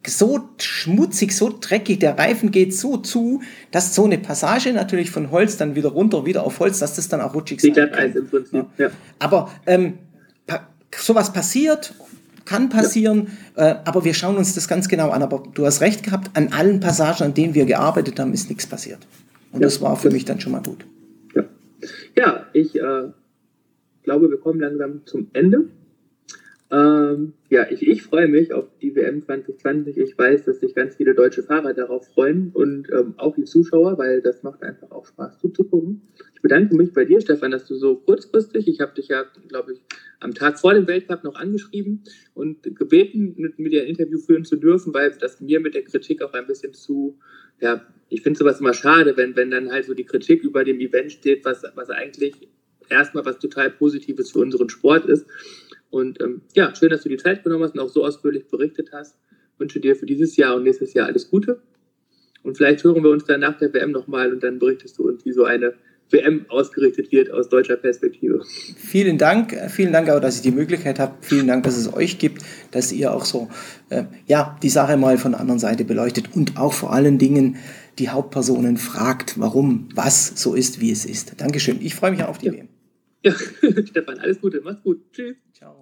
so 0.07 0.49
schmutzig, 0.59 1.37
so 1.37 1.53
dreckig, 1.61 1.99
der 1.99 2.17
Reifen 2.17 2.53
geht 2.53 2.73
so 2.73 2.97
zu, 2.97 3.43
dass 3.73 3.95
so 3.97 4.05
eine 4.05 4.17
Passage 4.17 4.73
natürlich 4.73 5.11
von 5.11 5.33
Holz 5.33 5.57
dann 5.57 5.75
wieder 5.75 5.91
runter, 5.91 6.25
wieder 6.25 6.45
auf 6.45 6.61
Holz, 6.61 6.79
dass 6.79 6.95
das 6.95 7.09
dann 7.09 7.21
auch 7.21 7.35
rutschig 7.35 7.61
sein 7.61 7.75
kann. 7.75 8.13
Im 8.15 8.29
Prinzip, 8.29 8.65
ja. 8.79 8.91
Aber 9.19 9.51
ähm, 9.67 9.99
sowas 10.97 11.33
passiert, 11.33 11.95
kann 12.51 12.69
passieren, 12.69 13.29
ja. 13.57 13.71
äh, 13.71 13.77
aber 13.85 14.05
wir 14.05 14.13
schauen 14.13 14.37
uns 14.37 14.55
das 14.57 14.67
ganz 14.67 14.89
genau 14.89 15.11
an. 15.11 15.23
Aber 15.23 15.45
du 15.55 15.65
hast 15.65 15.81
recht 15.81 16.03
gehabt, 16.03 16.37
an 16.37 16.49
allen 16.53 16.81
Passagen, 16.81 17.23
an 17.23 17.35
denen 17.35 17.55
wir 17.55 17.65
gearbeitet 17.65 18.19
haben, 18.19 18.33
ist 18.33 18.49
nichts 18.49 18.67
passiert. 18.67 18.99
Und 19.53 19.61
ja. 19.61 19.67
das 19.67 19.81
war 19.81 19.97
für 19.97 20.11
mich 20.11 20.25
dann 20.25 20.41
schon 20.41 20.53
mal 20.53 20.63
gut. 20.63 20.85
Ja, 21.35 21.45
ja 22.17 22.47
ich 22.53 22.75
äh, 22.75 23.09
glaube, 24.03 24.31
wir 24.31 24.39
kommen 24.39 24.59
langsam 24.59 25.03
zum 25.07 25.29
Ende. 25.33 25.67
Ähm, 26.73 27.35
ja, 27.51 27.67
ich, 27.71 27.87
ich 27.87 28.03
freue 28.03 28.27
mich 28.27 28.53
auf 28.53 28.67
die 28.83 28.95
WM 28.97 29.23
2020. 29.23 29.97
Ich 29.99 30.19
weiß, 30.19 30.45
dass 30.45 30.59
sich 30.59 30.75
ganz 30.75 30.97
viele 30.97 31.15
deutsche 31.15 31.45
Fahrer 31.45 31.73
darauf 31.73 32.07
freuen 32.09 32.51
und 32.53 32.89
ähm, 32.93 33.15
auch 33.17 33.37
die 33.37 33.45
Zuschauer, 33.45 33.97
weil 33.99 34.23
das 34.23 34.43
macht 34.43 34.63
einfach 34.65 34.91
auch 34.91 35.07
Spaß 35.07 35.39
zuzugucken. 35.39 36.03
Ich 36.41 36.43
bedanke 36.43 36.75
mich 36.75 36.95
bei 36.95 37.05
dir, 37.05 37.21
Stefan, 37.21 37.51
dass 37.51 37.67
du 37.67 37.75
so 37.75 37.97
kurzfristig, 37.97 38.67
ich 38.67 38.81
habe 38.81 38.95
dich 38.95 39.09
ja, 39.09 39.27
glaube 39.49 39.75
ich, 39.75 39.81
am 40.21 40.33
Tag 40.33 40.59
vor 40.59 40.73
dem 40.73 40.87
Weltcup 40.87 41.23
noch 41.23 41.35
angeschrieben 41.35 42.03
und 42.33 42.63
gebeten, 42.63 43.35
mit, 43.37 43.59
mit 43.59 43.75
dir 43.75 43.83
ein 43.83 43.89
Interview 43.89 44.19
führen 44.19 44.47
zu 44.47 44.57
dürfen, 44.57 44.95
weil 44.95 45.15
das 45.21 45.43
mir 45.43 45.61
mit 45.61 45.75
der 45.75 45.85
Kritik 45.85 46.23
auch 46.23 46.33
ein 46.33 46.47
bisschen 46.47 46.73
zu, 46.73 47.19
ja, 47.61 47.87
ich 48.09 48.23
finde 48.23 48.39
sowas 48.39 48.59
immer 48.59 48.73
schade, 48.73 49.19
wenn, 49.19 49.37
wenn 49.37 49.51
dann 49.51 49.71
halt 49.71 49.85
so 49.85 49.93
die 49.93 50.07
Kritik 50.07 50.43
über 50.43 50.65
dem 50.65 50.81
Event 50.81 51.13
steht, 51.13 51.45
was, 51.45 51.63
was 51.75 51.91
eigentlich 51.91 52.49
erstmal 52.89 53.27
was 53.27 53.39
total 53.39 53.69
Positives 53.69 54.31
für 54.31 54.39
unseren 54.39 54.71
Sport 54.71 55.05
ist. 55.11 55.27
Und 55.91 56.23
ähm, 56.23 56.41
ja, 56.55 56.75
schön, 56.75 56.89
dass 56.89 57.03
du 57.03 57.11
die 57.11 57.19
Zeit 57.19 57.45
genommen 57.45 57.65
hast 57.65 57.75
und 57.75 57.81
auch 57.81 57.91
so 57.91 58.03
ausführlich 58.03 58.49
berichtet 58.49 58.93
hast. 58.95 59.19
Ich 59.53 59.61
wünsche 59.61 59.79
dir 59.79 59.95
für 59.95 60.07
dieses 60.07 60.39
Jahr 60.39 60.57
und 60.57 60.63
nächstes 60.63 60.95
Jahr 60.95 61.07
alles 61.07 61.29
Gute. 61.29 61.61
Und 62.43 62.57
vielleicht 62.57 62.83
hören 62.83 63.05
wir 63.05 63.11
uns 63.11 63.27
dann 63.27 63.41
nach 63.41 63.59
der 63.59 63.75
WM 63.75 63.91
nochmal 63.91 64.33
und 64.33 64.43
dann 64.43 64.59
berichtest 64.59 64.99
du 64.99 65.07
uns, 65.07 65.27
wie 65.27 65.33
so 65.33 65.45
eine 65.45 65.75
WM 66.11 66.47
ausgerichtet 66.49 67.13
wird 67.13 67.31
aus 67.31 67.49
deutscher 67.49 67.77
Perspektive. 67.77 68.43
Vielen 68.77 69.19
Dank, 69.19 69.57
vielen 69.71 69.93
Dank 69.93 70.09
auch, 70.11 70.21
dass 70.21 70.37
ich 70.37 70.43
die 70.43 70.51
Möglichkeit 70.51 70.99
habe. 70.99 71.15
Vielen 71.21 71.47
Dank, 71.47 71.65
dass 71.65 71.77
es 71.77 71.93
euch 71.93 72.19
gibt, 72.19 72.43
dass 72.71 72.93
ihr 72.93 73.13
auch 73.13 73.25
so 73.25 73.49
äh, 73.91 74.05
ja 74.27 74.59
die 74.63 74.69
Sache 74.69 74.97
mal 74.97 75.19
von 75.19 75.33
der 75.33 75.41
anderen 75.41 75.61
Seite 75.61 75.85
beleuchtet 75.85 76.35
und 76.35 76.59
auch 76.59 76.73
vor 76.73 76.93
allen 76.93 77.19
Dingen 77.19 77.57
die 77.99 78.09
Hauptpersonen 78.09 78.77
fragt, 78.77 79.39
warum 79.39 79.89
was 79.95 80.41
so 80.41 80.55
ist, 80.55 80.81
wie 80.81 80.91
es 80.91 81.05
ist. 81.05 81.41
Dankeschön. 81.41 81.79
Ich 81.81 81.95
freue 81.95 82.13
mich 82.13 82.23
auf 82.23 82.39
die 82.39 82.47
ja. 82.47 82.53
WM. 82.53 82.69
Ja, 83.23 83.33
Stefan, 83.87 84.19
alles 84.19 84.41
Gute. 84.41 84.61
Mach's 84.65 84.83
gut. 84.83 85.13
Tschüss. 85.13 85.37
Ciao. 85.53 85.80